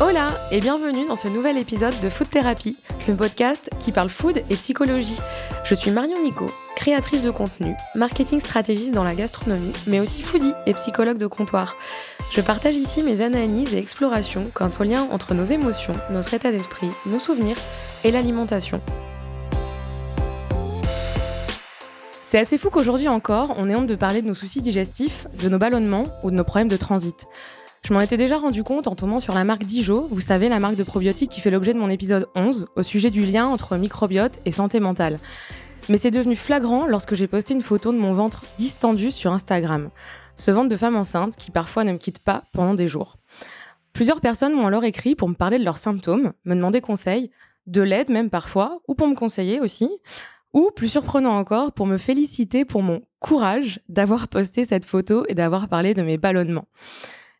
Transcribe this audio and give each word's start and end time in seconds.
Hola 0.00 0.36
et 0.50 0.58
bienvenue 0.58 1.06
dans 1.06 1.14
ce 1.14 1.28
nouvel 1.28 1.56
épisode 1.56 1.94
de 2.02 2.08
Food 2.08 2.28
Therapy, 2.28 2.76
le 3.06 3.14
podcast 3.14 3.70
qui 3.78 3.92
parle 3.92 4.08
food 4.08 4.38
et 4.50 4.54
psychologie. 4.56 5.20
Je 5.62 5.76
suis 5.76 5.92
Marion 5.92 6.20
Nico, 6.20 6.46
créatrice 6.74 7.22
de 7.22 7.30
contenu, 7.30 7.76
marketing 7.94 8.40
stratégiste 8.40 8.92
dans 8.92 9.04
la 9.04 9.14
gastronomie, 9.14 9.70
mais 9.86 10.00
aussi 10.00 10.20
foodie 10.20 10.52
et 10.66 10.74
psychologue 10.74 11.16
de 11.16 11.28
comptoir. 11.28 11.76
Je 12.32 12.40
partage 12.40 12.74
ici 12.74 13.04
mes 13.04 13.20
analyses 13.20 13.72
et 13.72 13.78
explorations 13.78 14.46
quant 14.52 14.70
au 14.80 14.82
lien 14.82 15.06
entre 15.12 15.32
nos 15.32 15.44
émotions, 15.44 15.94
notre 16.10 16.34
état 16.34 16.50
d'esprit, 16.50 16.90
nos 17.06 17.20
souvenirs 17.20 17.56
et 18.02 18.10
l'alimentation. 18.10 18.80
C'est 22.20 22.40
assez 22.40 22.58
fou 22.58 22.68
qu'aujourd'hui 22.68 23.06
encore, 23.06 23.54
on 23.58 23.70
ait 23.70 23.76
honte 23.76 23.86
de 23.86 23.94
parler 23.94 24.22
de 24.22 24.26
nos 24.26 24.34
soucis 24.34 24.60
digestifs, 24.60 25.28
de 25.40 25.48
nos 25.48 25.58
ballonnements 25.58 26.02
ou 26.24 26.32
de 26.32 26.36
nos 26.36 26.42
problèmes 26.42 26.66
de 26.66 26.76
transit. 26.76 27.28
Je 27.86 27.92
m'en 27.92 28.00
étais 28.00 28.16
déjà 28.16 28.38
rendu 28.38 28.64
compte 28.64 28.88
en 28.88 28.94
tombant 28.94 29.20
sur 29.20 29.34
la 29.34 29.44
marque 29.44 29.64
Dijo, 29.64 30.08
vous 30.10 30.20
savez, 30.20 30.48
la 30.48 30.58
marque 30.58 30.76
de 30.76 30.84
probiotiques 30.84 31.30
qui 31.30 31.42
fait 31.42 31.50
l'objet 31.50 31.74
de 31.74 31.78
mon 31.78 31.90
épisode 31.90 32.28
11 32.34 32.68
au 32.76 32.82
sujet 32.82 33.10
du 33.10 33.20
lien 33.20 33.46
entre 33.46 33.76
microbiote 33.76 34.40
et 34.46 34.52
santé 34.52 34.80
mentale. 34.80 35.18
Mais 35.90 35.98
c'est 35.98 36.10
devenu 36.10 36.34
flagrant 36.34 36.86
lorsque 36.86 37.14
j'ai 37.14 37.26
posté 37.26 37.52
une 37.52 37.60
photo 37.60 37.92
de 37.92 37.98
mon 37.98 38.14
ventre 38.14 38.42
distendu 38.56 39.10
sur 39.10 39.34
Instagram. 39.34 39.90
Ce 40.34 40.50
ventre 40.50 40.70
de 40.70 40.76
femme 40.76 40.96
enceinte 40.96 41.36
qui 41.36 41.50
parfois 41.50 41.84
ne 41.84 41.92
me 41.92 41.98
quitte 41.98 42.20
pas 42.20 42.44
pendant 42.54 42.72
des 42.72 42.88
jours. 42.88 43.18
Plusieurs 43.92 44.22
personnes 44.22 44.54
m'ont 44.54 44.66
alors 44.66 44.84
écrit 44.84 45.14
pour 45.14 45.28
me 45.28 45.34
parler 45.34 45.58
de 45.58 45.64
leurs 45.64 45.76
symptômes, 45.76 46.32
me 46.46 46.54
demander 46.54 46.80
conseil, 46.80 47.30
de 47.66 47.82
l'aide 47.82 48.10
même 48.10 48.30
parfois, 48.30 48.78
ou 48.88 48.94
pour 48.94 49.08
me 49.08 49.14
conseiller 49.14 49.60
aussi, 49.60 49.90
ou 50.54 50.70
plus 50.74 50.88
surprenant 50.88 51.36
encore, 51.36 51.72
pour 51.72 51.84
me 51.84 51.98
féliciter 51.98 52.64
pour 52.64 52.82
mon 52.82 53.02
courage 53.18 53.80
d'avoir 53.90 54.28
posté 54.28 54.64
cette 54.64 54.86
photo 54.86 55.26
et 55.28 55.34
d'avoir 55.34 55.68
parlé 55.68 55.92
de 55.92 56.00
mes 56.00 56.16
ballonnements. 56.16 56.66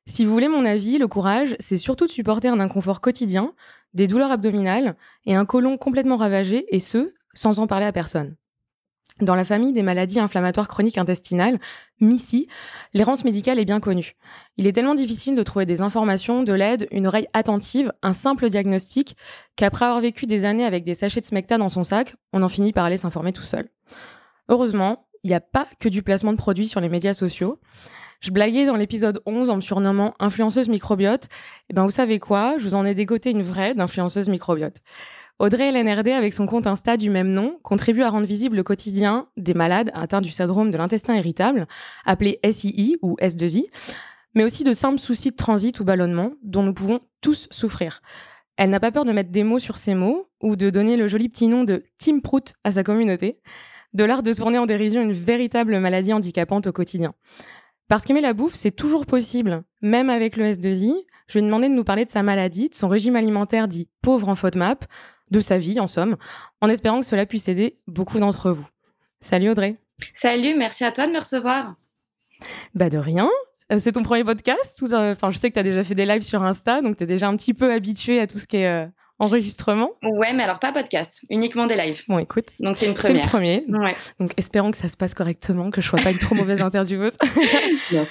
Si 0.06 0.24
vous 0.24 0.32
voulez 0.32 0.48
mon 0.48 0.66
avis, 0.66 0.98
le 0.98 1.08
courage, 1.08 1.56
c'est 1.60 1.78
surtout 1.78 2.04
de 2.06 2.10
supporter 2.10 2.48
un 2.48 2.60
inconfort 2.60 3.00
quotidien, 3.00 3.54
des 3.94 4.06
douleurs 4.06 4.30
abdominales 4.30 4.96
et 5.24 5.34
un 5.34 5.46
côlon 5.46 5.78
complètement 5.78 6.16
ravagé, 6.16 6.66
et 6.74 6.80
ce, 6.80 7.14
sans 7.32 7.58
en 7.58 7.66
parler 7.66 7.86
à 7.86 7.92
personne. 7.92 8.36
Dans 9.20 9.36
la 9.36 9.44
famille 9.44 9.72
des 9.72 9.84
maladies 9.84 10.20
inflammatoires 10.20 10.68
chroniques 10.68 10.98
intestinales, 10.98 11.58
MICI, 12.00 12.48
l'errance 12.92 13.24
médicale 13.24 13.60
est 13.60 13.64
bien 13.64 13.80
connue. 13.80 14.16
Il 14.56 14.66
est 14.66 14.72
tellement 14.72 14.94
difficile 14.94 15.36
de 15.36 15.42
trouver 15.42 15.66
des 15.66 15.80
informations, 15.80 16.42
de 16.42 16.52
l'aide, 16.52 16.88
une 16.90 17.06
oreille 17.06 17.28
attentive, 17.32 17.92
un 18.02 18.12
simple 18.12 18.50
diagnostic, 18.50 19.16
qu'après 19.56 19.86
avoir 19.86 20.00
vécu 20.00 20.26
des 20.26 20.44
années 20.44 20.64
avec 20.64 20.84
des 20.84 20.94
sachets 20.94 21.20
de 21.20 21.26
smecta 21.26 21.56
dans 21.58 21.68
son 21.68 21.84
sac, 21.84 22.16
on 22.32 22.42
en 22.42 22.48
finit 22.48 22.72
par 22.72 22.84
aller 22.84 22.96
s'informer 22.96 23.32
tout 23.32 23.42
seul. 23.42 23.70
Heureusement, 24.48 25.06
il 25.22 25.28
n'y 25.28 25.34
a 25.34 25.40
pas 25.40 25.66
que 25.78 25.88
du 25.88 26.02
placement 26.02 26.32
de 26.32 26.36
produits 26.38 26.68
sur 26.68 26.80
les 26.80 26.90
médias 26.90 27.14
sociaux. 27.14 27.60
Je 28.20 28.30
blaguais 28.30 28.66
dans 28.66 28.76
l'épisode 28.76 29.20
11 29.26 29.50
en 29.50 29.56
me 29.56 29.60
surnommant 29.60 30.14
influenceuse 30.18 30.68
microbiote. 30.68 31.28
Eh 31.70 31.74
ben, 31.74 31.84
vous 31.84 31.90
savez 31.90 32.18
quoi? 32.18 32.56
Je 32.58 32.64
vous 32.64 32.74
en 32.74 32.84
ai 32.84 32.94
dégoté 32.94 33.30
une 33.30 33.42
vraie 33.42 33.74
d'influenceuse 33.74 34.28
microbiote. 34.28 34.78
Audrey 35.40 35.72
LNRD, 35.72 36.08
avec 36.08 36.32
son 36.32 36.46
compte 36.46 36.66
Insta 36.66 36.96
du 36.96 37.10
même 37.10 37.30
nom, 37.30 37.58
contribue 37.62 38.02
à 38.02 38.10
rendre 38.10 38.26
visible 38.26 38.56
le 38.56 38.62
quotidien 38.62 39.26
des 39.36 39.52
malades 39.52 39.90
atteints 39.92 40.20
du 40.20 40.30
syndrome 40.30 40.70
de 40.70 40.76
l'intestin 40.76 41.16
irritable, 41.16 41.66
appelé 42.04 42.38
SII 42.48 42.96
ou 43.02 43.16
S2I, 43.20 43.64
mais 44.34 44.44
aussi 44.44 44.62
de 44.62 44.72
simples 44.72 45.00
soucis 45.00 45.30
de 45.30 45.36
transit 45.36 45.78
ou 45.80 45.84
ballonnement 45.84 46.32
dont 46.42 46.62
nous 46.62 46.72
pouvons 46.72 47.00
tous 47.20 47.48
souffrir. 47.50 48.00
Elle 48.56 48.70
n'a 48.70 48.78
pas 48.78 48.92
peur 48.92 49.04
de 49.04 49.10
mettre 49.10 49.30
des 49.30 49.42
mots 49.42 49.58
sur 49.58 49.76
ces 49.76 49.94
mots 49.94 50.28
ou 50.40 50.54
de 50.54 50.70
donner 50.70 50.96
le 50.96 51.08
joli 51.08 51.28
petit 51.28 51.48
nom 51.48 51.64
de 51.64 51.82
Team 51.98 52.22
Prout 52.22 52.52
à 52.62 52.70
sa 52.70 52.84
communauté, 52.84 53.40
de 53.92 54.04
l'art 54.04 54.22
de 54.22 54.32
tourner 54.32 54.58
en 54.58 54.66
dérision 54.66 55.02
une 55.02 55.12
véritable 55.12 55.80
maladie 55.80 56.12
handicapante 56.12 56.68
au 56.68 56.72
quotidien. 56.72 57.14
Parce 57.88 58.04
qu'aimer 58.04 58.20
la 58.20 58.32
bouffe, 58.32 58.54
c'est 58.54 58.70
toujours 58.70 59.06
possible, 59.06 59.62
même 59.82 60.10
avec 60.10 60.36
le 60.36 60.46
S2I. 60.46 60.94
Je 61.26 61.38
lui 61.38 61.44
ai 61.44 61.46
demandé 61.46 61.68
de 61.68 61.74
nous 61.74 61.84
parler 61.84 62.04
de 62.04 62.10
sa 62.10 62.22
maladie, 62.22 62.68
de 62.68 62.74
son 62.74 62.88
régime 62.88 63.16
alimentaire 63.16 63.68
dit 63.68 63.88
pauvre 64.02 64.28
en 64.28 64.34
FODMAP, 64.34 64.84
de 65.30 65.40
sa 65.40 65.58
vie 65.58 65.80
en 65.80 65.86
somme, 65.86 66.16
en 66.60 66.68
espérant 66.68 67.00
que 67.00 67.06
cela 67.06 67.26
puisse 67.26 67.48
aider 67.48 67.78
beaucoup 67.86 68.18
d'entre 68.18 68.50
vous. 68.50 68.66
Salut 69.20 69.50
Audrey. 69.50 69.76
Salut, 70.12 70.54
merci 70.54 70.84
à 70.84 70.92
toi 70.92 71.06
de 71.06 71.12
me 71.12 71.18
recevoir. 71.18 71.76
Bah 72.74 72.90
de 72.90 72.98
rien. 72.98 73.30
Euh, 73.72 73.78
c'est 73.78 73.92
ton 73.92 74.02
premier 74.02 74.24
podcast 74.24 74.82
euh, 74.82 75.12
Enfin, 75.12 75.30
je 75.30 75.38
sais 75.38 75.48
que 75.48 75.54
tu 75.54 75.60
as 75.60 75.64
déjà 75.64 75.82
fait 75.82 75.94
des 75.94 76.04
lives 76.04 76.22
sur 76.22 76.42
Insta, 76.42 76.82
donc 76.82 76.96
tu 76.96 77.04
es 77.04 77.06
déjà 77.06 77.28
un 77.28 77.36
petit 77.36 77.54
peu 77.54 77.72
habitué 77.72 78.20
à 78.20 78.26
tout 78.26 78.38
ce 78.38 78.46
qui 78.46 78.58
est 78.58 78.66
euh, 78.66 78.86
enregistrement 79.24 79.90
Ouais, 80.02 80.32
mais 80.32 80.42
alors 80.42 80.58
pas 80.58 80.72
podcast, 80.72 81.24
uniquement 81.30 81.66
des 81.66 81.76
lives. 81.76 82.02
Bon, 82.08 82.18
écoute. 82.18 82.46
Donc 82.60 82.76
c'est 82.76 82.86
une 82.86 82.94
première. 82.94 83.16
C'est 83.16 83.22
le 83.22 83.28
premier. 83.28 83.64
Ouais. 83.68 83.96
Donc 84.20 84.32
espérons 84.36 84.70
que 84.70 84.76
ça 84.76 84.88
se 84.88 84.96
passe 84.96 85.14
correctement, 85.14 85.70
que 85.70 85.80
je 85.80 85.88
sois 85.88 86.00
pas 86.00 86.10
une 86.10 86.18
trop 86.18 86.34
mauvaise 86.34 86.60
intervieweuse. 86.62 87.16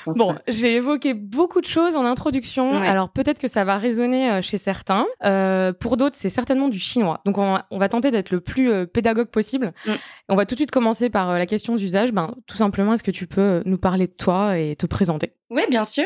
bon, 0.07 0.35
j'ai 0.47 0.75
évoqué 0.75 1.13
beaucoup 1.13 1.62
de 1.62 1.66
choses 1.66 1.96
en 1.96 2.06
introduction. 2.06 2.73
Alors 2.81 3.09
peut-être 3.09 3.40
que 3.40 3.47
ça 3.47 3.63
va 3.63 3.78
résonner 3.78 4.31
euh, 4.31 4.41
chez 4.41 4.57
certains. 4.57 5.06
Euh, 5.23 5.73
pour 5.73 5.97
d'autres, 5.97 6.16
c'est 6.16 6.29
certainement 6.29 6.68
du 6.68 6.79
chinois. 6.79 7.22
Donc 7.25 7.38
on 7.38 7.53
va, 7.53 7.68
on 7.72 7.78
va 7.78 7.90
tenter 7.90 8.12
d'être 8.12 8.31
le 8.31 8.41
plus 8.41 8.72
euh, 8.72 8.85
pédagogue 8.85 9.29
possible. 9.29 9.73
Mm. 9.85 9.91
On 10.29 10.35
va 10.35 10.46
tout 10.46 10.56
de 10.56 10.59
suite 10.59 10.72
commencer 10.72 11.09
par 11.09 11.29
euh, 11.29 11.38
la 11.38 11.46
question 11.46 11.75
d'usage. 11.75 12.12
Ben, 12.12 12.35
tout 12.47 12.57
simplement, 12.57 12.94
est-ce 12.94 13.03
que 13.03 13.12
tu 13.12 13.28
peux 13.28 13.62
nous 13.66 13.78
parler 13.78 14.07
de 14.07 14.13
toi 14.13 14.57
et 14.57 14.75
te 14.75 14.85
présenter? 14.85 15.34
Oui, 15.50 15.62
bien 15.69 15.84
sûr. 15.84 16.06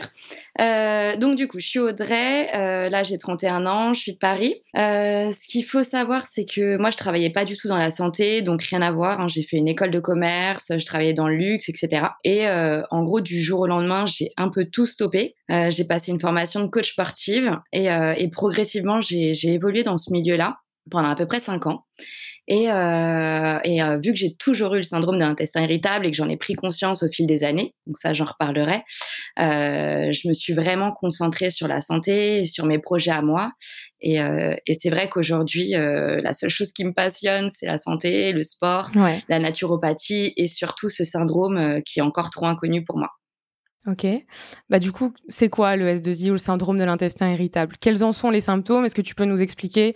Donc 0.59 1.37
du 1.37 1.47
coup, 1.47 1.59
je 1.59 1.67
suis 1.67 1.79
Audrey, 1.79 2.49
là 2.89 3.03
j'ai 3.03 3.17
31 3.17 3.65
ans, 3.65 3.93
je 3.93 4.01
suis 4.01 4.13
de 4.13 4.17
Paris. 4.17 4.61
Euh, 4.77 4.96
ce 5.31 5.47
qu'il 5.47 5.65
faut 5.65 5.83
savoir, 5.83 6.25
c'est 6.29 6.45
que 6.45 6.77
moi 6.77 6.91
je 6.91 6.97
travaillais 6.97 7.31
pas 7.31 7.45
du 7.45 7.55
tout 7.55 7.67
dans 7.67 7.77
la 7.77 7.89
santé, 7.89 8.41
donc 8.41 8.61
rien 8.63 8.81
à 8.81 8.91
voir. 8.91 9.21
Hein. 9.21 9.27
J'ai 9.27 9.43
fait 9.43 9.57
une 9.57 9.67
école 9.67 9.91
de 9.91 9.99
commerce, 9.99 10.71
je 10.77 10.85
travaillais 10.85 11.13
dans 11.13 11.27
le 11.27 11.35
luxe, 11.35 11.69
etc. 11.69 12.07
Et 12.23 12.47
en 12.47 13.03
gros, 13.03 13.21
du 13.21 13.41
jour 13.41 13.61
au 13.61 13.67
lendemain, 13.67 14.05
j'ai 14.05 14.31
un 14.37 14.49
peu 14.49 14.65
tout 14.65 14.85
stoppé. 14.85 15.35
j'ai 15.49 15.85
passé 15.85 16.11
une 16.11 16.19
formation 16.19 16.61
de 16.61 16.67
coach 16.67 16.91
sportive 16.91 17.57
et 17.73 18.29
progressivement, 18.31 19.01
j'ai 19.01 19.53
évolué 19.53 19.83
dans 19.83 19.97
ce 19.97 20.11
milieu-là 20.11 20.57
pendant 20.89 21.09
à 21.09 21.15
peu 21.15 21.25
près 21.25 21.39
5 21.39 21.67
ans. 21.67 21.83
Et, 22.49 22.71
euh, 22.71 23.59
et 23.65 23.83
euh, 23.83 23.97
vu 23.97 24.13
que 24.13 24.19
j'ai 24.19 24.33
toujours 24.35 24.73
eu 24.75 24.77
le 24.77 24.83
syndrome 24.83 25.15
de 25.15 25.23
l'intestin 25.23 25.63
irritable 25.63 26.05
et 26.05 26.11
que 26.11 26.17
j'en 26.17 26.29
ai 26.29 26.37
pris 26.37 26.53
conscience 26.53 27.03
au 27.03 27.09
fil 27.09 27.27
des 27.27 27.43
années, 27.43 27.75
donc 27.85 27.97
ça 27.97 28.13
j'en 28.13 28.23
reparlerai, 28.23 28.83
euh, 29.39 30.13
je 30.13 30.27
me 30.29 30.33
suis 30.33 30.53
vraiment 30.53 30.93
concentrée 30.93 31.49
sur 31.49 31.67
la 31.67 31.81
santé 31.81 32.39
et 32.39 32.43
sur 32.45 32.65
mes 32.65 32.79
projets 32.79 33.11
à 33.11 33.21
moi. 33.21 33.51
Et, 33.99 34.17
et 34.17 34.77
c'est 34.79 34.91
vrai 34.91 35.09
qu'aujourd'hui, 35.09 35.71
la 35.71 36.31
seule 36.31 36.51
chose 36.51 36.71
qui 36.71 36.85
me 36.85 36.93
passionne, 36.93 37.49
c'est 37.49 37.65
la 37.65 37.79
santé, 37.79 38.31
le 38.31 38.43
sport, 38.43 38.91
la 39.27 39.39
naturopathie 39.39 40.33
et 40.37 40.45
surtout 40.45 40.89
ce 40.89 41.03
syndrome 41.03 41.81
qui 41.81 41.99
est 41.99 42.03
encore 42.03 42.29
trop 42.29 42.45
inconnu 42.45 42.83
pour 42.83 42.99
moi. 42.99 43.09
Ok. 43.87 44.05
Bah 44.69 44.77
du 44.77 44.91
coup, 44.91 45.13
c'est 45.29 45.49
quoi 45.49 45.75
le 45.77 45.87
S2I 45.87 46.29
ou 46.29 46.33
le 46.33 46.37
syndrome 46.37 46.77
de 46.77 46.83
l'intestin 46.83 47.31
irritable? 47.31 47.75
Quels 47.79 48.03
en 48.03 48.11
sont 48.11 48.29
les 48.29 48.41
symptômes? 48.41 48.85
Est-ce 48.85 48.95
que 48.95 49.01
tu 49.01 49.15
peux 49.15 49.25
nous 49.25 49.41
expliquer 49.41 49.95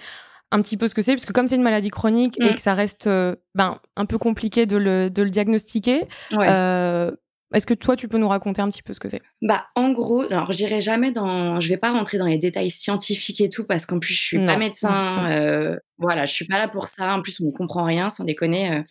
un 0.51 0.61
petit 0.61 0.77
peu 0.77 0.87
ce 0.87 0.95
que 0.95 1.01
c'est, 1.01 1.13
parce 1.13 1.25
que 1.25 1.33
comme 1.33 1.47
c'est 1.47 1.55
une 1.55 1.61
maladie 1.61 1.89
chronique 1.89 2.39
et 2.39 2.51
mm. 2.51 2.55
que 2.55 2.61
ça 2.61 2.73
reste 2.73 3.07
euh, 3.07 3.35
ben, 3.55 3.79
un 3.95 4.05
peu 4.05 4.17
compliqué 4.17 4.65
de 4.65 4.77
le, 4.77 5.09
de 5.09 5.23
le 5.23 5.29
diagnostiquer, 5.29 6.01
euh, 6.33 7.11
est-ce 7.53 7.65
que 7.65 7.73
toi, 7.73 7.95
tu 7.95 8.07
peux 8.07 8.17
nous 8.17 8.29
raconter 8.29 8.61
un 8.61 8.69
petit 8.69 8.81
peu 8.81 8.93
ce 8.93 8.99
que 8.99 9.09
c'est? 9.09 9.21
Bah, 9.41 9.65
en 9.75 9.91
gros, 9.91 10.21
alors 10.21 10.51
j'irai 10.51 10.79
jamais 10.79 11.11
dans, 11.11 11.59
je 11.59 11.67
vais 11.67 11.77
pas 11.77 11.91
rentrer 11.91 12.17
dans 12.17 12.25
les 12.25 12.37
détails 12.37 12.71
scientifiques 12.71 13.41
et 13.41 13.49
tout 13.49 13.65
parce 13.65 13.85
qu'en 13.85 13.99
plus 13.99 14.13
je 14.13 14.21
suis 14.21 14.45
pas 14.45 14.55
médecin, 14.57 15.27
euh, 15.29 15.77
voilà, 15.97 16.25
je 16.25 16.33
suis 16.33 16.45
pas 16.45 16.57
là 16.57 16.67
pour 16.67 16.87
ça. 16.87 17.13
En 17.13 17.21
plus, 17.21 17.41
on 17.41 17.47
ne 17.47 17.51
comprend 17.51 17.83
rien, 17.83 18.09
sans 18.09 18.23
déconner. 18.23 18.71
Euh. 18.71 18.83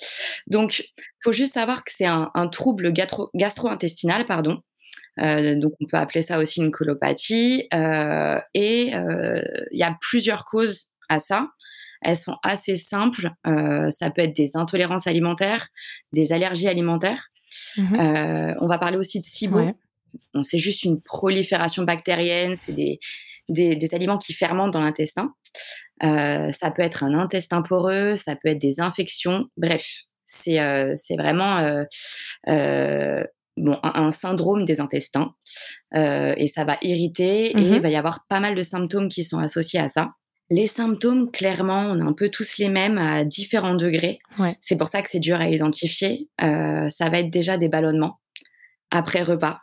Donc, 0.46 0.84
faut 1.24 1.32
juste 1.32 1.54
savoir 1.54 1.84
que 1.84 1.90
c'est 1.94 2.06
un, 2.06 2.30
un, 2.34 2.48
trouble 2.48 2.92
gastro-intestinal, 2.92 4.26
pardon. 4.26 4.60
Euh, 5.20 5.58
donc, 5.58 5.72
on 5.80 5.86
peut 5.86 5.96
appeler 5.96 6.22
ça 6.22 6.38
aussi 6.38 6.60
une 6.60 6.70
colopathie. 6.70 7.66
Et 8.54 8.92
il 8.92 9.78
y 9.78 9.82
a 9.82 9.96
plusieurs 10.00 10.44
causes 10.44 10.90
à 11.10 11.18
ça. 11.18 11.50
Elles 12.02 12.16
sont 12.16 12.36
assez 12.42 12.76
simples. 12.76 13.30
Euh, 13.46 13.90
ça 13.90 14.10
peut 14.10 14.22
être 14.22 14.34
des 14.34 14.56
intolérances 14.56 15.06
alimentaires, 15.06 15.68
des 16.12 16.32
allergies 16.32 16.68
alimentaires. 16.68 17.22
Mmh 17.76 18.00
euh, 18.00 18.54
on 18.60 18.68
va 18.68 18.78
parler 18.78 18.96
aussi 18.96 19.18
de 19.18 19.24
SIBO. 19.24 19.72
C'est 20.42 20.58
juste 20.58 20.84
une 20.84 21.00
prolifération 21.02 21.82
bactérienne. 21.82 22.56
C'est 22.56 22.72
des, 22.72 22.98
des, 23.48 23.94
aliments 23.94 24.18
qui 24.18 24.32
fermentent 24.32 24.72
dans 24.72 24.80
l'intestin. 24.80 25.34
Euh, 26.04 26.50
ça 26.52 26.70
peut 26.70 26.82
être 26.82 27.04
un 27.04 27.12
intestin 27.14 27.62
poreux, 27.62 28.16
ça 28.16 28.36
peut 28.36 28.50
être 28.50 28.60
des 28.60 28.80
infections. 28.80 29.46
Bref, 29.56 29.84
c'est 30.24 30.56
vraiment 31.18 31.84
bon, 33.56 33.78
un, 33.82 34.10
syndrome 34.12 34.64
des 34.64 34.80
intestins. 34.80 35.34
et 35.92 36.46
ça 36.46 36.64
va 36.64 36.78
irriter 36.82 37.50
et 37.50 37.60
il 37.60 37.80
va 37.80 37.88
y 37.90 37.96
avoir 37.96 38.24
pas 38.28 38.40
mal 38.40 38.54
de 38.54 38.62
symptômes 38.62 39.08
qui 39.08 39.24
sont 39.24 39.38
associés 39.38 39.80
à 39.80 39.88
ça. 39.88 40.12
Les 40.50 40.66
symptômes, 40.66 41.30
clairement, 41.30 41.86
on 41.86 42.00
a 42.00 42.04
un 42.04 42.12
peu 42.12 42.28
tous 42.28 42.58
les 42.58 42.68
mêmes 42.68 42.98
à 42.98 43.24
différents 43.24 43.76
degrés. 43.76 44.18
C'est 44.60 44.76
pour 44.76 44.88
ça 44.88 45.00
que 45.00 45.08
c'est 45.08 45.20
dur 45.20 45.40
à 45.40 45.48
identifier. 45.48 46.28
Euh, 46.42 46.90
ça 46.90 47.08
va 47.08 47.20
être 47.20 47.30
déjà 47.30 47.56
des 47.56 47.68
ballonnements 47.68 48.20
après 48.90 49.22
repas, 49.22 49.60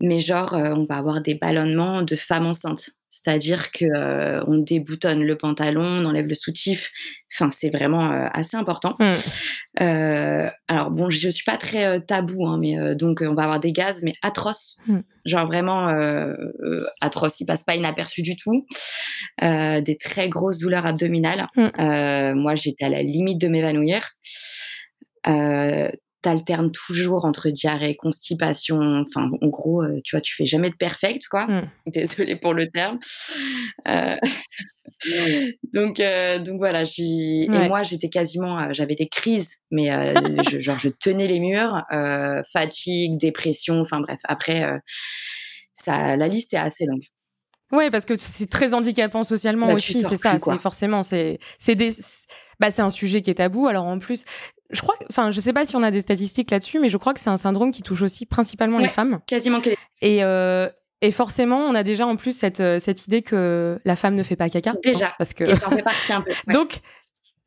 mais 0.00 0.20
genre, 0.20 0.54
on 0.54 0.84
va 0.84 0.96
avoir 0.96 1.20
des 1.20 1.34
ballonnements 1.34 2.00
de 2.00 2.16
femmes 2.16 2.46
enceintes. 2.46 2.90
C'est-à-dire 3.14 3.70
que 3.70 3.84
euh, 3.84 4.42
on 4.48 4.58
déboutonne 4.58 5.22
le 5.22 5.38
pantalon, 5.38 5.84
on 5.84 6.04
enlève 6.04 6.26
le 6.26 6.34
soutif. 6.34 6.90
Enfin, 7.32 7.48
c'est 7.52 7.70
vraiment 7.70 8.10
euh, 8.10 8.26
assez 8.32 8.56
important. 8.56 8.96
Mmh. 8.98 9.12
Euh, 9.82 10.50
alors 10.66 10.90
bon, 10.90 11.10
je 11.10 11.28
suis 11.28 11.44
pas 11.44 11.56
très 11.56 12.00
tabou, 12.00 12.44
hein, 12.44 12.58
mais 12.60 12.96
donc 12.96 13.22
on 13.24 13.34
va 13.34 13.44
avoir 13.44 13.60
des 13.60 13.70
gaz, 13.70 14.02
mais 14.02 14.14
atroces. 14.20 14.78
Mmh. 14.88 14.98
Genre 15.26 15.46
vraiment 15.46 15.94
atroces. 17.00 17.38
Ils 17.38 17.46
passent 17.46 17.62
pas 17.62 17.76
inaperçus 17.76 18.22
du 18.22 18.34
tout. 18.34 18.66
des 19.40 19.96
très 20.00 20.28
grosses 20.28 20.58
douleurs 20.58 20.84
abdominales. 20.84 21.46
Mmh. 21.54 22.32
moi, 22.34 22.56
j'étais 22.56 22.86
à 22.86 22.88
la 22.88 23.04
limite 23.04 23.40
de 23.40 23.46
m'évanouir 23.46 24.10
t'alternes 26.24 26.72
toujours 26.72 27.26
entre 27.26 27.50
diarrhée, 27.50 27.96
constipation. 27.96 28.78
Enfin, 28.80 29.30
en 29.40 29.48
gros, 29.48 29.82
euh, 29.82 30.00
tu 30.02 30.16
vois, 30.16 30.22
tu 30.22 30.34
fais 30.34 30.46
jamais 30.46 30.70
de 30.70 30.74
perfect, 30.74 31.28
quoi. 31.28 31.46
Mmh. 31.46 31.70
Désolée 31.92 32.36
pour 32.36 32.54
le 32.54 32.70
terme. 32.70 32.98
Euh, 33.86 34.16
donc, 35.74 36.00
euh, 36.00 36.38
donc 36.38 36.56
voilà. 36.56 36.84
Et 36.98 37.48
moi, 37.68 37.82
j'étais 37.82 38.08
quasiment, 38.08 38.72
j'avais 38.72 38.94
des 38.94 39.08
crises, 39.08 39.58
mais 39.70 39.90
je, 40.50 40.58
genre 40.60 40.78
je 40.78 40.88
tenais 40.88 41.28
les 41.28 41.40
murs, 41.40 41.82
fatigue, 42.52 43.18
dépression. 43.18 43.80
Enfin 43.80 44.00
bref. 44.00 44.20
Après, 44.24 44.66
ça, 45.74 46.16
la 46.16 46.28
liste 46.28 46.54
est 46.54 46.58
assez 46.58 46.86
longue. 46.86 47.04
Ouais, 47.72 47.90
parce 47.90 48.04
que 48.04 48.14
c'est 48.18 48.48
très 48.48 48.72
handicapant 48.72 49.22
socialement 49.24 49.66
bah, 49.66 49.74
aussi, 49.74 50.02
c'est 50.02 50.16
ça. 50.16 50.38
C'est 50.38 50.58
forcément, 50.58 51.02
c'est 51.02 51.38
c'est 51.58 51.76
bah, 52.60 52.70
c'est 52.70 52.82
un 52.82 52.90
sujet 52.90 53.20
qui 53.22 53.30
est 53.30 53.34
tabou. 53.34 53.66
Alors 53.66 53.86
en 53.86 53.98
plus, 53.98 54.24
je 54.70 54.80
crois, 54.80 54.94
enfin, 55.10 55.30
je 55.30 55.40
sais 55.40 55.52
pas 55.52 55.66
si 55.66 55.76
on 55.76 55.82
a 55.82 55.90
des 55.90 56.00
statistiques 56.00 56.50
là-dessus, 56.50 56.80
mais 56.80 56.88
je 56.88 56.96
crois 56.96 57.14
que 57.14 57.20
c'est 57.20 57.30
un 57.30 57.36
syndrome 57.36 57.70
qui 57.70 57.82
touche 57.82 58.02
aussi 58.02 58.26
principalement 58.26 58.78
les 58.78 58.88
femmes. 58.88 59.20
Quasiment 59.26 59.60
que. 59.60 59.70
Et, 60.00 60.24
euh, 60.24 60.68
et 61.00 61.10
forcément, 61.10 61.58
on 61.58 61.74
a 61.74 61.82
déjà 61.82 62.06
en 62.06 62.16
plus 62.16 62.36
cette, 62.36 62.60
euh, 62.60 62.78
cette 62.78 63.06
idée 63.06 63.22
que 63.22 63.78
la 63.84 63.96
femme 63.96 64.14
ne 64.14 64.22
fait 64.22 64.36
pas 64.36 64.48
caca. 64.48 64.74
Déjà. 64.82 65.14
parce 65.18 65.34
que. 65.34 65.44
Et 65.44 65.54
ça 65.54 65.68
en 65.68 65.70
fait 65.76 65.82
partie 65.82 66.12
un 66.12 66.22
peu. 66.22 66.30
Donc, 66.52 66.78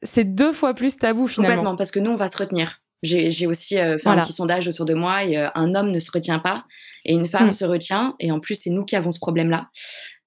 c'est 0.04 0.36
deux 0.36 0.52
fois 0.52 0.74
plus 0.74 0.98
tabou 0.98 1.28
finalement. 1.28 1.56
Complètement, 1.56 1.76
parce 1.76 1.92
que 1.92 2.00
nous, 2.00 2.12
on 2.12 2.18
va 2.18 2.28
se 2.28 2.38
retenir. 2.38 2.82
J'ai 3.04 3.46
aussi 3.46 3.78
euh, 3.78 3.98
fait 4.00 4.10
un 4.10 4.22
petit 4.22 4.34
sondage 4.34 4.68
autour 4.68 4.86
de 4.86 4.96
moi 4.96 5.24
et 5.24 5.38
un 5.38 5.76
homme 5.76 5.92
ne 5.92 6.00
se 6.00 6.10
retient 6.12 6.40
pas 6.40 6.66
et 7.06 7.14
une 7.14 7.28
femme 7.28 7.50
mm. 7.50 7.52
se 7.52 7.66
retient. 7.66 8.16
Et 8.20 8.32
en 8.32 8.40
plus, 8.40 8.56
c'est 8.56 8.72
nous 8.72 8.86
qui 8.86 8.96
avons 8.96 9.12
ce 9.12 9.20
problème-là. 9.20 9.70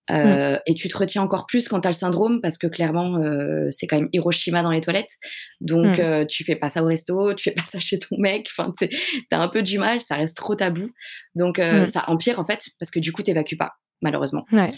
Mmh. 0.08 0.14
Euh, 0.14 0.58
et 0.66 0.74
tu 0.74 0.88
te 0.88 0.96
retiens 0.96 1.22
encore 1.22 1.46
plus 1.46 1.68
quand 1.68 1.80
tu 1.80 1.86
as 1.86 1.90
le 1.90 1.96
syndrome 1.96 2.40
parce 2.40 2.58
que 2.58 2.66
clairement, 2.66 3.18
euh, 3.18 3.68
c'est 3.70 3.86
quand 3.86 3.96
même 3.96 4.08
Hiroshima 4.12 4.62
dans 4.62 4.70
les 4.70 4.80
toilettes. 4.80 5.18
Donc, 5.60 5.98
mmh. 5.98 6.00
euh, 6.00 6.24
tu 6.24 6.44
fais 6.44 6.56
pas 6.56 6.68
ça 6.68 6.82
au 6.82 6.86
resto, 6.86 7.34
tu 7.34 7.44
fais 7.44 7.54
pas 7.54 7.64
ça 7.64 7.80
chez 7.80 7.98
ton 7.98 8.16
mec. 8.18 8.48
Enfin, 8.50 8.72
tu 8.78 8.88
as 9.30 9.40
un 9.40 9.48
peu 9.48 9.62
du 9.62 9.78
mal, 9.78 10.00
ça 10.00 10.16
reste 10.16 10.36
trop 10.36 10.54
tabou. 10.54 10.90
Donc, 11.34 11.58
mmh. 11.58 11.86
ça 11.86 12.04
empire 12.08 12.40
en 12.40 12.44
fait 12.44 12.68
parce 12.78 12.90
que 12.90 12.98
du 12.98 13.12
coup, 13.12 13.22
tu 13.22 13.30
n'évacues 13.30 13.56
pas, 13.56 13.72
malheureusement. 14.02 14.46
Ouais. 14.52 14.72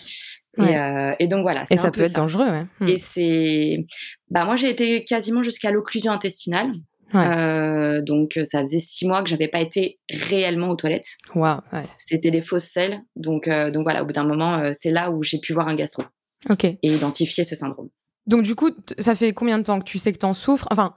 Et, 1.19 1.29
donc 1.29 1.43
voilà. 1.43 1.65
Et 1.71 1.77
ça 1.77 1.91
peut 1.91 2.03
être 2.03 2.17
dangereux. 2.17 2.51
Et 2.87 2.99
c'est. 2.99 3.87
Bah, 4.31 4.45
moi, 4.45 4.57
j'ai 4.57 4.69
été 4.69 5.05
quasiment 5.05 5.43
jusqu'à 5.43 5.71
l'occlusion 5.71 6.13
intestinale. 6.13 6.73
Euh, 7.15 8.03
donc, 8.03 8.39
ça 8.45 8.61
faisait 8.61 8.79
six 8.79 9.07
mois 9.07 9.23
que 9.23 9.29
j'avais 9.29 9.49
pas 9.49 9.61
été 9.61 9.99
réellement 10.11 10.71
aux 10.71 10.77
toilettes. 10.77 11.17
Wow, 11.35 11.59
C'était 11.97 12.31
des 12.31 12.43
fausses 12.43 12.65
selles. 12.65 13.01
Donc, 13.17 13.49
euh, 13.49 13.71
donc 13.71 13.85
voilà, 13.85 14.03
au 14.03 14.07
bout 14.07 14.13
d'un 14.13 14.25
moment, 14.25 14.55
euh, 14.55 14.73
c'est 14.79 14.91
là 14.91 15.11
où 15.11 15.23
j'ai 15.23 15.39
pu 15.39 15.53
voir 15.53 15.69
un 15.69 15.75
gastro. 15.75 16.05
Ok. 16.51 16.65
Et 16.65 16.79
identifier 16.83 17.45
ce 17.45 17.55
syndrome. 17.55 17.89
Donc, 18.27 18.43
du 18.43 18.55
coup, 18.55 18.71
ça 18.99 19.15
fait 19.15 19.33
combien 19.33 19.59
de 19.59 19.65
temps 19.65 19.79
que 19.79 19.85
tu 19.85 19.99
sais 19.99 20.13
que 20.13 20.19
tu 20.19 20.27
en 20.27 20.33
souffres? 20.33 20.69
Enfin, 20.71 20.95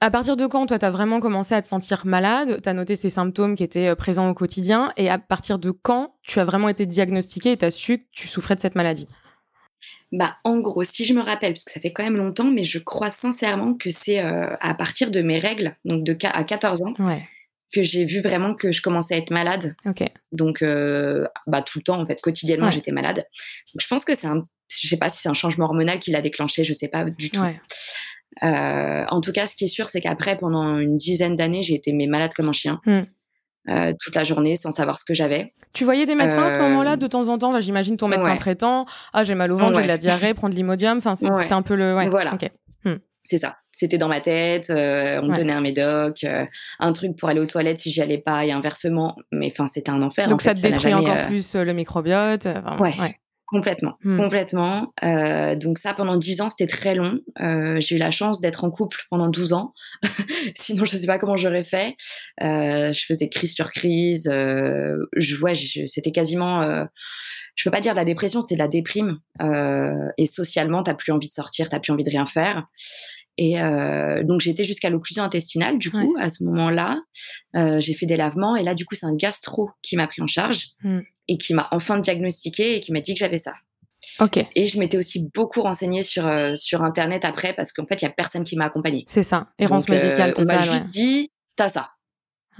à 0.00 0.10
partir 0.10 0.36
de 0.36 0.46
quand, 0.46 0.66
toi, 0.66 0.78
tu 0.78 0.84
as 0.84 0.90
vraiment 0.90 1.20
commencé 1.20 1.54
à 1.54 1.62
te 1.62 1.66
sentir 1.66 2.06
malade? 2.06 2.60
Tu 2.62 2.68
as 2.68 2.72
noté 2.72 2.96
ces 2.96 3.10
symptômes 3.10 3.54
qui 3.54 3.64
étaient 3.64 3.94
présents 3.94 4.28
au 4.28 4.34
quotidien? 4.34 4.92
Et 4.96 5.08
à 5.08 5.18
partir 5.18 5.58
de 5.58 5.70
quand 5.70 6.16
tu 6.22 6.40
as 6.40 6.44
vraiment 6.44 6.68
été 6.68 6.86
diagnostiqué 6.86 7.52
et 7.52 7.56
tu 7.56 7.64
as 7.64 7.70
su 7.70 7.98
que 7.98 8.04
tu 8.12 8.26
souffrais 8.26 8.56
de 8.56 8.60
cette 8.60 8.74
maladie? 8.74 9.06
Bah, 10.12 10.36
en 10.44 10.58
gros, 10.58 10.84
si 10.84 11.04
je 11.04 11.14
me 11.14 11.20
rappelle, 11.20 11.52
parce 11.52 11.64
que 11.64 11.72
ça 11.72 11.80
fait 11.80 11.92
quand 11.92 12.04
même 12.04 12.16
longtemps, 12.16 12.50
mais 12.50 12.64
je 12.64 12.78
crois 12.78 13.10
sincèrement 13.10 13.74
que 13.74 13.90
c'est 13.90 14.20
euh, 14.20 14.54
à 14.60 14.74
partir 14.74 15.10
de 15.10 15.20
mes 15.20 15.38
règles, 15.38 15.76
donc 15.84 16.04
de 16.04 16.16
à 16.24 16.44
14 16.44 16.82
ans, 16.82 16.94
que 17.72 17.82
j'ai 17.82 18.04
vu 18.04 18.20
vraiment 18.20 18.54
que 18.54 18.70
je 18.70 18.80
commençais 18.80 19.14
à 19.14 19.18
être 19.18 19.30
malade. 19.30 19.74
Donc, 20.32 20.62
euh, 20.62 21.26
bah, 21.46 21.62
tout 21.62 21.78
le 21.78 21.82
temps, 21.82 22.00
en 22.00 22.06
fait, 22.06 22.20
quotidiennement, 22.20 22.70
j'étais 22.70 22.92
malade. 22.92 23.16
Donc, 23.74 23.80
je 23.80 23.86
pense 23.86 24.04
que 24.04 24.14
c'est 24.14 24.28
un, 24.28 24.42
je 24.70 24.88
sais 24.88 24.96
pas 24.96 25.10
si 25.10 25.20
c'est 25.20 25.28
un 25.28 25.34
changement 25.34 25.66
hormonal 25.66 25.98
qui 25.98 26.12
l'a 26.12 26.22
déclenché, 26.22 26.62
je 26.62 26.72
sais 26.72 26.88
pas 26.88 27.04
du 27.04 27.30
tout. 27.30 27.42
Euh, 28.42 29.04
en 29.08 29.20
tout 29.20 29.32
cas, 29.32 29.46
ce 29.46 29.56
qui 29.56 29.64
est 29.64 29.68
sûr, 29.68 29.88
c'est 29.88 30.00
qu'après, 30.00 30.38
pendant 30.38 30.78
une 30.78 30.96
dizaine 30.96 31.36
d'années, 31.36 31.62
j'ai 31.62 31.74
été 31.74 31.92
malade 31.92 32.32
comme 32.34 32.48
un 32.48 32.52
chien. 32.52 32.80
Mmh. 32.84 33.00
Euh, 33.68 33.92
toute 34.00 34.14
la 34.14 34.22
journée 34.22 34.54
sans 34.54 34.70
savoir 34.70 34.98
ce 34.98 35.04
que 35.04 35.14
j'avais. 35.14 35.52
Tu 35.72 35.84
voyais 35.84 36.06
des 36.06 36.14
médecins 36.14 36.44
à 36.44 36.50
ce 36.50 36.58
moment-là 36.58 36.92
euh, 36.92 36.96
de 36.96 37.06
temps 37.06 37.28
en 37.28 37.38
temps? 37.38 37.58
J'imagine 37.58 37.96
ton 37.96 38.08
médecin 38.08 38.36
traitant. 38.36 38.86
Ah, 39.12 39.24
j'ai 39.24 39.34
mal 39.34 39.50
au 39.52 39.56
ventre, 39.56 39.76
j'ai 39.76 39.82
de 39.82 39.88
la 39.88 39.96
diarrhée, 39.96 40.34
prendre 40.34 40.54
l'imodium. 40.54 40.98
Enfin, 40.98 41.14
c'était 41.14 41.52
un 41.52 41.62
peu 41.62 41.74
le. 41.74 41.94
Voilà. 42.08 42.38
Hmm. 42.84 42.96
C'est 43.24 43.38
ça. 43.38 43.56
C'était 43.72 43.98
dans 43.98 44.08
ma 44.08 44.20
tête. 44.20 44.70
Euh, 44.70 45.20
on 45.20 45.26
me 45.26 45.34
donnait 45.34 45.52
un 45.52 45.60
médoc, 45.60 46.24
un 46.78 46.92
truc 46.92 47.16
pour 47.16 47.28
aller 47.28 47.40
aux 47.40 47.46
toilettes 47.46 47.80
si 47.80 47.90
j'y 47.90 48.00
allais 48.00 48.18
pas 48.18 48.46
et 48.46 48.52
inversement. 48.52 49.16
Mais 49.32 49.52
enfin, 49.52 49.68
c'était 49.72 49.90
un 49.90 50.00
enfer. 50.02 50.28
Donc 50.28 50.42
ça 50.42 50.54
te 50.54 50.60
détruit 50.60 50.94
encore 50.94 51.26
plus 51.26 51.54
le 51.56 51.72
microbiote. 51.72 52.46
ouais. 52.80 53.16
Complètement, 53.46 53.96
mmh. 54.02 54.16
complètement. 54.16 54.92
Euh, 55.04 55.54
donc 55.54 55.78
ça, 55.78 55.94
pendant 55.94 56.16
10 56.16 56.40
ans, 56.40 56.50
c'était 56.50 56.66
très 56.66 56.96
long. 56.96 57.20
Euh, 57.40 57.80
j'ai 57.80 57.94
eu 57.94 57.98
la 57.98 58.10
chance 58.10 58.40
d'être 58.40 58.64
en 58.64 58.70
couple 58.70 59.04
pendant 59.08 59.28
12 59.28 59.52
ans. 59.52 59.72
Sinon, 60.56 60.84
je 60.84 60.96
ne 60.96 61.00
sais 61.00 61.06
pas 61.06 61.18
comment 61.20 61.36
j'aurais 61.36 61.62
fait. 61.62 61.96
Euh, 62.42 62.92
je 62.92 63.04
faisais 63.06 63.28
crise 63.28 63.54
sur 63.54 63.70
crise. 63.70 64.24
je, 64.24 65.42
ouais, 65.42 65.54
c'était 65.54 66.10
quasiment... 66.10 66.86
je 67.54 67.64
peux 67.64 67.70
pas 67.70 67.80
dire 67.80 67.92
de 67.92 67.98
la 67.98 68.04
dépression, 68.04 68.40
c'était 68.40 68.56
de 68.56 68.60
la 68.60 68.68
déprime. 68.68 69.20
et 70.18 70.26
socialement, 70.26 70.82
tu 70.82 70.90
n'as 70.90 70.96
plus 70.96 71.12
envie 71.12 71.28
de 71.28 71.32
sortir, 71.32 71.68
tu 71.68 71.74
n'as 71.76 71.80
plus 71.80 71.92
envie 71.92 72.04
de 72.04 72.10
rien 72.10 72.26
faire. 72.26 72.66
Et 73.38 73.58
donc 74.24 74.40
j'étais 74.40 74.64
jusqu'à 74.64 74.90
l'occlusion 74.90 75.22
intestinale 75.22 75.78
du 75.78 75.92
coup 75.92 76.16
à 76.18 76.30
ce 76.30 76.42
moment-là. 76.42 77.00
j'ai 77.54 77.94
fait 77.94 78.06
des 78.06 78.16
lavements 78.16 78.56
et 78.56 78.64
là 78.64 78.74
du 78.74 78.84
coup 78.86 78.96
c'est 78.96 79.06
un 79.06 79.14
gastro 79.14 79.70
qui 79.82 79.96
m'a 79.96 80.08
pris 80.08 80.20
en 80.20 80.26
charge. 80.26 80.70
Mmh 80.82 81.02
et 81.28 81.38
qui 81.38 81.54
m'a 81.54 81.68
enfin 81.72 81.98
diagnostiqué 81.98 82.76
et 82.76 82.80
qui 82.80 82.92
m'a 82.92 83.00
dit 83.00 83.14
que 83.14 83.20
j'avais 83.20 83.38
ça. 83.38 83.54
Ok. 84.20 84.38
Et 84.54 84.66
je 84.66 84.78
m'étais 84.78 84.98
aussi 84.98 85.28
beaucoup 85.34 85.62
renseignée 85.62 86.02
sur, 86.02 86.26
euh, 86.26 86.54
sur 86.54 86.82
Internet 86.82 87.24
après 87.24 87.54
parce 87.54 87.72
qu'en 87.72 87.86
fait, 87.86 88.00
il 88.02 88.04
n'y 88.04 88.10
a 88.10 88.14
personne 88.14 88.44
qui 88.44 88.56
m'a 88.56 88.66
accompagnée. 88.66 89.04
C'est 89.08 89.22
ça, 89.22 89.48
errance 89.58 89.88
médicale 89.88 90.34
totale. 90.34 90.60
On 90.62 90.66
m'a 90.66 90.72
juste 90.72 90.88
dit, 90.88 91.32
t'as 91.56 91.68
ça. 91.68 91.90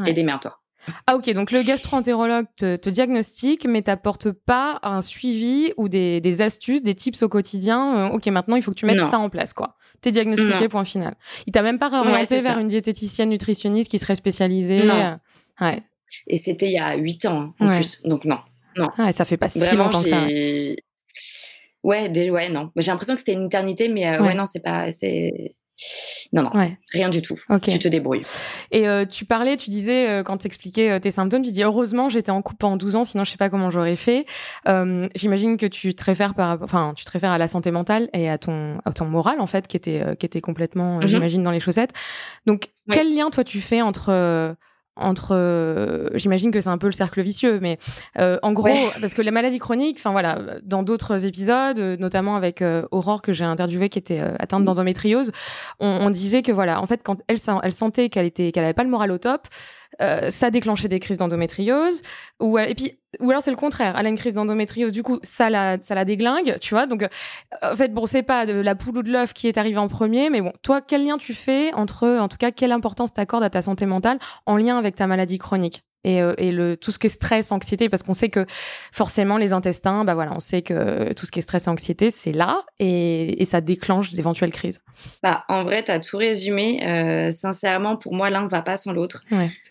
Et 0.05 0.13
démerde-toi. 0.13 0.59
Ah 1.07 1.17
ok, 1.17 1.33
donc 1.33 1.51
le 1.51 1.63
gastro-entérologue 1.63 2.47
te, 2.57 2.89
diagnostique, 2.89 3.67
mais 3.69 3.83
t'apporte 3.83 4.31
pas 4.31 4.79
un 4.83 5.03
suivi 5.03 5.73
ou 5.77 5.89
des, 5.89 6.21
des, 6.21 6.43
astuces, 6.43 6.83
des 6.83 6.95
tips 6.95 7.23
au 7.23 7.29
quotidien. 7.29 8.11
Euh, 8.11 8.15
ok, 8.15 8.27
maintenant 8.29 8.57
il 8.57 8.62
faut 8.62 8.71
que 8.71 8.77
tu 8.77 8.87
mettes 8.87 9.03
ça 9.03 9.19
en 9.19 9.29
place, 9.29 9.53
quoi. 9.53 9.77
T'es 10.01 10.12
diagnostiqué, 10.12 10.69
point 10.69 10.85
final. 10.85 11.17
Il 11.47 11.53
t'a 11.53 11.62
même 11.62 11.79
pas 11.79 11.89
réorienté 11.89 12.41
vers 12.41 12.59
une 12.59 12.69
diététicienne 12.69 13.31
nutritionniste 13.31 13.91
qui 13.91 13.99
serait 13.99 14.15
spécialisée. 14.15 14.85
Non. 14.85 14.95
Euh, 14.95 15.65
ouais. 15.65 15.83
Et 16.29 16.37
c'était 16.37 16.67
il 16.67 16.73
y 16.73 16.79
a 16.79 16.95
8 16.95 17.25
ans 17.27 17.55
hein, 17.59 17.67
en 17.67 17.77
plus, 17.77 18.03
donc 18.03 18.25
non. 18.25 18.39
Non. 18.76 18.88
Ah, 18.99 19.12
ça 19.12 19.25
fait 19.25 19.37
pas 19.37 19.49
si 19.49 19.59
longtemps 19.75 20.02
que 20.02 20.09
ça. 20.09 20.26
Ouais, 21.83 22.09
des... 22.09 22.30
ouais, 22.30 22.49
non. 22.49 22.71
J'ai 22.76 22.90
l'impression 22.90 23.14
que 23.14 23.21
c'était 23.21 23.35
une 23.35 23.47
éternité, 23.47 23.88
mais 23.88 24.06
euh, 24.09 24.23
ouais. 24.23 24.35
non, 24.35 24.45
c'est 24.45 24.61
pas. 24.61 24.90
C'est... 24.90 25.52
Non, 26.33 26.42
non, 26.42 26.50
rien 26.92 27.11
du 27.11 27.21
tout. 27.23 27.38
Tu 27.62 27.78
te 27.78 27.87
débrouilles. 27.87 28.23
Et 28.73 28.88
euh, 28.88 29.04
tu 29.04 29.26
parlais, 29.26 29.56
tu 29.56 29.68
disais, 29.71 30.09
euh, 30.09 30.23
quand 30.23 30.38
tu 30.38 30.47
expliquais 30.47 30.99
tes 31.00 31.11
symptômes, 31.11 31.42
tu 31.42 31.52
dis 31.52 31.62
heureusement 31.62 32.09
j'étais 32.09 32.30
en 32.30 32.40
couple 32.40 32.61
pendant 32.61 32.78
12 32.78 32.97
ans, 32.97 33.04
sinon 33.04 33.25
je 33.25 33.30
sais 33.30 33.37
pas 33.37 33.50
comment 33.50 33.71
j'aurais 33.71 33.95
fait. 33.95 34.25
J'imagine 35.14 35.59
que 35.59 35.66
tu 35.66 35.95
te, 35.95 36.02
réfères 36.02 36.35
par, 36.35 36.62
enfin, 36.62 36.95
tu 36.97 37.04
te 37.04 37.11
réfères 37.11 37.30
à 37.30 37.38
la 37.38 37.47
santé 37.47 37.71
mentale 37.71 38.09
et 38.14 38.28
à 38.28 38.38
ton, 38.38 38.78
à 38.87 38.92
ton 38.92 39.04
moral, 39.04 39.38
en 39.38 39.47
fait, 39.47 39.68
qui 39.68 39.76
était, 39.76 40.02
qui 40.18 40.26
était 40.26 40.40
complètement, 40.40 40.99
mm-hmm. 40.99 41.06
j'imagine, 41.06 41.42
dans 41.45 41.52
les 41.52 41.61
chaussettes. 41.61 41.92
Donc, 42.47 42.71
quel 42.90 43.14
lien, 43.14 43.30
toi, 43.30 43.45
tu 43.45 43.61
fais 43.61 43.83
entre 43.83 44.56
entre 44.97 45.35
euh, 45.35 46.09
j'imagine 46.15 46.50
que 46.50 46.61
c'est 46.61 46.71
un 46.71 46.79
peu 46.79 46.87
le 46.87 46.93
cercle 46.93 47.21
vicieux 47.21 47.59
mais 47.61 47.79
euh, 48.19 48.38
en 48.43 48.53
gros 48.53 48.69
parce 49.00 49.15
que 49.15 49.23
les 49.23 49.31
maladies 49.31 49.59
chroniques 49.59 49.99
enfin 49.99 50.12
voilà 50.12 50.38
dans 50.62 50.83
d'autres 50.83 51.26
épisodes 51.26 51.79
notamment 51.79 52.37
avec 52.37 52.62
euh, 52.62 52.87
Aurore 52.91 53.23
que 53.23 53.33
j'ai 53.33 53.45
interviewée 53.45 53.88
qui 53.88 53.99
était 53.99 54.21
atteinte 54.38 54.65
d'endométriose 54.65 55.33
on, 55.81 55.87
on, 55.87 56.11
disait 56.11 56.43
que 56.43 56.53
voilà 56.53 56.81
en 56.81 56.87
fait 56.87 57.03
quand 57.03 57.19
elle 57.29 57.37
elle 57.62 57.73
sentait 57.73 58.09
qu'elle 58.09 58.26
était 58.26 58.53
qu'elle 58.53 58.65
avait 58.65 58.75
pas 58.75 58.85
le 58.85 58.91
moral 58.91 59.12
au 59.12 59.19
top 59.19 59.47
euh, 60.00 60.31
ça 60.31 60.50
déclenchait 60.50 60.88
des 60.88 61.00
crises 61.00 61.19
d'endométriose. 61.19 62.02
Ou, 62.40 62.59
et 62.59 62.75
puis, 62.75 62.99
ou 63.21 63.31
alors 63.31 63.43
c'est 63.43 63.50
le 63.50 63.57
contraire. 63.57 63.95
Elle 63.99 64.07
a 64.07 64.09
une 64.09 64.19
crise 64.19 64.35
d'endométriose, 64.35 64.93
du 64.93 65.02
coup, 65.02 65.19
ça 65.23 65.50
la, 65.50 65.78
ça 65.81 65.95
la 65.95 66.05
déglingue, 66.05 66.59
tu 66.61 66.75
vois. 66.75 66.87
Donc, 66.87 67.02
euh, 67.02 67.09
en 67.62 67.76
fait, 67.76 67.93
bon, 67.93 68.07
c'est 68.07 68.23
pas 68.23 68.47
de 68.47 68.52
la 68.52 68.75
poule 68.75 68.99
ou 68.99 69.02
de 69.02 69.11
l'œuf 69.11 69.33
qui 69.33 69.49
est 69.49 69.59
arrivé 69.59 69.78
en 69.78 69.88
premier, 69.88 70.31
mais 70.31 70.40
bon, 70.40 70.52
toi, 70.62 70.81
quel 70.81 71.07
lien 71.07 71.19
tu 71.19 71.35
fais 71.35 71.73
entre, 71.75 72.09
en 72.09 72.28
tout 72.28 72.37
cas, 72.37 72.50
quelle 72.50 72.73
importance 72.73 73.12
t'accordes 73.12 73.45
à 73.45 73.50
ta 73.50 73.62
santé 73.62 73.87
mentale 73.87 74.19
en 74.47 74.57
lien 74.57 74.76
avec 74.76 74.97
ta 74.97 75.07
maladie 75.07 75.38
chronique? 75.38 75.86
Et, 76.07 76.23
et 76.39 76.53
le, 76.53 76.77
tout 76.77 76.91
ce 76.91 76.99
qui 76.99 77.07
est 77.07 77.11
stress, 77.11 77.53
anxiété, 77.53 77.89
parce 77.89 78.03
qu'on 78.03 78.13
sait 78.13 78.29
que 78.29 78.47
forcément 78.93 79.39
les 79.39 79.53
intestins, 79.53 80.05
bah 80.05 80.15
voilà, 80.15 80.33
on 80.35 80.41
sait 80.41 80.63
que 80.63 81.13
tout 81.13 81.27
ce 81.27 81.31
qui 81.31 81.41
est 81.41 81.43
stress 81.43 81.67
et 81.67 81.71
anxiété, 81.71 82.11
c'est 82.11 82.33
là 82.33 82.63
et, 82.79 83.43
et, 83.43 83.45
ça 83.45 83.61
déclenche 83.61 84.13
d'éventuelles 84.13 84.53
crises. 84.53 84.81
Bah, 85.23 85.45
en 85.49 85.65
vrai, 85.65 85.83
tu 85.83 85.91
as 85.91 86.01
tout 86.01 86.17
résumé. 86.17 87.31
sincèrement, 87.33 87.97
pour 87.97 88.15
moi, 88.15 88.31
l'un 88.31 88.43
ne 88.43 88.49
va 88.49 88.63
pas 88.63 88.77
sans 88.77 88.93
l'autre. 88.93 89.25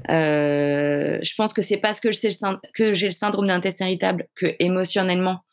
je 0.09 1.35
pense 1.35 1.53
que 1.53 1.61
c'est 1.61 1.77
parce 1.77 1.99
que 1.99 2.11
j'ai 2.11 2.29
le, 2.29 2.89
le 2.89 3.11
syndrome 3.11 3.47
d'intestin 3.47 3.87
irritable 3.87 4.27
que 4.35 4.47
émotionnellement, 4.59 5.44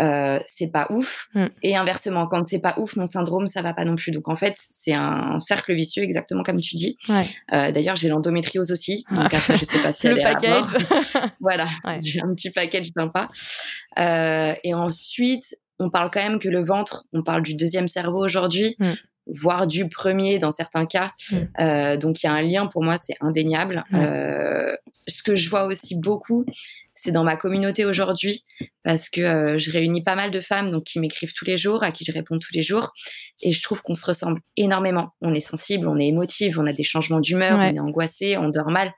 euh, 0.00 0.38
c'est 0.46 0.68
pas 0.68 0.86
ouf. 0.90 1.28
Mm. 1.34 1.46
Et 1.62 1.76
inversement, 1.76 2.26
quand 2.26 2.46
c'est 2.46 2.60
pas 2.60 2.74
ouf, 2.78 2.96
mon 2.96 3.06
syndrome, 3.06 3.46
ça 3.46 3.62
va 3.62 3.74
pas 3.74 3.84
non 3.84 3.96
plus. 3.96 4.12
Donc 4.12 4.28
en 4.28 4.36
fait, 4.36 4.54
c'est 4.56 4.94
un 4.94 5.40
cercle 5.40 5.74
vicieux, 5.74 6.02
exactement 6.02 6.42
comme 6.42 6.60
tu 6.60 6.76
dis. 6.76 6.96
Euh, 7.52 7.72
d'ailleurs, 7.72 7.96
j'ai 7.96 8.08
l'endométriose 8.08 8.70
aussi. 8.70 9.04
Donc 9.10 9.32
après, 9.34 9.58
je 9.58 9.64
sais 9.64 9.82
pas 9.82 9.92
si 9.92 10.08
Le 10.08 10.20
package. 10.22 10.70
voilà, 11.40 11.66
j'ai 12.02 12.20
un 12.20 12.34
petit 12.34 12.50
package 12.50 12.88
sympa. 12.96 13.28
Euh, 13.98 14.54
et 14.62 14.74
ensuite, 14.74 15.56
on 15.80 15.90
parle 15.90 16.10
quand 16.12 16.22
même 16.22 16.38
que 16.38 16.48
le 16.48 16.64
ventre, 16.64 17.04
on 17.12 17.22
parle 17.22 17.42
du 17.42 17.54
deuxième 17.54 17.88
cerveau 17.88 18.24
aujourd'hui. 18.24 18.76
Mm. 18.78 18.92
voire 19.34 19.66
du 19.66 19.88
premier 19.88 20.38
dans 20.38 20.50
certains 20.50 20.86
cas. 20.86 21.12
Mm. 21.32 21.98
donc 21.98 22.22
il 22.22 22.26
y 22.26 22.28
a 22.28 22.32
un 22.32 22.42
lien 22.42 22.66
pour 22.66 22.82
moi, 22.84 22.96
c'est 22.96 23.16
indéniable. 23.20 23.84
ce 23.92 25.22
que 25.22 25.36
je 25.36 25.50
vois 25.50 25.64
aussi 25.64 25.98
beaucoup, 25.98 26.44
c'est 27.00 27.12
dans 27.12 27.24
ma 27.24 27.36
communauté 27.36 27.84
aujourd'hui 27.84 28.44
parce 28.82 29.08
que 29.08 29.20
euh, 29.20 29.58
je 29.58 29.70
réunis 29.70 30.02
pas 30.02 30.16
mal 30.16 30.30
de 30.30 30.40
femmes 30.40 30.70
donc 30.70 30.84
qui 30.84 30.98
m'écrivent 30.98 31.32
tous 31.34 31.44
les 31.44 31.56
jours, 31.56 31.82
à 31.82 31.92
qui 31.92 32.04
je 32.04 32.12
réponds 32.12 32.38
tous 32.38 32.52
les 32.54 32.62
jours, 32.62 32.92
et 33.42 33.52
je 33.52 33.62
trouve 33.62 33.82
qu'on 33.82 33.94
se 33.94 34.04
ressemble 34.04 34.40
énormément. 34.56 35.10
On 35.20 35.34
est 35.34 35.40
sensible, 35.40 35.88
on 35.88 35.98
est 35.98 36.06
émotive, 36.06 36.58
on 36.58 36.66
a 36.66 36.72
des 36.72 36.84
changements 36.84 37.20
d'humeur, 37.20 37.58
on 37.58 37.62
est 37.62 37.78
angoissé, 37.78 38.36
on 38.38 38.48
dort 38.48 38.70
mal. 38.70 38.92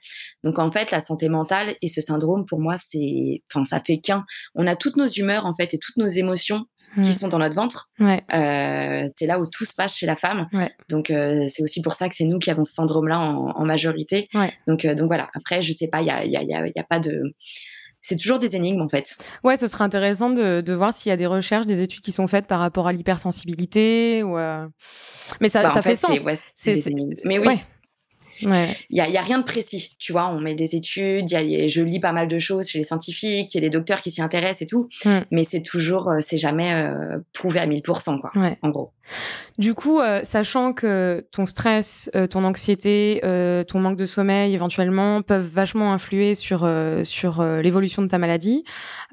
Donc 0.45 0.59
en 0.59 0.71
fait, 0.71 0.90
la 0.90 1.00
santé 1.00 1.28
mentale 1.28 1.75
et 1.83 1.88
ce 1.88 2.00
syndrome, 2.00 2.47
pour 2.47 2.61
moi, 2.61 2.76
c'est, 2.78 3.42
enfin, 3.50 3.64
ça 3.64 3.80
fait 3.85 3.99
qu'un. 3.99 4.25
On 4.54 4.66
a 4.66 4.76
toutes 4.76 4.97
nos 4.97 5.09
humeurs 5.09 5.45
en 5.45 5.54
fait 5.54 5.75
et 5.75 5.78
toutes 5.78 5.97
nos 5.97 6.09
émotions 6.09 6.66
qui 6.95 7.00
mmh. 7.00 7.12
sont 7.12 7.28
dans 7.28 7.38
notre 7.38 7.54
ventre. 7.54 7.88
Euh, 8.00 9.09
c'est 9.14 9.26
là 9.26 9.38
où 9.38 9.47
tout 9.47 9.64
se 9.64 9.75
passe 9.75 9.97
chez 9.97 10.07
la 10.07 10.16
femme. 10.16 10.49
Donc 10.88 11.11
euh, 11.11 11.47
c'est 11.47 11.62
aussi 11.62 11.83
pour 11.83 11.95
ça 11.95 12.09
que 12.09 12.14
c'est 12.14 12.25
nous 12.25 12.38
qui 12.38 12.50
avons 12.50 12.64
ce 12.64 12.73
syndrome-là 12.73 13.21
en, 13.21 13.64
majorité. 13.64 14.28
Donc 14.66 14.87
donc 14.87 15.07
voilà. 15.09 15.28
Après, 15.35 15.62
je 15.62 15.73
sais 15.73 15.88
pas, 15.88 16.00
il 16.00 16.07
y 16.07 16.11
a, 16.11 16.25
y, 16.25 16.37
a, 16.37 16.42
y 16.42 16.78
a 16.78 16.85
pas 16.85 16.99
de 16.99 17.23
c'est 18.00 18.16
toujours 18.16 18.38
des 18.38 18.57
énigmes 18.57 18.80
en 18.80 18.88
fait. 18.88 19.16
Ouais, 19.45 19.57
ce 19.57 19.66
serait 19.66 19.85
intéressant 19.85 20.30
de, 20.30 20.61
de 20.61 20.73
voir 20.73 20.92
s'il 20.92 21.11
y 21.11 21.12
a 21.12 21.16
des 21.16 21.26
recherches, 21.26 21.66
des 21.66 21.83
études 21.83 22.00
qui 22.00 22.12
sont 22.12 22.26
faites 22.26 22.47
par 22.47 22.61
rapport 22.61 22.87
à 22.87 22.92
l'hypersensibilité. 22.92 24.23
Ou 24.23 24.38
euh, 24.38 24.66
Mais 25.40 25.49
ça, 25.49 25.62
bah, 25.62 25.71
ça 25.71 25.83
fait, 25.83 25.97
sens. 25.97 26.19
C'est, 26.54 26.75
des 26.75 26.88
énigmes. 26.88 27.16
Mais 27.25 27.38
oui, 27.38 27.54
il 28.43 28.49
n'y 28.91 29.01
a, 29.01 29.09
y 29.09 29.17
a, 29.17 29.23
rien 29.23 29.39
de 29.39 29.45
précis, 29.45 29.97
tu 29.99 30.13
vois. 30.13 30.29
On 30.29 30.41
met 30.41 30.55
des 30.55 30.75
études, 30.77 31.31
y 31.31 31.37
a, 31.37 31.69
je 31.69 31.83
lis 31.83 32.01
pas 32.01 32.13
mal 32.13 32.29
de 32.29 32.39
choses 32.39 32.69
chez 32.69 32.79
les 32.79 32.85
scientifiques, 32.85 33.55
il 33.55 33.57
y 33.57 33.59
a 33.59 33.61
des 33.61 33.71
docteurs 33.71 34.01
qui 34.01 34.11
s'y 34.11 34.23
intéressent 34.23 34.63
et 34.63 34.67
tout. 34.67 34.89
Mm. 35.05 35.19
Mais 35.31 35.45
c'est 35.45 35.63
toujours, 35.63 36.09
euh, 36.09 36.19
c'est 36.21 36.39
jamais 36.39 36.73
euh, 36.75 37.19
prouvé 37.33 37.61
à 37.61 37.67
1000%, 37.67 38.21
quoi, 38.21 38.33
en 38.63 38.69
gros. 38.71 38.93
Du 39.59 39.75
coup, 39.75 40.01
euh, 40.01 40.21
sachant 40.23 40.73
que 40.73 41.27
ton 41.33 41.47
stress, 41.47 42.11
ton 42.31 42.45
anxiété, 42.45 43.21
ton 43.69 43.81
manque 43.81 43.97
de 43.97 44.07
sommeil 44.07 44.55
éventuellement 44.55 45.23
peuvent 45.23 45.47
vachement 45.47 45.93
influer 45.93 46.35
sur, 46.35 46.69
sur 47.03 47.43
l'évolution 47.43 48.03
de 48.03 48.09
ta 48.09 48.19
maladie 48.19 48.65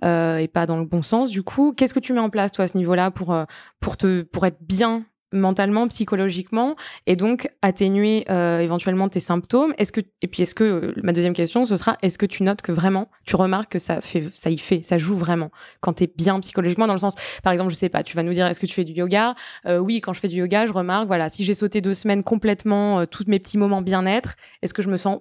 et 0.03 0.49
pas 0.51 0.65
dans 0.65 0.77
le 0.77 0.85
bon 0.85 1.01
sens, 1.01 1.29
du 1.29 1.43
coup, 1.43 1.73
qu'est-ce 1.73 1.93
que 1.93 1.99
tu 1.99 2.13
mets 2.13 2.19
en 2.19 2.29
place, 2.29 2.51
toi, 2.51 2.65
à 2.65 2.67
ce 2.67 2.77
niveau-là 2.77 3.11
pour, 3.11 3.35
pour, 3.79 3.97
te, 3.97 4.21
pour 4.23 4.45
être 4.45 4.59
bien 4.61 5.05
mentalement, 5.33 5.87
psychologiquement, 5.87 6.75
et 7.05 7.15
donc 7.15 7.49
atténuer 7.61 8.25
euh, 8.29 8.59
éventuellement 8.59 9.09
tes 9.09 9.19
symptômes. 9.19 9.73
Est-ce 9.77 9.91
que 9.91 10.01
et 10.21 10.27
puis 10.27 10.43
est-ce 10.43 10.55
que 10.55 10.63
euh, 10.63 10.93
ma 11.03 11.11
deuxième 11.11 11.33
question 11.33 11.65
ce 11.65 11.75
sera 11.75 11.97
est-ce 12.01 12.17
que 12.17 12.25
tu 12.25 12.43
notes 12.43 12.61
que 12.61 12.71
vraiment 12.71 13.09
tu 13.25 13.35
remarques 13.35 13.73
que 13.73 13.79
ça 13.79 13.99
fait 14.01 14.23
ça 14.33 14.49
y 14.49 14.57
fait 14.57 14.81
ça 14.81 14.97
joue 14.97 15.15
vraiment 15.15 15.51
quand 15.81 15.93
tu 15.93 16.05
es 16.05 16.13
bien 16.15 16.39
psychologiquement 16.39 16.87
dans 16.87 16.93
le 16.93 16.99
sens 16.99 17.15
par 17.43 17.51
exemple 17.51 17.71
je 17.71 17.75
sais 17.75 17.89
pas 17.89 18.03
tu 18.03 18.15
vas 18.15 18.23
nous 18.23 18.33
dire 18.33 18.47
est-ce 18.47 18.59
que 18.59 18.65
tu 18.65 18.73
fais 18.73 18.83
du 18.85 18.93
yoga? 18.93 19.35
Euh, 19.65 19.77
oui 19.79 20.01
quand 20.01 20.13
je 20.13 20.19
fais 20.19 20.27
du 20.27 20.37
yoga 20.37 20.65
je 20.65 20.71
remarque 20.71 21.07
voilà 21.07 21.29
si 21.29 21.43
j'ai 21.43 21.53
sauté 21.53 21.81
deux 21.81 21.93
semaines 21.93 22.23
complètement 22.23 23.05
tous 23.05 23.25
mes 23.27 23.39
petits 23.39 23.57
moments 23.57 23.81
bien-être 23.81 24.35
est-ce 24.61 24.73
que 24.73 24.81
je 24.81 24.89
me 24.89 24.97
sens 24.97 25.19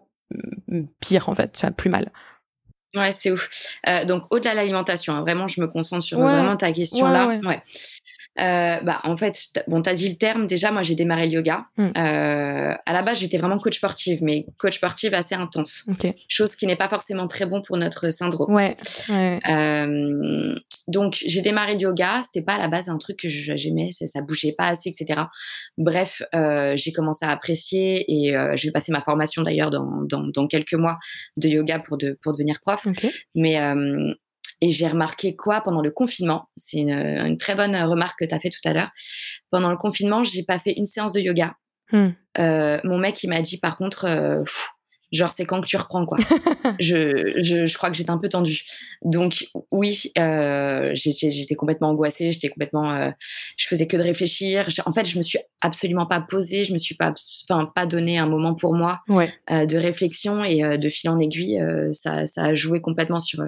mm, 0.68 0.82
pire 1.00 1.28
en 1.28 1.34
fait 1.34 1.52
tu 1.52 1.60
vois, 1.62 1.72
plus 1.72 1.90
mal? 1.90 2.10
Ouais, 2.94 3.12
c'est 3.12 3.30
ouf. 3.30 3.50
donc, 4.06 4.22
au-delà 4.30 4.52
de 4.52 4.56
l'alimentation, 4.56 5.12
hein, 5.12 5.20
vraiment, 5.20 5.48
je 5.48 5.60
me 5.60 5.66
concentre 5.66 6.02
sur 6.02 6.18
vraiment 6.18 6.56
ta 6.56 6.72
question 6.72 7.06
là. 7.06 7.26
ouais. 7.26 7.62
Euh, 8.38 8.80
bah, 8.82 9.00
en 9.04 9.16
fait, 9.16 9.34
bon, 9.66 9.82
tu 9.82 9.90
as 9.90 9.94
dit 9.94 10.08
le 10.08 10.16
terme. 10.16 10.46
Déjà, 10.46 10.70
moi, 10.70 10.82
j'ai 10.82 10.94
démarré 10.94 11.26
le 11.26 11.32
yoga. 11.32 11.66
Mm. 11.76 11.84
Euh, 11.96 12.74
à 12.84 12.92
la 12.92 13.02
base, 13.02 13.18
j'étais 13.18 13.38
vraiment 13.38 13.58
coach 13.58 13.76
sportive, 13.76 14.18
mais 14.22 14.46
coach 14.58 14.76
sportive 14.76 15.14
assez 15.14 15.34
intense. 15.34 15.86
Chose 16.28 16.54
qui 16.56 16.66
n'est 16.66 16.76
pas 16.76 16.88
forcément 16.88 17.28
très 17.28 17.46
bon 17.46 17.62
pour 17.62 17.76
notre 17.76 18.10
syndrome. 18.10 18.52
Ouais. 18.52 18.76
Euh, 19.10 20.54
donc, 20.88 21.16
j'ai 21.26 21.40
démarré 21.40 21.74
le 21.74 21.80
yoga. 21.80 22.20
C'était 22.22 22.44
pas 22.44 22.54
à 22.54 22.58
la 22.58 22.68
base 22.68 22.88
un 22.88 22.98
truc 22.98 23.18
que 23.20 23.28
j'aimais. 23.28 23.90
Ça, 23.92 24.06
ça 24.06 24.20
bougeait 24.20 24.54
pas 24.56 24.68
assez, 24.68 24.90
etc. 24.90 25.22
Bref, 25.78 26.22
j'ai 26.74 26.92
commencé 26.92 27.24
à 27.24 27.30
apprécier 27.30 28.04
et 28.08 28.32
je 28.32 28.66
vais 28.66 28.72
passer 28.72 28.92
ma 28.92 29.00
formation 29.00 29.42
d'ailleurs 29.42 29.70
dans, 29.70 30.02
dans, 30.02 30.24
dans, 30.24 30.46
quelques 30.46 30.74
mois 30.74 30.98
de 31.36 31.48
yoga 31.48 31.78
pour, 31.78 31.96
de, 31.96 32.18
pour 32.22 32.32
devenir 32.32 32.60
prof. 32.60 32.86
Mais 33.34 33.58
et 34.60 34.70
j'ai 34.70 34.88
remarqué 34.88 35.36
quoi 35.36 35.60
pendant 35.60 35.82
le 35.82 35.90
confinement 35.90 36.48
C'est 36.56 36.78
une, 36.78 37.36
très 37.36 37.54
bonne 37.54 37.76
remarque 37.76 38.20
que 38.20 38.24
tu 38.24 38.34
as 38.34 38.40
fait 38.40 38.50
tout 38.50 38.66
à 38.66 38.72
l'heure. 38.72 38.90
Pendant 39.50 39.70
le 39.70 39.76
confinement, 39.76 40.24
j'ai 40.24 40.42
pas 40.42 40.58
fait 40.58 40.72
une 40.72 40.86
séance 40.86 41.12
de 41.12 41.20
yoga. 41.20 41.54
Hmm. 41.92 42.08
Euh, 42.38 42.80
mon 42.84 42.98
mec, 42.98 43.22
il 43.22 43.28
m'a 43.28 43.40
dit 43.42 43.58
par 43.58 43.76
contre, 43.76 44.06
euh, 44.06 44.42
genre 45.12 45.30
c'est 45.30 45.44
quand 45.44 45.60
que 45.60 45.66
tu 45.66 45.76
reprends 45.76 46.04
quoi. 46.04 46.18
je, 46.80 47.32
je, 47.42 47.66
je, 47.66 47.74
crois 47.76 47.90
que 47.90 47.96
j'étais 47.96 48.10
un 48.10 48.18
peu 48.18 48.28
tendue. 48.28 48.62
Donc 49.02 49.46
oui, 49.70 50.12
euh, 50.18 50.92
j'étais 50.94 51.54
complètement 51.54 51.90
angoissée, 51.90 52.32
j'étais 52.32 52.48
complètement, 52.48 52.92
euh, 52.92 53.10
je 53.56 53.66
faisais 53.66 53.86
que 53.86 53.96
de 53.96 54.02
réfléchir. 54.02 54.68
En 54.84 54.92
fait, 54.92 55.06
je 55.06 55.18
me 55.18 55.22
suis 55.22 55.38
absolument 55.60 56.06
pas 56.06 56.20
posée, 56.20 56.64
je 56.64 56.72
me 56.72 56.78
suis 56.78 56.94
pas, 56.94 57.14
enfin 57.48 57.70
pas 57.74 57.86
donné 57.86 58.18
un 58.18 58.26
moment 58.26 58.54
pour 58.54 58.74
moi 58.74 59.00
euh, 59.10 59.66
de 59.66 59.76
réflexion 59.76 60.44
et 60.44 60.78
de 60.78 60.90
fil 60.90 61.10
en 61.10 61.18
aiguille, 61.18 61.60
ça, 61.92 62.26
ça 62.26 62.44
a 62.44 62.54
joué 62.54 62.80
complètement 62.80 63.20
sur 63.20 63.42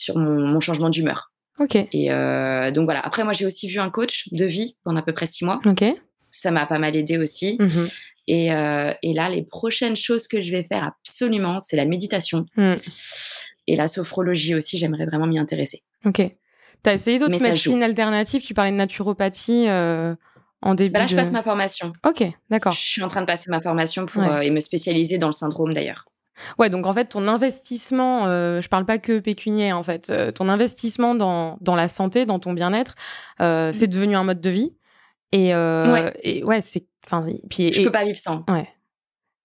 sur 0.00 0.16
mon, 0.16 0.60
changement 0.60 0.88
d'humeur. 0.88 1.30
Ok. 1.58 1.76
Et 1.76 2.10
euh, 2.10 2.70
donc 2.70 2.84
voilà. 2.84 3.00
Après, 3.00 3.22
moi, 3.22 3.32
j'ai 3.32 3.44
aussi 3.44 3.68
vu 3.68 3.78
un 3.78 3.90
coach 3.90 4.28
de 4.32 4.46
vie 4.46 4.76
pendant 4.82 4.98
à 4.98 5.02
peu 5.02 5.12
près 5.12 5.26
six 5.26 5.44
mois. 5.44 5.60
Ok. 5.66 5.84
Ça 6.30 6.50
m'a 6.50 6.66
pas 6.66 6.78
mal 6.78 6.96
aidé 6.96 7.18
aussi. 7.18 7.56
Mhm. 7.60 7.88
Et, 8.26 8.52
euh, 8.52 8.92
et, 9.02 9.12
là, 9.12 9.28
les 9.28 9.42
prochaines 9.42 9.96
choses 9.96 10.28
que 10.28 10.40
je 10.40 10.52
vais 10.52 10.62
faire 10.62 10.84
absolument, 10.84 11.58
c'est 11.58 11.76
la 11.76 11.84
méditation. 11.84 12.46
Mm. 12.56 12.74
Et 13.66 13.76
la 13.76 13.88
sophrologie 13.88 14.54
aussi, 14.54 14.78
j'aimerais 14.78 15.04
vraiment 15.04 15.26
m'y 15.26 15.38
intéresser. 15.38 15.82
Ok. 16.04 16.22
Tu 16.82 16.90
as 16.90 16.92
essayé 16.92 17.18
d'autres 17.18 17.40
médecines 17.40 17.82
alternatives? 17.82 18.42
Tu 18.42 18.54
parlais 18.54 18.70
de 18.70 18.76
naturopathie 18.76 19.66
euh, 19.68 20.14
en 20.62 20.74
début 20.74 20.92
bah 20.92 21.00
Là, 21.00 21.06
je 21.08 21.16
passe 21.16 21.32
ma 21.32 21.42
formation. 21.42 21.92
Ok, 22.06 22.22
d'accord. 22.48 22.72
Je 22.72 22.80
suis 22.80 23.02
en 23.02 23.08
train 23.08 23.20
de 23.20 23.26
passer 23.26 23.50
ma 23.50 23.60
formation 23.60 24.06
pour, 24.06 24.24
et 24.24 24.50
me 24.50 24.60
spécialiser 24.60 25.18
dans 25.18 25.26
le 25.26 25.32
syndrome 25.32 25.74
d'ailleurs. 25.74 26.04
Ouais, 26.58 26.70
donc 26.70 26.86
en 26.86 26.92
fait, 26.92 27.06
ton 27.06 27.28
investissement, 27.28 28.26
euh, 28.26 28.60
je 28.60 28.68
parle 28.68 28.84
pas 28.84 28.98
que 28.98 29.18
pécunier, 29.18 29.72
en 29.72 29.82
fait, 29.82 30.10
euh, 30.10 30.32
ton 30.32 30.48
investissement 30.48 31.14
dans, 31.14 31.58
dans 31.60 31.76
la 31.76 31.88
santé, 31.88 32.26
dans 32.26 32.38
ton 32.38 32.52
bien-être, 32.52 32.94
euh, 33.40 33.72
c'est 33.72 33.88
devenu 33.88 34.16
un 34.16 34.24
mode 34.24 34.40
de 34.40 34.50
vie. 34.50 34.72
Et, 35.32 35.54
ouais. 35.54 36.12
et 36.22 36.42
ouais, 36.44 36.60
c'est. 36.60 36.86
Enfin, 37.06 37.24
puis. 37.48 37.72
Je 37.72 37.84
peux 37.84 37.92
pas 37.92 38.04
vivre 38.04 38.18
sans. 38.18 38.44
Ouais. 38.48 38.68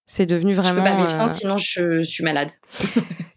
C'est 0.06 0.26
devenu 0.26 0.54
vraiment. 0.54 0.84
Je 0.84 0.90
peux 0.90 0.96
pas 0.96 0.96
vivre 0.96 1.10
sans, 1.10 1.28
sinon 1.28 1.58
je, 1.58 1.98
je 1.98 2.02
suis 2.02 2.24
malade. 2.24 2.50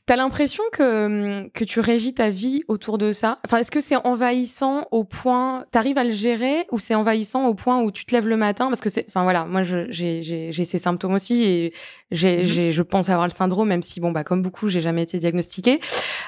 T'as 0.09 0.15
l'impression 0.15 0.63
que, 0.71 1.05
hum, 1.43 1.51
que 1.51 1.63
tu 1.63 1.79
régis 1.79 2.15
ta 2.15 2.31
vie 2.31 2.63
autour 2.67 2.97
de 2.97 3.11
ça? 3.11 3.37
Enfin, 3.45 3.57
est-ce 3.57 3.69
que 3.69 3.79
c'est 3.79 3.95
envahissant 3.95 4.87
au 4.89 5.03
point, 5.03 5.65
t'arrives 5.69 5.99
à 5.99 6.03
le 6.03 6.09
gérer 6.09 6.65
ou 6.71 6.79
c'est 6.79 6.95
envahissant 6.95 7.45
au 7.45 7.53
point 7.53 7.81
où 7.83 7.91
tu 7.91 8.05
te 8.05 8.15
lèves 8.15 8.27
le 8.27 8.35
matin? 8.35 8.69
Parce 8.69 8.81
que 8.81 8.89
c'est, 8.89 9.05
enfin 9.07 9.21
voilà, 9.21 9.45
moi 9.45 9.61
j'ai 9.61 10.51
ces 10.51 10.79
symptômes 10.79 11.13
aussi 11.13 11.43
et 11.43 11.73
j'ai, 12.09 12.41
mmh 12.41 12.71
je 12.71 12.81
pense 12.81 13.09
avoir 13.09 13.27
le 13.27 13.33
syndrome, 13.33 13.67
même 13.67 13.83
si 13.83 13.99
bon 13.99 14.11
bah 14.11 14.23
comme 14.23 14.41
beaucoup, 14.41 14.67
j'ai 14.67 14.81
jamais 14.81 15.03
été 15.03 15.19
diagnostiquée. 15.19 15.79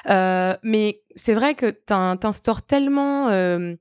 Euh, 0.08 0.56
mais 0.62 1.00
c'est 1.16 1.34
vrai 1.34 1.56
que 1.56 1.70
t'installes 1.70 2.62
tellement 2.68 3.30
euh, 3.30 3.74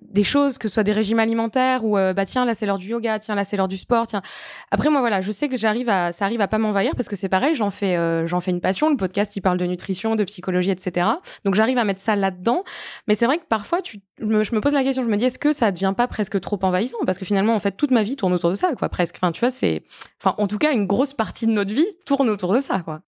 des 0.00 0.24
choses, 0.24 0.58
que 0.58 0.68
ce 0.68 0.74
soit 0.74 0.82
des 0.82 0.92
régimes 0.92 1.18
alimentaires 1.18 1.84
ou 1.84 1.98
euh, 1.98 2.12
bah 2.12 2.24
tiens 2.24 2.44
là 2.44 2.54
c'est 2.54 2.66
l'heure 2.66 2.78
du 2.78 2.88
yoga, 2.88 3.18
tiens 3.18 3.34
là 3.34 3.44
c'est 3.44 3.56
l'heure 3.56 3.68
du 3.68 3.76
sport, 3.76 4.06
tiens. 4.06 4.22
Après 4.70 4.90
moi 4.90 5.00
voilà, 5.00 5.20
je 5.20 5.30
sais 5.32 5.48
que 5.48 5.56
j'arrive 5.56 5.86
ça 5.86 6.24
arrive 6.24 6.40
à 6.40 6.48
pas 6.48 6.58
m'envahir 6.58 6.92
parce 6.96 7.08
que 7.08 7.16
c'est 7.16 7.28
pareil, 7.28 7.54
j'en 7.54 7.70
fais 7.70 7.96
euh, 7.96 8.26
j'en 8.26 8.40
fais 8.40 8.50
une 8.50 8.60
passion. 8.60 8.90
Le 8.90 8.96
podcast 8.96 9.34
il 9.36 9.40
parle 9.40 9.58
de 9.58 9.66
nutrition, 9.66 10.14
de 10.14 10.24
psychologie, 10.24 10.70
etc. 10.70 11.06
Donc 11.44 11.54
j'arrive 11.54 11.78
à 11.78 11.84
mettre 11.84 12.00
ça 12.00 12.16
là-dedans. 12.16 12.64
Mais 13.06 13.14
c'est 13.14 13.26
vrai 13.26 13.38
que 13.38 13.46
parfois 13.48 13.82
tu 13.82 14.00
je 14.20 14.24
me 14.26 14.60
pose 14.60 14.72
la 14.72 14.82
question, 14.82 15.02
je 15.02 15.08
me 15.08 15.16
dis 15.16 15.24
est-ce 15.24 15.38
que 15.38 15.52
ça 15.52 15.70
devient 15.72 15.94
pas 15.96 16.08
presque 16.08 16.40
trop 16.40 16.58
envahissant? 16.62 16.98
Parce 17.06 17.18
que 17.18 17.24
finalement 17.24 17.54
en 17.54 17.60
fait 17.60 17.72
toute 17.72 17.90
ma 17.90 18.02
vie 18.02 18.16
tourne 18.16 18.32
autour 18.32 18.50
de 18.50 18.56
ça 18.56 18.74
quoi 18.74 18.88
presque. 18.88 19.16
Enfin 19.16 19.32
tu 19.32 19.40
vois 19.40 19.50
c'est 19.50 19.82
enfin 20.20 20.34
en 20.38 20.46
tout 20.46 20.58
cas 20.58 20.72
une 20.72 20.86
grosse 20.86 21.14
partie 21.14 21.46
de 21.46 21.52
notre 21.52 21.74
vie 21.74 21.86
tourne 22.06 22.30
autour 22.30 22.52
de 22.54 22.60
ça 22.60 22.80
quoi. 22.80 23.02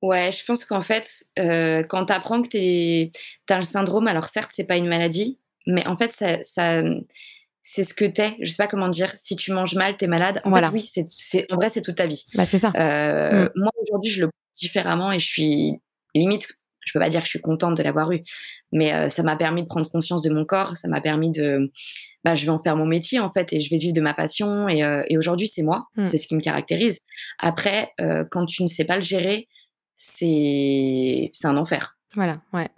Ouais, 0.00 0.30
je 0.30 0.44
pense 0.44 0.64
qu'en 0.64 0.80
fait, 0.80 1.24
euh, 1.40 1.82
quand 1.82 2.06
tu 2.06 2.12
apprends 2.12 2.40
que 2.40 2.48
tu 2.48 3.10
as 3.48 3.56
le 3.56 3.62
syndrome, 3.62 4.06
alors 4.06 4.26
certes, 4.26 4.52
c'est 4.54 4.64
pas 4.64 4.76
une 4.76 4.86
maladie, 4.86 5.40
mais 5.68 5.86
en 5.86 5.96
fait, 5.96 6.12
ça, 6.12 6.42
ça 6.42 6.82
c'est 7.62 7.84
ce 7.84 7.94
que 7.94 8.06
t'es. 8.06 8.36
Je 8.40 8.50
sais 8.50 8.56
pas 8.56 8.66
comment 8.66 8.88
dire. 8.88 9.12
Si 9.14 9.36
tu 9.36 9.52
manges 9.52 9.74
mal, 9.74 9.96
t'es 9.96 10.06
malade. 10.06 10.40
En 10.44 10.52
fait, 10.52 10.66
oui, 10.72 10.80
c'est, 10.80 11.46
en 11.52 11.56
vrai, 11.56 11.68
c'est 11.68 11.82
toute 11.82 11.96
ta 11.96 12.06
vie. 12.06 12.24
Bah, 12.34 12.46
c'est 12.46 12.58
ça. 12.58 12.72
Euh, 12.76 13.44
mm. 13.44 13.50
Moi, 13.56 13.70
aujourd'hui, 13.82 14.10
je 14.10 14.24
le 14.24 14.30
différemment 14.56 15.12
et 15.12 15.20
je 15.20 15.26
suis 15.26 15.80
limite 16.14 16.48
je 16.84 16.94
peux 16.94 17.00
pas 17.00 17.10
dire 17.10 17.20
que 17.20 17.26
je 17.26 17.32
suis 17.32 17.40
contente 17.40 17.76
de 17.76 17.82
l'avoir 17.82 18.10
eu, 18.12 18.22
mais 18.72 19.10
ça 19.10 19.22
m'a 19.22 19.36
permis 19.36 19.62
de 19.62 19.66
prendre 19.66 19.86
conscience 19.90 20.22
de 20.22 20.30
mon 20.30 20.46
corps, 20.46 20.74
ça 20.78 20.88
m'a 20.88 21.02
permis 21.02 21.30
de, 21.30 21.70
bah, 22.24 22.34
je 22.34 22.46
vais 22.46 22.50
en 22.50 22.58
faire 22.58 22.76
mon 22.76 22.86
métier 22.86 23.20
en 23.20 23.28
fait 23.28 23.52
et 23.52 23.60
je 23.60 23.68
vais 23.68 23.76
vivre 23.76 23.92
de 23.92 24.00
ma 24.00 24.14
passion 24.14 24.70
et, 24.70 24.78
et 25.06 25.18
aujourd'hui 25.18 25.48
c'est 25.48 25.62
moi, 25.62 25.86
mmh. 25.96 26.06
c'est 26.06 26.16
ce 26.16 26.26
qui 26.26 26.34
me 26.34 26.40
caractérise. 26.40 27.00
Après, 27.38 27.92
quand 28.30 28.46
tu 28.46 28.62
ne 28.62 28.68
sais 28.68 28.86
pas 28.86 28.96
le 28.96 29.02
gérer, 29.02 29.48
c'est 29.92 31.28
c'est 31.34 31.46
un 31.46 31.58
enfer. 31.58 31.98
Voilà, 32.14 32.40
ouais. 32.54 32.68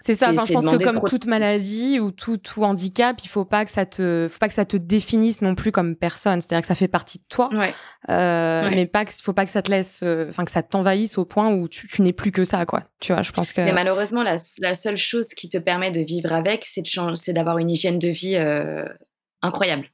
C'est 0.00 0.14
ça. 0.14 0.32
je 0.32 0.52
pense 0.52 0.66
que 0.66 0.82
comme 0.82 1.00
toute 1.06 1.26
maladie 1.26 2.00
ou 2.00 2.10
tout, 2.10 2.36
tout, 2.36 2.64
handicap, 2.64 3.16
il 3.22 3.28
faut 3.28 3.44
pas 3.44 3.64
que 3.64 3.70
ça 3.70 3.86
te, 3.86 4.26
faut 4.30 4.38
pas 4.38 4.48
que 4.48 4.54
ça 4.54 4.64
te 4.64 4.76
définisse 4.76 5.42
non 5.42 5.54
plus 5.54 5.72
comme 5.72 5.96
personne. 5.96 6.40
C'est-à-dire 6.40 6.62
que 6.62 6.66
ça 6.66 6.74
fait 6.74 6.88
partie 6.88 7.18
de 7.18 7.24
toi, 7.28 7.50
euh, 8.08 8.70
mais 8.70 8.86
pas 8.86 9.04
faut 9.06 9.32
pas 9.32 9.44
que 9.44 9.50
ça 9.50 9.62
te 9.62 9.70
laisse, 9.70 10.02
euh, 10.02 10.26
enfin 10.28 10.44
que 10.44 10.50
ça 10.50 10.62
t'envahisse 10.62 11.18
au 11.18 11.24
point 11.24 11.52
où 11.52 11.68
tu, 11.68 12.02
n'es 12.02 12.12
plus 12.12 12.32
que 12.32 12.44
ça, 12.44 12.66
quoi. 12.66 12.84
Tu 13.00 13.12
vois, 13.12 13.22
je 13.22 13.32
pense 13.32 13.52
que. 13.52 13.60
Mais 13.60 13.72
malheureusement, 13.72 14.22
la, 14.22 14.74
seule 14.74 14.96
chose 14.96 15.28
qui 15.28 15.48
te 15.48 15.58
permet 15.58 15.90
de 15.90 16.00
vivre 16.00 16.32
avec, 16.32 16.66
c'est 16.66 17.32
d'avoir 17.32 17.58
une 17.58 17.70
hygiène 17.70 17.98
de 17.98 18.08
vie 18.08 18.36
euh, 18.36 18.84
incroyable. 19.42 19.88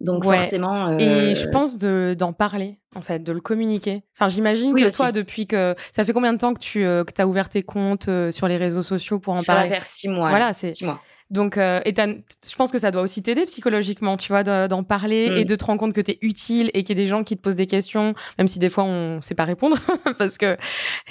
Donc 0.00 0.24
forcément. 0.24 0.88
Euh... 0.88 0.98
Et 0.98 1.34
je 1.34 1.48
pense 1.48 1.78
d'en 1.78 2.32
parler, 2.32 2.78
en 2.94 3.00
fait, 3.00 3.22
de 3.22 3.32
le 3.32 3.40
communiquer. 3.40 4.02
Enfin, 4.14 4.28
j'imagine 4.28 4.74
que 4.74 4.94
toi, 4.94 5.12
depuis 5.12 5.46
que. 5.46 5.74
Ça 5.92 6.04
fait 6.04 6.12
combien 6.12 6.32
de 6.32 6.38
temps 6.38 6.54
que 6.54 6.58
tu 6.58 6.84
euh, 6.84 7.04
que 7.04 7.20
as 7.20 7.26
ouvert 7.26 7.48
tes 7.48 7.62
comptes 7.62 8.08
euh, 8.08 8.30
sur 8.30 8.48
les 8.48 8.56
réseaux 8.56 8.82
sociaux 8.82 9.18
pour 9.18 9.34
en 9.34 9.42
parler? 9.42 9.74
Ça 9.74 9.80
six 9.84 10.08
mois. 10.08 10.28
Voilà, 10.28 10.52
c'est. 10.52 10.70
Six 10.70 10.84
mois. 10.84 11.00
Donc, 11.28 11.56
et 11.56 11.92
je 11.96 12.54
pense 12.56 12.70
que 12.70 12.78
ça 12.78 12.92
doit 12.92 13.02
aussi 13.02 13.20
t'aider 13.20 13.46
psychologiquement, 13.46 14.16
tu 14.16 14.28
vois, 14.28 14.44
d'en 14.44 14.84
parler 14.84 15.26
et 15.38 15.42
mm. 15.42 15.46
de 15.46 15.56
te 15.56 15.64
rendre 15.64 15.80
compte 15.80 15.92
que 15.92 16.00
tu 16.00 16.12
es 16.12 16.18
utile 16.20 16.70
et 16.72 16.84
qu'il 16.84 16.96
y 16.96 17.00
a 17.00 17.02
des 17.02 17.08
gens 17.08 17.24
qui 17.24 17.36
te 17.36 17.42
posent 17.42 17.56
des 17.56 17.66
questions, 17.66 18.14
même 18.38 18.46
si 18.46 18.60
des 18.60 18.68
fois 18.68 18.84
on 18.84 19.20
sait 19.20 19.34
pas 19.34 19.44
répondre, 19.44 19.76
parce 20.18 20.38
que. 20.38 20.56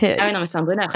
Ah 0.01 0.05
ouais, 0.05 0.31
non, 0.31 0.39
mais 0.39 0.45
c'est 0.45 0.57
un 0.57 0.63
bonheur. 0.63 0.87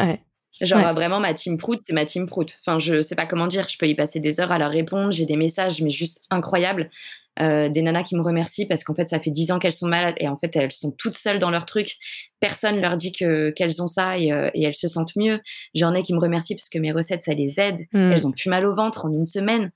Genre 0.61 0.93
vraiment 0.93 1.19
ma 1.19 1.33
team 1.33 1.57
prout, 1.57 1.79
c'est 1.83 1.93
ma 1.93 2.05
team 2.05 2.27
prout. 2.27 2.53
Enfin, 2.61 2.79
je 2.79 3.01
sais 3.01 3.15
pas 3.15 3.25
comment 3.25 3.47
dire, 3.47 3.67
je 3.69 3.77
peux 3.77 3.87
y 3.87 3.95
passer 3.95 4.19
des 4.19 4.39
heures 4.39 4.51
à 4.51 4.57
leur 4.57 4.71
répondre. 4.71 5.11
J'ai 5.11 5.25
des 5.25 5.37
messages, 5.37 5.81
mais 5.81 5.89
juste 5.89 6.23
incroyables. 6.29 6.89
Euh, 7.41 7.69
des 7.69 7.81
nanas 7.81 8.03
qui 8.03 8.17
me 8.17 8.21
remercient 8.21 8.65
parce 8.65 8.83
qu'en 8.83 8.93
fait, 8.93 9.07
ça 9.07 9.17
fait 9.17 9.31
dix 9.31 9.49
ans 9.51 9.59
qu'elles 9.59 9.71
sont 9.71 9.87
malades 9.87 10.15
et 10.17 10.27
en 10.27 10.35
fait, 10.35 10.53
elles 10.57 10.73
sont 10.73 10.91
toutes 10.91 11.15
seules 11.15 11.39
dans 11.39 11.49
leur 11.49 11.65
truc. 11.65 11.95
Personne 12.41 12.81
leur 12.81 12.97
dit 12.97 13.13
que 13.13 13.51
qu'elles 13.51 13.81
ont 13.81 13.87
ça 13.87 14.17
et, 14.17 14.33
euh, 14.33 14.49
et, 14.53 14.63
elles 14.63 14.75
se 14.75 14.89
sentent 14.89 15.15
mieux. 15.15 15.39
J'en 15.73 15.93
ai 15.93 16.03
qui 16.03 16.13
me 16.13 16.19
remercient 16.19 16.55
parce 16.55 16.67
que 16.67 16.79
mes 16.79 16.91
recettes, 16.91 17.23
ça 17.23 17.33
les 17.33 17.59
aide. 17.59 17.79
Mmh. 17.93 18.11
Elles 18.11 18.27
ont 18.27 18.31
plus 18.31 18.49
mal 18.49 18.65
au 18.65 18.75
ventre 18.75 19.05
en 19.05 19.13
une 19.13 19.25
semaine. 19.25 19.71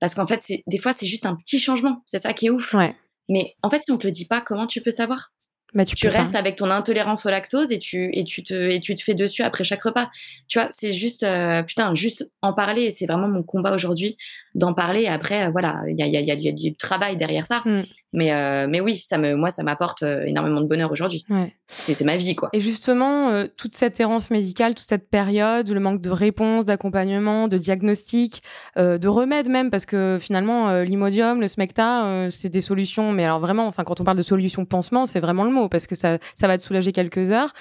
Parce 0.00 0.14
qu'en 0.16 0.26
fait, 0.26 0.40
c'est 0.40 0.64
des 0.66 0.78
fois, 0.78 0.92
c'est 0.92 1.06
juste 1.06 1.24
un 1.24 1.36
petit 1.36 1.60
changement. 1.60 2.02
C'est 2.06 2.18
ça 2.18 2.32
qui 2.32 2.46
est 2.46 2.50
ouf. 2.50 2.74
Ouais. 2.74 2.96
Mais 3.28 3.54
en 3.62 3.70
fait, 3.70 3.80
si 3.82 3.92
on 3.92 3.96
te 3.96 4.06
le 4.06 4.10
dit 4.10 4.26
pas, 4.26 4.40
comment 4.40 4.66
tu 4.66 4.80
peux 4.80 4.90
savoir? 4.90 5.32
Bah, 5.74 5.84
tu, 5.84 6.08
restes 6.08 6.36
avec 6.36 6.56
ton 6.56 6.70
intolérance 6.70 7.26
au 7.26 7.30
lactose 7.30 7.72
et 7.72 7.80
tu, 7.80 8.10
et, 8.12 8.22
tu 8.24 8.44
te, 8.44 8.54
et 8.54 8.78
tu 8.78 8.94
te 8.94 9.02
fais 9.02 9.14
dessus 9.14 9.42
après 9.42 9.64
chaque 9.64 9.82
repas. 9.82 10.08
Tu 10.46 10.60
vois, 10.60 10.68
c'est 10.70 10.92
juste, 10.92 11.24
euh, 11.24 11.62
putain, 11.64 11.94
juste 11.94 12.30
en 12.42 12.52
parler. 12.52 12.90
C'est 12.90 13.06
vraiment 13.06 13.28
mon 13.28 13.42
combat 13.42 13.74
aujourd'hui 13.74 14.16
d'en 14.54 14.72
parler. 14.72 15.06
Après, 15.06 15.46
euh, 15.46 15.50
voilà, 15.50 15.82
il 15.88 15.98
y 15.98 16.02
a, 16.02 16.06
y, 16.06 16.16
a, 16.16 16.34
y 16.34 16.48
a, 16.48 16.52
du 16.52 16.74
travail 16.76 17.16
derrière 17.16 17.44
ça. 17.44 17.62
Mm. 17.64 17.82
Mais, 18.12 18.32
euh, 18.32 18.66
mais 18.68 18.80
oui, 18.80 18.94
ça 18.94 19.18
me, 19.18 19.34
moi, 19.34 19.50
ça 19.50 19.64
m'apporte 19.64 20.02
énormément 20.02 20.60
de 20.60 20.66
bonheur 20.66 20.92
aujourd'hui. 20.92 21.24
Ouais. 21.28 21.52
C'est 21.66 22.04
ma 22.04 22.16
vie, 22.16 22.34
quoi. 22.34 22.50
Et 22.52 22.60
justement, 22.60 23.44
toute 23.56 23.74
cette 23.74 23.98
errance 23.98 24.30
médicale, 24.30 24.74
toute 24.74 24.86
cette 24.86 25.08
période, 25.08 25.68
le 25.70 25.80
manque 25.80 26.00
de 26.00 26.10
réponse, 26.10 26.64
d'accompagnement, 26.64 27.48
de 27.48 27.56
diagnostic, 27.56 28.42
de 28.76 29.08
remède 29.08 29.48
même, 29.48 29.70
parce 29.70 29.86
que 29.86 30.18
finalement, 30.20 30.82
l'imodium, 30.82 31.40
le 31.40 31.46
smecta, 31.46 32.26
c'est 32.30 32.48
des 32.48 32.60
solutions. 32.60 33.12
Mais 33.12 33.24
alors 33.24 33.40
vraiment, 33.40 33.66
enfin, 33.66 33.84
quand 33.84 34.00
on 34.00 34.04
parle 34.04 34.18
de 34.18 34.22
solutions 34.22 34.64
pansement, 34.64 35.06
c'est 35.06 35.20
vraiment 35.20 35.44
le 35.44 35.50
mot 35.50 35.68
parce 35.68 35.86
que 35.86 35.94
ça, 35.94 36.18
ça 36.34 36.46
va 36.46 36.56
te 36.56 36.62
soulager 36.62 36.92
quelques 36.92 37.32
heures. 37.32 37.52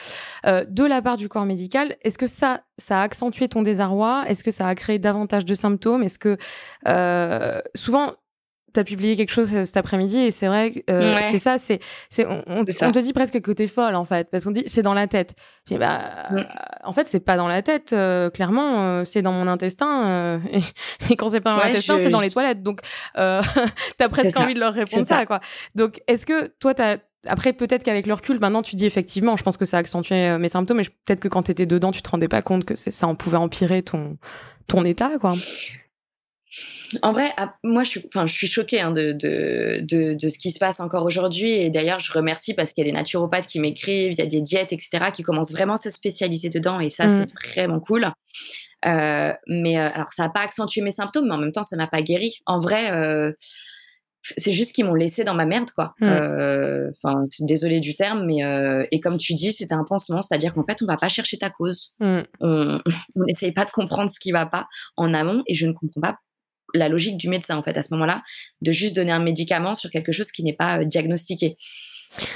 Euh, 0.46 0.66
de 0.68 0.84
la 0.84 1.02
part 1.02 1.18
du 1.18 1.30
corps 1.30 1.46
médical, 1.46 1.96
est-ce 2.02 2.18
que 2.18 2.28
ça, 2.28 2.62
ça 2.78 3.00
a 3.00 3.04
accentué 3.04 3.48
ton 3.48 3.62
désarroi? 3.62 4.24
Est-ce 4.28 4.44
que 4.44 4.52
ça 4.52 4.68
a 4.68 4.76
créé 4.76 5.00
davantage 5.00 5.46
de 5.46 5.56
symptômes? 5.56 6.04
Est-ce 6.04 6.20
que 6.20 6.38
euh, 6.88 7.62
souvent 7.76 8.14
tu 8.74 8.80
as 8.80 8.84
publié 8.84 9.16
quelque 9.16 9.32
chose 9.32 9.50
cet 9.50 9.78
après-midi 9.78 10.20
et 10.20 10.32
c'est 10.32 10.48
vrai, 10.48 10.72
euh, 10.90 11.20
c'est 11.32 11.40
ça, 11.40 11.58
c'est, 11.58 11.80
c'est, 12.10 12.26
on, 12.48 12.66
te 12.66 13.00
dit 13.00 13.14
presque 13.14 13.40
que 13.42 13.52
t'es 13.52 13.68
folle 13.68 13.96
en 13.96 14.06
fait, 14.06 14.30
parce 14.32 14.46
qu'on 14.46 14.52
dit 14.52 14.64
c'est 14.68 14.82
dans 14.82 14.94
la 14.94 15.08
tête. 15.08 15.36
bah, 15.72 16.02
mm. 16.32 16.46
en 16.84 16.94
fait, 16.94 17.08
c'est 17.08 17.20
pas 17.20 17.38
dans 17.38 17.48
la 17.48 17.62
tête, 17.62 17.96
clairement, 18.34 19.06
c'est 19.06 19.22
dans 19.22 19.32
mon 19.32 19.48
intestin, 19.48 20.40
et, 21.10 21.16
quand 21.16 21.30
c'est 21.30 21.42
pas 21.42 21.56
dans 21.56 21.64
l'intestin, 21.64 21.98
c'est 21.98 22.10
dans 22.10 22.22
les 22.22 22.32
toilettes. 22.32 22.64
Donc, 22.64 22.82
euh, 23.18 23.42
t'as 23.98 24.10
presque 24.10 24.38
envie 24.40 24.54
de 24.54 24.60
leur 24.60 24.74
répondre 24.74 25.06
ça. 25.06 25.20
ça. 25.20 25.26
quoi. 25.26 25.40
Donc, 25.76 26.02
est-ce 26.08 26.26
que 26.26 26.48
toi, 26.60 26.74
t'as 26.74 26.98
après, 27.26 27.54
peut-être 27.54 27.84
qu'avec 27.84 28.06
le 28.06 28.14
recul, 28.14 28.38
maintenant, 28.40 28.62
tu 28.62 28.76
dis 28.76 28.86
effectivement, 28.86 29.38
je 29.38 29.44
pense 29.44 29.56
que 29.56 29.64
ça 29.64 29.78
a 29.78 29.80
accentué 29.80 30.28
euh, 30.28 30.38
mes 30.38 30.50
symptômes, 30.50 30.78
mais 30.78 30.84
peut-être 30.84 31.22
que 31.22 31.30
quand 31.30 31.44
tu 31.44 31.52
étais 31.52 31.66
dedans, 31.66 31.92
tu 31.92 32.02
te 32.02 32.10
rendais 32.10 32.28
pas 32.28 32.42
compte 32.42 32.66
que 32.66 32.76
ça 32.76 33.08
en 33.08 33.16
pouvait 33.16 33.38
empirer 33.38 33.82
ton, 33.82 34.18
ton 34.68 34.84
état, 34.84 35.18
quoi. 35.20 35.34
En 37.02 37.14
vrai, 37.14 37.32
ah, 37.38 37.56
moi, 37.64 37.84
je 37.84 37.90
suis, 37.90 38.02
enfin, 38.08 38.26
je 38.26 38.34
suis 38.34 38.48
choquée 38.48 38.82
hein, 38.82 38.92
de, 38.92 39.12
de, 39.12 40.14
de, 40.14 40.30
ce 40.30 40.38
qui 40.38 40.52
se 40.52 40.60
passe 40.60 40.80
encore 40.80 41.06
aujourd'hui. 41.06 41.52
Et 41.52 41.70
d'ailleurs, 41.70 42.00
je 42.00 42.12
remercie 42.12 42.54
parce 42.54 42.74
qu'il 42.74 42.86
y 42.86 42.88
a 42.88 42.92
des 42.92 42.96
naturopathes 42.96 43.48
qui 43.48 43.60
m'écrivent, 43.60 44.14
il 44.14 44.20
y 44.20 44.22
a 44.22 44.26
des 44.26 44.42
diètes, 44.42 44.74
etc., 44.74 45.06
qui 45.14 45.24
commencent 45.24 45.52
vraiment 45.52 45.74
à 45.74 45.78
se 45.78 45.90
spécialiser 45.90 46.50
dedans. 46.50 46.80
Et 46.80 46.90
ça, 46.90 47.08
mmh. 47.08 47.28
c'est 47.44 47.50
vraiment 47.50 47.80
cool. 47.80 48.12
Euh, 48.86 49.34
mais 49.48 49.80
euh, 49.80 49.90
alors, 49.94 50.12
ça 50.14 50.24
n'a 50.24 50.30
pas 50.30 50.42
accentué 50.42 50.82
mes 50.82 50.92
symptômes, 50.92 51.28
mais 51.28 51.36
en 51.36 51.40
même 51.40 51.52
temps, 51.52 51.64
ça 51.64 51.76
m'a 51.76 51.88
pas 51.88 52.02
guéri. 52.02 52.40
En 52.46 52.60
vrai, 52.60 52.92
c'est 54.38 54.52
juste 54.52 54.74
qu'ils 54.74 54.86
m'ont 54.86 54.94
laissé 54.94 55.24
dans 55.24 55.34
ma 55.34 55.46
merde, 55.46 55.70
quoi. 55.76 55.94
Mm. 56.00 56.06
Euh, 56.06 56.92
enfin, 56.92 57.26
désolé 57.42 57.80
du 57.80 57.94
terme, 57.94 58.26
mais 58.26 58.44
euh, 58.44 58.86
et 58.92 59.00
comme 59.00 59.18
tu 59.18 59.34
dis, 59.34 59.52
c'était 59.52 59.74
un 59.74 59.84
pansement, 59.84 60.22
c'est-à-dire 60.22 60.54
qu'en 60.54 60.64
fait, 60.64 60.82
on 60.82 60.86
va 60.86 60.98
pas 60.98 61.10
chercher 61.10 61.38
ta 61.38 61.50
cause. 61.50 61.94
Mm. 62.00 62.22
On 62.40 62.80
n'essaye 63.28 63.52
pas 63.52 63.66
de 63.66 63.72
comprendre 63.72 64.10
ce 64.10 64.20
qui 64.20 64.32
va 64.32 64.46
pas 64.46 64.68
en 64.96 65.14
amont, 65.14 65.44
et 65.48 65.56
je 65.56 65.68
ne 65.68 65.74
comprends 65.74 66.02
pas 66.02 66.18
la 66.74 66.90
logique 66.90 67.18
du 67.18 67.30
médecin, 67.30 67.58
en 67.58 67.64
fait, 67.64 67.78
à 67.78 67.82
ce 67.82 67.94
moment-là, 67.94 68.24
de 68.62 68.72
juste 68.72 68.96
donner 68.96 69.12
un 69.12 69.20
médicament 69.20 69.76
sur 69.76 69.90
quelque 69.90 70.12
chose 70.12 70.32
qui 70.32 70.44
n'est 70.44 70.54
pas 70.54 70.80
euh, 70.80 70.86
diagnostiqué. 70.86 71.58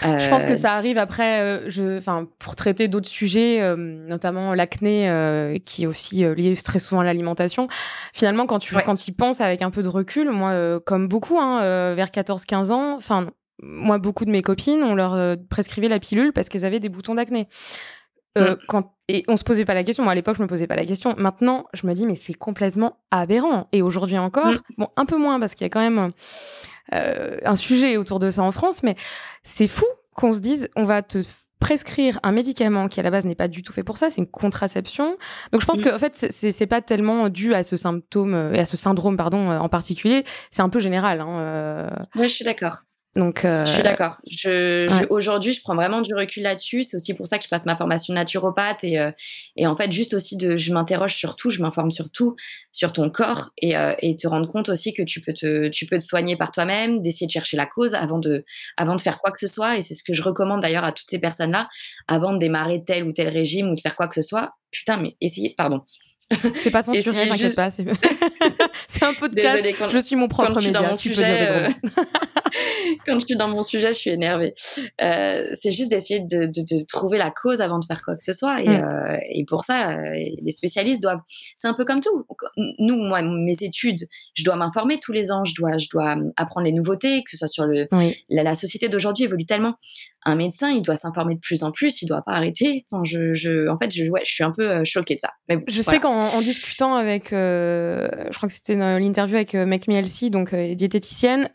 Je 0.02 0.30
pense 0.30 0.46
que 0.46 0.52
euh, 0.52 0.56
ça 0.56 0.74
arrive 0.74 0.98
après, 0.98 1.42
euh, 1.42 1.70
je, 1.70 1.98
enfin, 1.98 2.28
pour 2.40 2.56
traiter 2.56 2.88
d'autres 2.88 3.10
sujets, 3.10 3.62
euh, 3.62 3.76
notamment 3.76 4.54
l'acné, 4.54 5.60
qui 5.66 5.84
est 5.84 5.88
aussi 5.88 6.24
lié 6.36 6.56
très 6.64 6.80
souvent 6.80 7.02
à 7.02 7.04
l'alimentation. 7.04 7.68
Finalement, 8.14 8.46
quand 8.46 8.60
tu, 8.60 8.76
quand 8.76 8.96
tu 8.96 9.12
y 9.12 9.14
penses 9.14 9.42
avec 9.42 9.62
un 9.62 9.72
peu 9.72 9.84
de 9.84 9.88
recul, 9.88 10.30
moi, 10.32 10.80
comme 10.82 11.08
beaucoup, 11.08 11.40
hein, 11.40 11.94
vers 11.94 12.10
14-15 12.10 12.72
ans, 12.72 12.96
enfin, 12.96 13.30
moi, 13.62 13.98
beaucoup 13.98 14.26
de 14.26 14.32
mes 14.32 14.42
copines, 14.42 14.84
on 14.84 14.96
leur 14.96 15.38
prescrivait 15.50 15.90
la 15.90 16.00
pilule 16.00 16.34
parce 16.34 16.50
qu'elles 16.50 16.66
avaient 16.66 16.80
des 16.80 16.90
boutons 16.90 17.16
d'acné. 17.16 17.48
Mm. 18.36 18.54
quand 18.68 18.97
et 19.08 19.24
on 19.28 19.36
se 19.36 19.44
posait 19.44 19.66
pas 19.66 19.74
la 19.74 19.84
question. 19.84 20.04
Moi, 20.04 20.12
à 20.12 20.16
l'époque, 20.16 20.38
je 20.38 20.42
me 20.42 20.48
posais 20.48 20.68
pas 20.68 20.76
la 20.76 20.86
question. 20.86 21.16
Maintenant, 21.18 21.66
je 21.74 21.88
me 21.88 21.94
dis, 21.94 22.06
mais 22.06 22.16
c'est 22.16 22.34
complètement 22.34 22.98
aberrant. 23.12 23.68
Et 23.72 23.82
aujourd'hui 23.82 24.18
encore, 24.18 24.48
mm. 24.48 24.60
bon, 24.78 24.88
un 24.96 25.06
peu 25.06 25.18
moins 25.18 25.40
parce 25.40 25.56
qu'il 25.56 25.64
y 25.66 25.70
a 25.70 25.70
quand 25.70 25.80
même 25.80 26.12
euh, 26.94 27.38
un 27.46 27.56
sujet 27.56 27.98
autour 27.98 28.20
de 28.20 28.30
ça 28.30 28.44
en 28.44 28.52
France, 28.52 28.84
mais 28.84 28.96
c'est 29.44 29.68
fou 29.68 29.86
qu'on 30.14 30.34
se 30.34 30.40
dise 30.40 30.70
on 30.76 30.84
va 30.84 31.02
te 31.02 31.20
prescrire 31.60 32.20
un 32.22 32.32
médicament 32.32 32.88
qui 32.88 33.00
à 33.00 33.04
la 33.04 33.10
base 33.10 33.26
n'est 33.26 33.36
pas 33.36 33.48
du 33.48 33.64
tout 33.64 33.74
fait 33.74 33.84
pour 33.84 33.98
ça, 33.98 34.10
c'est 34.10 34.22
une 34.22 34.28
contraception. 34.28 35.18
Donc 35.52 35.62
je 35.62 35.66
pense 35.66 35.80
mm. 35.80 35.84
que 35.84 35.96
en 35.96 36.00
fait 36.00 36.28
c'est 36.30 36.68
pas 36.68 36.82
tellement 36.82 37.30
dû 37.30 37.54
à 37.54 37.64
ce 37.64 37.78
symptôme 37.78 38.52
et 38.54 38.60
à 38.60 38.66
ce 38.66 38.78
syndrome 38.78 39.18
pardon 39.18 39.50
en 39.50 39.70
particulier, 39.70 40.24
c'est 40.52 40.62
un 40.62 40.70
peu 40.70 40.80
général. 40.80 41.22
Hein, 41.22 41.40
euh... 41.40 41.90
je 42.16 42.28
suis 42.28 42.46
d'accord. 42.46 42.84
Donc, 43.18 43.40
Je 43.44 43.66
suis 43.66 43.80
euh, 43.80 43.84
d'accord. 43.84 44.18
Je, 44.30 45.08
Aujourd'hui, 45.10 45.52
je 45.52 45.62
prends 45.62 45.74
vraiment 45.74 46.02
du 46.02 46.14
recul 46.14 46.44
là-dessus. 46.44 46.84
C'est 46.84 46.98
aussi 46.98 47.16
pour 47.16 47.26
ça 47.26 47.40
que 47.40 47.44
je 47.44 47.50
passe 47.50 47.66
ma 47.66 47.76
formation 47.76 48.14
naturopathe. 48.14 48.84
Et, 48.84 49.00
euh, 49.00 49.12
et 49.56 49.66
en 49.66 49.76
fait, 49.76 49.92
juste 49.92 50.14
aussi, 50.14 50.38
de, 50.38 50.56
je 50.56 50.72
m'interroge 50.72 51.16
sur 51.16 51.36
tout, 51.36 51.50
je 51.50 51.60
m'informe 51.62 51.90
sur 51.90 52.12
tout, 52.12 52.36
sur 52.72 52.94
ton 52.94 53.10
corps. 53.10 53.50
Et, 53.58 53.76
euh, 53.76 53.96
et, 54.00 54.16
te 54.16 54.28
rendre 54.28 54.48
compte 54.48 54.70
aussi 54.70 54.94
que 54.94 55.02
tu 55.02 55.22
peux 55.22 55.34
te, 55.34 55.68
tu 55.70 55.88
peux 55.88 55.98
te 55.98 56.04
soigner 56.04 56.36
par 56.38 56.52
toi-même, 56.52 57.02
d'essayer 57.02 57.26
de 57.26 57.32
chercher 57.32 57.58
la 57.58 57.66
cause 57.66 57.96
avant 57.96 58.20
de, 58.20 58.46
avant 58.78 58.96
de 58.96 59.02
faire 59.02 59.18
quoi 59.18 59.32
que 59.32 59.40
ce 59.40 59.48
soit. 59.48 59.78
Et 59.78 59.82
c'est 59.82 59.96
ce 59.96 60.04
que 60.04 60.14
je 60.14 60.22
recommande 60.22 60.62
d'ailleurs 60.62 60.86
à 60.86 60.92
toutes 60.92 61.10
ces 61.10 61.20
personnes-là, 61.20 61.70
avant 62.08 62.34
de 62.34 62.38
démarrer 62.38 62.84
tel 62.84 63.04
ou 63.04 63.14
tel 63.14 63.30
régime 63.30 63.70
ou 63.70 63.76
de 63.76 63.82
faire 63.82 63.96
quoi 63.96 64.08
que 64.08 64.16
ce 64.16 64.22
soit. 64.22 64.52
Putain, 64.70 64.98
mais 64.98 65.16
essayez, 65.22 65.56
pardon. 65.58 65.82
C'est 66.56 66.72
pas 66.72 66.82
censuré, 66.82 67.28
t'inquiète 67.30 67.56
pas. 67.56 67.70
C'est 68.88 69.04
un 69.04 69.14
podcast. 69.14 69.64
Désolée, 69.64 69.90
je 69.92 70.00
suis 70.00 70.16
mon 70.16 70.28
propre 70.28 70.62
média. 70.62 70.94
Tu 70.94 71.10
peux 71.10 71.16
dire 71.16 71.26
des 71.28 71.70
quand 73.06 73.20
je 73.20 73.26
suis 73.26 73.36
dans 73.36 73.48
mon 73.48 73.62
sujet, 73.62 73.90
je 73.90 74.00
suis 74.00 74.10
énervée. 74.10 74.54
Euh, 75.02 75.48
c'est 75.54 75.72
juste 75.72 75.90
d'essayer 75.90 76.20
de, 76.20 76.46
de, 76.46 76.62
de, 76.62 76.86
trouver 76.86 77.18
la 77.18 77.32
cause 77.32 77.62
avant 77.62 77.80
de 77.80 77.86
faire 77.86 78.02
quoi 78.04 78.16
que 78.16 78.24
ce 78.24 78.34
soit. 78.34 78.62
Et, 78.62 78.70
mm. 78.70 78.84
euh, 78.84 79.18
et 79.30 79.46
pour 79.46 79.64
ça, 79.64 79.92
euh, 79.92 80.12
les 80.14 80.52
spécialistes 80.52 81.02
doivent. 81.02 81.22
C'est 81.56 81.68
un 81.68 81.74
peu 81.74 81.86
comme 81.86 82.02
tout. 82.02 82.26
Nous, 82.80 82.96
moi, 82.96 83.22
mes 83.22 83.58
études, 83.62 84.08
je 84.34 84.44
dois 84.44 84.56
m'informer 84.56 85.00
tous 85.00 85.12
les 85.12 85.32
ans. 85.32 85.44
Je 85.46 85.56
dois, 85.56 85.78
je 85.78 85.88
dois 85.90 86.18
apprendre 86.36 86.66
les 86.66 86.74
nouveautés, 86.74 87.24
que 87.24 87.30
ce 87.30 87.38
soit 87.38 87.48
sur 87.48 87.66
le. 87.66 87.88
La, 88.30 88.44
la, 88.44 88.56
société 88.56 88.90
d'aujourd'hui 88.90 89.26
évolue 89.26 89.46
tellement. 89.46 89.76
Un 90.26 90.36
médecin, 90.36 90.70
il 90.70 90.82
doit 90.82 90.96
s'informer 90.96 91.36
de 91.36 91.40
plus 91.40 91.64
en 91.64 91.72
plus. 91.72 92.02
Il 92.02 92.08
doit 92.08 92.22
pas 92.22 92.34
arrêter. 92.34 92.84
Enfin, 92.92 93.04
je, 93.06 93.34
je 93.34 93.70
en 93.70 93.78
fait, 93.78 93.94
je, 93.94 94.06
ouais, 94.06 94.24
je 94.26 94.34
suis 94.34 94.44
un 94.44 94.52
peu 94.52 94.70
euh, 94.70 94.82
choquée 94.84 95.16
de 95.16 95.22
ça. 95.22 95.32
Mais 95.48 95.64
je 95.68 95.82
sais 95.82 96.00
qu'en 96.00 96.30
en 96.30 96.42
discutant 96.42 96.96
avec, 96.96 97.32
euh, 97.34 98.08
je 98.30 98.38
crois 98.38 98.50
que 98.50 98.56
c'était 98.56 98.76
l'interview 98.76 99.36
avec 99.36 99.54
Mac 99.54 99.88
Mielsi, 99.88 100.30
donc 100.30 100.54
diététicienne 100.54 101.50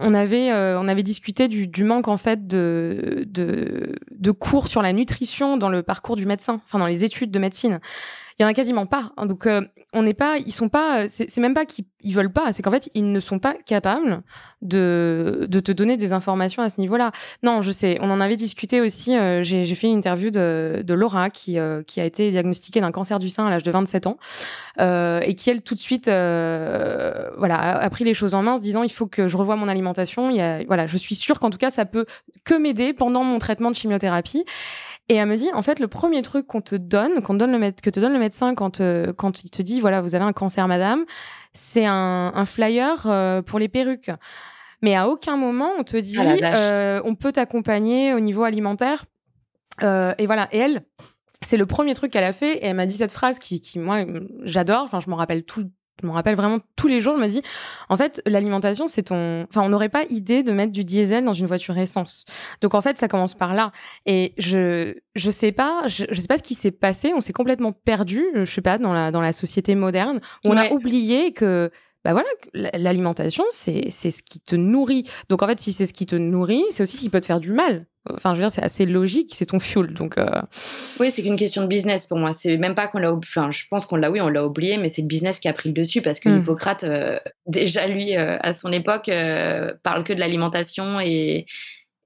on 0.00 0.14
avait, 0.14 0.52
on 0.52 0.86
avait 0.86 1.02
discuté 1.02 1.48
du, 1.48 1.66
du, 1.66 1.82
manque 1.82 2.06
en 2.06 2.16
fait 2.16 2.46
de, 2.46 3.24
de, 3.26 3.96
de 4.12 4.30
cours 4.30 4.68
sur 4.68 4.80
la 4.80 4.92
nutrition 4.92 5.56
dans 5.56 5.68
le 5.68 5.82
parcours 5.82 6.14
du 6.14 6.24
médecin, 6.24 6.60
enfin 6.64 6.78
dans 6.78 6.86
les 6.86 7.02
études 7.02 7.32
de 7.32 7.38
médecine 7.40 7.80
il 8.38 8.42
y 8.42 8.46
en 8.46 8.48
a 8.48 8.54
quasiment 8.54 8.86
pas. 8.86 9.10
Hein. 9.16 9.26
Donc 9.26 9.46
euh, 9.46 9.62
on 9.92 10.02
n'est 10.02 10.14
pas, 10.14 10.36
ils 10.38 10.52
sont 10.52 10.68
pas, 10.68 11.08
c'est 11.08 11.38
même 11.38 11.54
pas 11.54 11.64
qu'ils 11.64 11.86
ils 12.04 12.14
veulent 12.14 12.32
pas, 12.32 12.52
c'est 12.52 12.62
qu'en 12.62 12.70
fait 12.70 12.88
ils 12.94 13.10
ne 13.10 13.18
sont 13.18 13.40
pas 13.40 13.54
capables 13.66 14.22
de 14.62 15.46
de 15.48 15.58
te 15.58 15.72
donner 15.72 15.96
des 15.96 16.12
informations 16.12 16.62
à 16.62 16.70
ce 16.70 16.80
niveau-là. 16.80 17.10
Non, 17.42 17.62
je 17.62 17.72
sais, 17.72 17.98
on 18.00 18.10
en 18.10 18.20
avait 18.20 18.36
discuté 18.36 18.80
aussi. 18.80 19.16
Euh, 19.16 19.42
j'ai 19.42 19.74
fait 19.74 19.88
une 19.88 19.96
interview 19.96 20.30
de, 20.30 20.84
de 20.86 20.94
Laura 20.94 21.30
qui 21.30 21.58
euh, 21.58 21.82
qui 21.82 22.00
a 22.00 22.04
été 22.04 22.30
diagnostiquée 22.30 22.80
d'un 22.80 22.92
cancer 22.92 23.18
du 23.18 23.28
sein 23.28 23.46
à 23.46 23.50
l'âge 23.50 23.64
de 23.64 23.72
27 23.72 24.06
ans 24.06 24.18
et 24.78 25.34
qui 25.34 25.50
elle 25.50 25.62
tout 25.62 25.74
de 25.74 25.80
suite 25.80 26.06
voilà 26.06 27.80
a, 27.80 27.90
pris 27.90 28.04
les 28.04 28.14
choses 28.14 28.34
en 28.34 28.42
main, 28.42 28.56
se 28.56 28.62
disant 28.62 28.84
il 28.84 28.92
faut 28.92 29.08
que 29.08 29.26
je 29.26 29.36
revoie 29.36 29.56
mon 29.56 29.66
alimentation. 29.66 30.30
Il 30.30 30.36
y 30.36 30.40
a, 30.40 30.62
voilà, 30.64 30.86
je 30.86 30.96
suis 30.96 31.16
sûre 31.16 31.40
qu'en 31.40 31.50
tout 31.50 31.58
cas 31.58 31.70
ça 31.70 31.84
peut 31.84 32.06
que 32.44 32.54
m'aider 32.54 32.92
pendant 32.92 33.24
mon 33.24 33.40
traitement 33.40 33.72
de 33.72 33.76
chimiothérapie. 33.76 34.44
Et 35.10 35.14
elle 35.14 35.28
me 35.28 35.36
dit, 35.36 35.50
en 35.54 35.62
fait, 35.62 35.80
le 35.80 35.88
premier 35.88 36.20
truc 36.20 36.46
qu'on 36.46 36.60
te 36.60 36.74
donne, 36.74 37.22
qu'on 37.22 37.34
donne 37.34 37.58
le 37.58 37.70
que 37.70 37.88
te 37.88 37.98
donne 37.98 38.12
le 38.12 38.18
médecin 38.18 38.54
quand 38.54 38.80
euh, 38.80 39.12
quand 39.14 39.42
il 39.42 39.50
te 39.50 39.62
dit, 39.62 39.80
voilà, 39.80 40.02
vous 40.02 40.14
avez 40.14 40.24
un 40.24 40.34
cancer, 40.34 40.68
madame, 40.68 41.04
c'est 41.54 41.86
un, 41.86 42.32
un 42.34 42.44
flyer 42.44 43.06
euh, 43.06 43.40
pour 43.40 43.58
les 43.58 43.68
perruques. 43.68 44.10
Mais 44.82 44.94
à 44.94 45.08
aucun 45.08 45.36
moment 45.36 45.70
on 45.78 45.82
te 45.82 45.96
dit, 45.96 46.18
ah 46.18 46.54
euh, 46.54 47.02
on 47.04 47.14
peut 47.14 47.32
t'accompagner 47.32 48.12
au 48.12 48.20
niveau 48.20 48.44
alimentaire. 48.44 49.06
et 49.80 50.26
voilà. 50.26 50.48
Et 50.52 50.58
elle, 50.58 50.84
c'est 51.40 51.56
le 51.56 51.66
premier 51.66 51.94
truc 51.94 52.12
qu'elle 52.12 52.24
a 52.24 52.32
fait. 52.32 52.58
Et 52.58 52.66
elle 52.66 52.76
m'a 52.76 52.86
dit 52.86 52.96
cette 52.96 53.12
phrase 53.12 53.38
qui, 53.38 53.60
qui 53.60 53.78
moi, 53.78 54.04
j'adore. 54.42 54.82
Enfin, 54.84 55.00
je 55.00 55.08
m'en 55.08 55.16
rappelle 55.16 55.44
tout, 55.44 55.70
je 56.02 56.06
me 56.06 56.12
rappelle 56.12 56.36
vraiment 56.36 56.58
tous 56.76 56.88
les 56.88 57.00
jours, 57.00 57.16
je 57.16 57.22
me 57.22 57.28
dis, 57.28 57.42
en 57.88 57.96
fait, 57.96 58.22
l'alimentation, 58.26 58.86
c'est 58.86 59.04
ton. 59.04 59.46
Enfin, 59.48 59.62
on 59.64 59.68
n'aurait 59.68 59.88
pas 59.88 60.04
idée 60.10 60.42
de 60.42 60.52
mettre 60.52 60.72
du 60.72 60.84
diesel 60.84 61.24
dans 61.24 61.32
une 61.32 61.46
voiture 61.46 61.76
essence. 61.76 62.24
Donc, 62.60 62.74
en 62.74 62.80
fait, 62.80 62.96
ça 62.96 63.08
commence 63.08 63.34
par 63.34 63.54
là. 63.54 63.72
Et 64.06 64.34
je, 64.38 64.94
je 65.14 65.30
sais 65.30 65.52
pas, 65.52 65.82
je, 65.86 66.04
je 66.10 66.20
sais 66.20 66.28
pas 66.28 66.38
ce 66.38 66.42
qui 66.42 66.54
s'est 66.54 66.70
passé. 66.70 67.12
On 67.14 67.20
s'est 67.20 67.32
complètement 67.32 67.72
perdu, 67.72 68.24
je 68.34 68.44
sais 68.44 68.60
pas, 68.60 68.78
dans 68.78 68.92
la, 68.92 69.10
dans 69.10 69.20
la 69.20 69.32
société 69.32 69.74
moderne. 69.74 70.20
Où 70.44 70.50
on 70.50 70.56
a 70.56 70.70
oublié 70.70 71.32
que 71.32 71.70
bah 72.08 72.22
voilà, 72.54 72.70
l'alimentation, 72.78 73.44
c'est 73.50 73.90
ce 73.90 74.22
qui 74.22 74.40
te 74.40 74.56
nourrit. 74.56 75.04
Donc 75.28 75.42
en 75.42 75.46
fait, 75.46 75.58
si 75.58 75.72
c'est 75.72 75.84
ce 75.84 75.92
qui 75.92 76.06
te 76.06 76.16
nourrit, 76.16 76.64
c'est 76.70 76.82
aussi 76.82 76.96
ce 76.96 77.02
qui 77.02 77.10
peut 77.10 77.20
te 77.20 77.26
faire 77.26 77.40
du 77.40 77.52
mal. 77.52 77.84
Enfin, 78.10 78.32
je 78.32 78.38
veux 78.38 78.44
dire, 78.44 78.50
c'est 78.50 78.62
assez 78.62 78.86
logique, 78.86 79.32
c'est 79.34 79.44
ton 79.44 79.58
fuel. 79.58 79.92
Donc 79.92 80.16
euh. 80.16 80.26
oui, 81.00 81.10
c'est 81.10 81.22
qu'une 81.22 81.36
question 81.36 81.60
de 81.60 81.66
business 81.66 82.06
pour 82.06 82.16
moi. 82.16 82.32
C'est 82.32 82.56
même 82.56 82.74
pas 82.74 82.88
qu'on 82.88 82.98
l'a, 82.98 83.12
enfin, 83.12 83.50
je 83.50 83.64
pense 83.68 83.84
qu'on 83.84 83.96
l'a, 83.96 84.10
oui, 84.10 84.22
on 84.22 84.30
l'a 84.30 84.46
oublié, 84.46 84.78
mais 84.78 84.88
c'est 84.88 85.02
le 85.02 85.06
business 85.06 85.38
qui 85.38 85.48
a 85.48 85.52
pris 85.52 85.68
le 85.68 85.74
dessus 85.74 86.00
parce 86.00 86.18
que 86.18 86.30
mmh. 86.30 86.38
Hippocrate, 86.38 86.84
euh, 86.84 87.18
déjà 87.46 87.86
lui, 87.86 88.16
euh, 88.16 88.38
à 88.40 88.54
son 88.54 88.72
époque, 88.72 89.10
parle 89.82 90.04
que 90.04 90.14
de 90.14 90.20
l'alimentation 90.20 91.00
et 91.00 91.44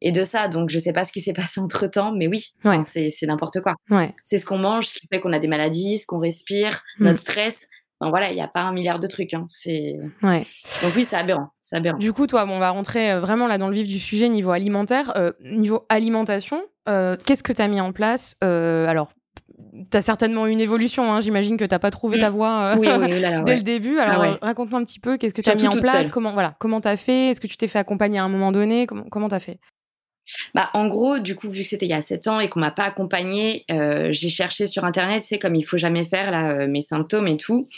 et 0.05 0.11
de 0.11 0.25
ça. 0.25 0.49
Donc, 0.49 0.69
je 0.69 0.81
sais 0.81 0.93
pas 0.93 1.05
ce 1.05 1.13
qui 1.13 1.21
s'est 1.21 1.33
passé 1.33 1.61
entre 1.61 1.87
temps, 1.87 2.13
mais 2.13 2.27
oui, 2.27 2.55
c'est, 2.83 3.11
c'est 3.11 3.27
n'importe 3.27 3.61
quoi. 3.61 3.77
Ouais. 3.89 4.13
C'est 4.25 4.39
ce 4.39 4.45
qu'on 4.45 4.59
mange, 4.59 4.89
ce 4.89 4.95
qui 4.95 5.07
fait 5.07 5.21
qu'on 5.21 5.33
a 5.33 5.39
des 5.39 5.47
maladies, 5.47 5.99
ce 5.99 6.07
qu'on 6.07 6.19
respire, 6.19 6.83
mmh. 6.99 7.05
notre 7.05 7.21
stress. 7.21 7.69
Donc 8.03 8.11
voilà, 8.11 8.31
il 8.31 8.35
n'y 8.35 8.43
a 8.43 8.49
pas 8.49 8.63
un 8.63 8.73
milliard 8.73 8.99
de 8.99 9.07
trucs. 9.07 9.33
Hein. 9.33 9.47
C'est... 9.49 9.97
Ouais. 10.25 10.45
Donc 10.83 10.93
oui, 10.97 11.05
c'est 11.05 11.15
aberrant, 11.15 11.51
c'est 11.61 11.77
aberrant. 11.77 11.99
Du 11.99 12.13
coup, 12.13 12.27
toi, 12.27 12.45
bon, 12.45 12.57
on 12.57 12.59
va 12.59 12.71
rentrer 12.71 13.13
euh, 13.13 13.21
vraiment 13.21 13.47
là 13.47 13.59
dans 13.59 13.69
le 13.69 13.75
vif 13.75 13.87
du 13.87 14.01
sujet 14.01 14.29
niveau 14.29 14.51
alimentaire. 14.51 15.13
Euh, 15.15 15.31
niveau 15.45 15.87
alimentation, 15.89 16.61
euh, 16.89 17.17
qu'est-ce 17.25 17.45
que 17.45 17.53
tu 17.53 17.63
as 17.63 17.69
mis 17.69 17.81
en 17.81 17.93
place 17.93 18.37
Alors, 18.43 19.13
tu 19.89 19.97
as 19.97 20.03
certainement 20.03 20.47
une 20.47 20.61
évolution. 20.61 21.13
Hein. 21.13 21.21
J'imagine 21.21 21.57
que 21.57 21.65
tu 21.65 21.71
n'as 21.71 21.79
pas 21.79 21.93
trouvé 21.93 22.19
ta 22.19 22.31
mm. 22.31 22.33
voie 22.33 22.75
oui, 22.77 22.89
oui, 22.99 23.23
dès 23.47 23.55
le 23.55 23.63
début. 23.63 23.99
Alors, 23.99 24.25
ah 24.25 24.47
raconte-moi 24.47 24.81
un 24.81 24.85
petit 24.85 24.99
peu, 24.99 25.17
qu'est-ce 25.17 25.33
que 25.33 25.41
tu 25.41 25.51
as 25.51 25.55
mis 25.55 25.69
en 25.69 25.79
place 25.79 26.11
Comment 26.11 26.33
voilà, 26.33 26.57
comment 26.59 26.81
tu 26.81 26.89
as 26.89 26.97
fait 26.97 27.29
Est-ce 27.29 27.41
que 27.41 27.47
tu 27.47 27.57
t'es 27.57 27.69
fait 27.69 27.79
accompagner 27.79 28.19
à 28.19 28.25
un 28.25 28.29
moment 28.29 28.51
donné 28.51 28.89
Comment 29.13 29.29
tu 29.29 29.35
as 29.37 29.41
fait? 29.41 29.61
Bah, 30.55 30.71
en 30.75 30.89
gros, 30.89 31.19
du 31.19 31.35
coup, 31.35 31.51
vu 31.51 31.63
que 31.63 31.69
c'était 31.69 31.87
il 31.87 31.91
y 31.91 31.95
a 31.95 32.03
7 32.03 32.29
ans 32.29 32.41
et 32.41 32.49
qu'on 32.49 32.61
m'a 32.61 32.71
pas 32.71 32.85
accompagnée, 32.85 33.65
euh, 33.71 34.09
j'ai 34.11 34.29
cherché 34.29 34.67
sur 34.67 34.85
Internet, 34.85 35.23
c'est 35.23 35.39
comme 35.39 35.55
il 35.55 35.65
faut 35.65 35.79
jamais 35.79 36.05
faire 36.05 36.31
là, 36.31 36.53
euh, 36.53 36.69
mes 36.69 36.83
symptômes 36.83 37.29
et 37.29 37.37
tout. 37.37 37.69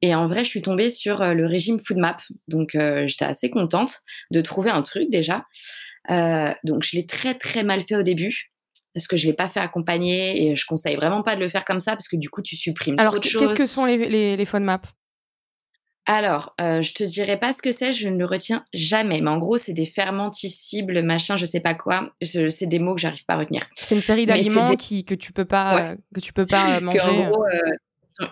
Et 0.00 0.14
en 0.14 0.26
vrai, 0.26 0.44
je 0.44 0.50
suis 0.50 0.62
tombée 0.62 0.90
sur 0.90 1.22
euh, 1.22 1.34
le 1.34 1.46
régime 1.46 1.78
FoodMap. 1.78 2.20
Donc, 2.48 2.70
j'étais 2.74 3.24
assez 3.24 3.50
contente 3.50 3.98
de 4.30 4.40
trouver 4.40 4.70
un 4.70 4.82
truc 4.82 5.10
déjà. 5.10 5.44
donc, 6.08 6.82
je 6.82 6.96
l'ai 6.96 7.06
très, 7.06 7.34
très 7.34 7.62
mal 7.62 7.82
fait 7.82 7.96
au 7.96 8.02
début 8.02 8.48
parce 8.94 9.06
que 9.06 9.16
je 9.16 9.26
l'ai 9.26 9.32
pas 9.32 9.48
fait 9.48 9.60
accompagner 9.60 10.44
et 10.44 10.56
je 10.56 10.66
conseille 10.66 10.96
vraiment 10.96 11.22
pas 11.22 11.34
de 11.34 11.40
le 11.40 11.48
faire 11.48 11.64
comme 11.64 11.80
ça 11.80 11.92
parce 11.92 12.08
que 12.08 12.16
du 12.16 12.28
coup, 12.28 12.42
tu 12.42 12.56
supprimes 12.56 12.96
Alors, 12.98 13.12
trop 13.14 13.20
de 13.20 13.24
choses. 13.24 13.40
qu'est-ce 13.40 13.54
que 13.54 13.66
sont 13.66 13.86
les, 13.86 13.96
les, 13.96 14.36
les 14.36 14.44
FoodMap 14.44 14.86
alors, 16.06 16.54
euh, 16.60 16.82
je 16.82 16.94
te 16.94 17.04
dirai 17.04 17.38
pas 17.38 17.52
ce 17.52 17.62
que 17.62 17.70
c'est, 17.70 17.92
je 17.92 18.08
ne 18.08 18.16
le 18.16 18.24
retiens 18.24 18.64
jamais. 18.74 19.20
Mais 19.20 19.30
en 19.30 19.38
gros, 19.38 19.56
c'est 19.56 19.72
des 19.72 19.84
fermenticibles, 19.84 21.02
machin, 21.02 21.36
je 21.36 21.44
sais 21.44 21.60
pas 21.60 21.74
quoi. 21.74 22.10
C'est 22.22 22.66
des 22.66 22.80
mots 22.80 22.94
que 22.94 23.00
j'arrive 23.00 23.24
pas 23.24 23.34
à 23.34 23.38
retenir. 23.38 23.68
C'est 23.74 23.94
une 23.94 24.00
série 24.00 24.26
d'aliments 24.26 24.74
qui 24.74 25.04
que 25.04 25.14
tu 25.14 25.32
peux 25.32 25.44
pas 25.44 25.94
que 26.14 26.20
tu 26.20 26.32
peux 26.32 26.46
pas 26.46 26.80
manger. 26.80 27.00
en 27.02 27.30
gros, 27.30 27.44
euh, 27.44 27.60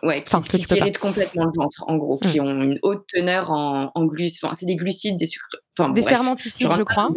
ouais, 0.03 0.23
qui, 0.23 0.41
qui 0.59 0.65
t'irritent 0.65 0.99
complètement 0.99 1.45
le 1.45 1.53
ventre, 1.55 1.85
en 1.87 1.97
gros, 1.97 2.19
qui 2.19 2.41
mmh. 2.41 2.45
ont 2.45 2.63
une 2.63 2.79
haute 2.83 3.05
teneur 3.13 3.51
en, 3.51 3.91
en 3.95 4.05
glucides. 4.07 4.41
Enfin, 4.45 4.55
c'est 4.59 4.67
des 4.67 4.77
glucides, 4.77 5.17
des 5.17 5.27
sucres. 5.27 5.49
Enfin, 5.79 5.93
des 5.93 6.03
fermenticides, 6.03 6.73
je 6.77 6.83
crois. 6.83 7.11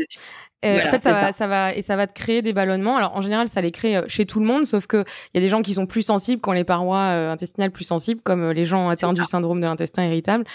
Euh, 0.65 0.77
en 0.85 0.91
fait, 0.91 0.99
ça 0.99 1.11
va, 1.11 1.31
ça. 1.33 1.47
va, 1.47 1.73
et 1.75 1.81
ça 1.81 1.97
va 1.97 2.07
te 2.07 2.13
créer 2.13 2.41
des 2.41 2.53
ballonnements. 2.53 2.95
Alors, 2.95 3.15
en 3.17 3.21
général, 3.21 3.49
ça 3.49 3.59
les 3.59 3.71
crée 3.71 3.97
euh, 3.97 4.03
chez 4.07 4.25
tout 4.25 4.39
le 4.39 4.45
monde, 4.45 4.65
sauf 4.65 4.87
que 4.87 5.03
il 5.33 5.37
y 5.37 5.37
a 5.39 5.41
des 5.41 5.49
gens 5.49 5.61
qui 5.61 5.73
sont 5.73 5.85
plus 5.85 6.03
sensibles 6.03 6.39
quand 6.39 6.53
les 6.53 6.63
parois 6.63 6.99
euh, 6.99 7.31
intestinales 7.31 7.71
plus 7.71 7.83
sensibles, 7.83 8.21
comme 8.21 8.51
les 8.51 8.63
gens 8.63 8.87
atteints 8.87 9.11
du 9.11 9.23
syndrome 9.25 9.59
de 9.59 9.65
l'intestin 9.65 10.05
irritable. 10.05 10.45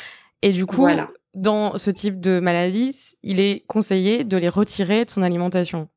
Et 0.41 0.53
du 0.53 0.65
coup, 0.65 0.89
dans 1.35 1.77
ce 1.77 1.91
type 1.91 2.21
de 2.21 2.41
maladie, 2.41 2.97
il 3.23 3.39
est 3.39 3.65
conseillé 3.67 4.25
de 4.25 4.37
les 4.39 4.49
retirer 4.49 5.05
de 5.05 5.11
son 5.11 5.23
alimentation. 5.23 5.89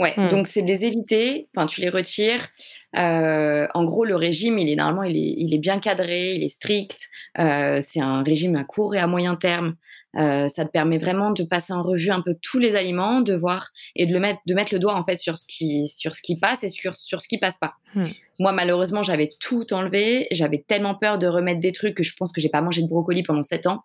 Ouais, 0.00 0.14
mmh. 0.16 0.28
donc 0.28 0.46
c'est 0.46 0.62
des 0.62 0.86
évités, 0.86 1.46
enfin 1.54 1.66
tu 1.66 1.82
les 1.82 1.90
retires. 1.90 2.48
Euh, 2.96 3.66
en 3.74 3.84
gros, 3.84 4.06
le 4.06 4.16
régime, 4.16 4.58
il 4.58 4.70
est 4.70 4.76
normalement, 4.76 5.02
il 5.02 5.14
est, 5.14 5.34
il 5.36 5.54
est 5.54 5.58
bien 5.58 5.78
cadré, 5.78 6.32
il 6.36 6.42
est 6.42 6.48
strict. 6.48 7.10
Euh, 7.38 7.80
c'est 7.82 8.00
un 8.00 8.22
régime 8.22 8.56
à 8.56 8.64
court 8.64 8.94
et 8.94 8.98
à 8.98 9.06
moyen 9.06 9.36
terme. 9.36 9.76
Euh, 10.16 10.48
ça 10.48 10.64
te 10.64 10.70
permet 10.70 10.96
vraiment 10.96 11.32
de 11.32 11.42
passer 11.42 11.74
en 11.74 11.82
revue 11.82 12.10
un 12.10 12.22
peu 12.22 12.34
tous 12.40 12.58
les 12.58 12.76
aliments, 12.76 13.20
de 13.20 13.34
voir 13.34 13.68
et 13.94 14.06
de 14.06 14.12
le 14.14 14.20
mettre, 14.20 14.40
de 14.46 14.54
mettre 14.54 14.72
le 14.72 14.78
doigt 14.78 14.94
en 14.94 15.04
fait 15.04 15.18
sur 15.18 15.36
ce 15.36 15.44
qui, 15.46 15.86
sur 15.86 16.16
ce 16.16 16.22
qui 16.22 16.38
passe 16.38 16.64
et 16.64 16.70
sur, 16.70 16.96
sur 16.96 17.20
ce 17.20 17.28
qui 17.28 17.36
passe 17.36 17.58
pas. 17.58 17.74
Mmh. 17.94 18.04
Moi, 18.38 18.52
malheureusement, 18.52 19.02
j'avais 19.02 19.28
tout 19.38 19.70
enlevé. 19.74 20.28
J'avais 20.30 20.64
tellement 20.66 20.94
peur 20.94 21.18
de 21.18 21.26
remettre 21.26 21.60
des 21.60 21.72
trucs 21.72 21.94
que 21.94 22.02
je 22.02 22.16
pense 22.16 22.32
que 22.32 22.40
j'ai 22.40 22.48
pas 22.48 22.62
mangé 22.62 22.80
de 22.80 22.88
brocoli 22.88 23.22
pendant 23.22 23.42
7 23.42 23.66
ans 23.66 23.84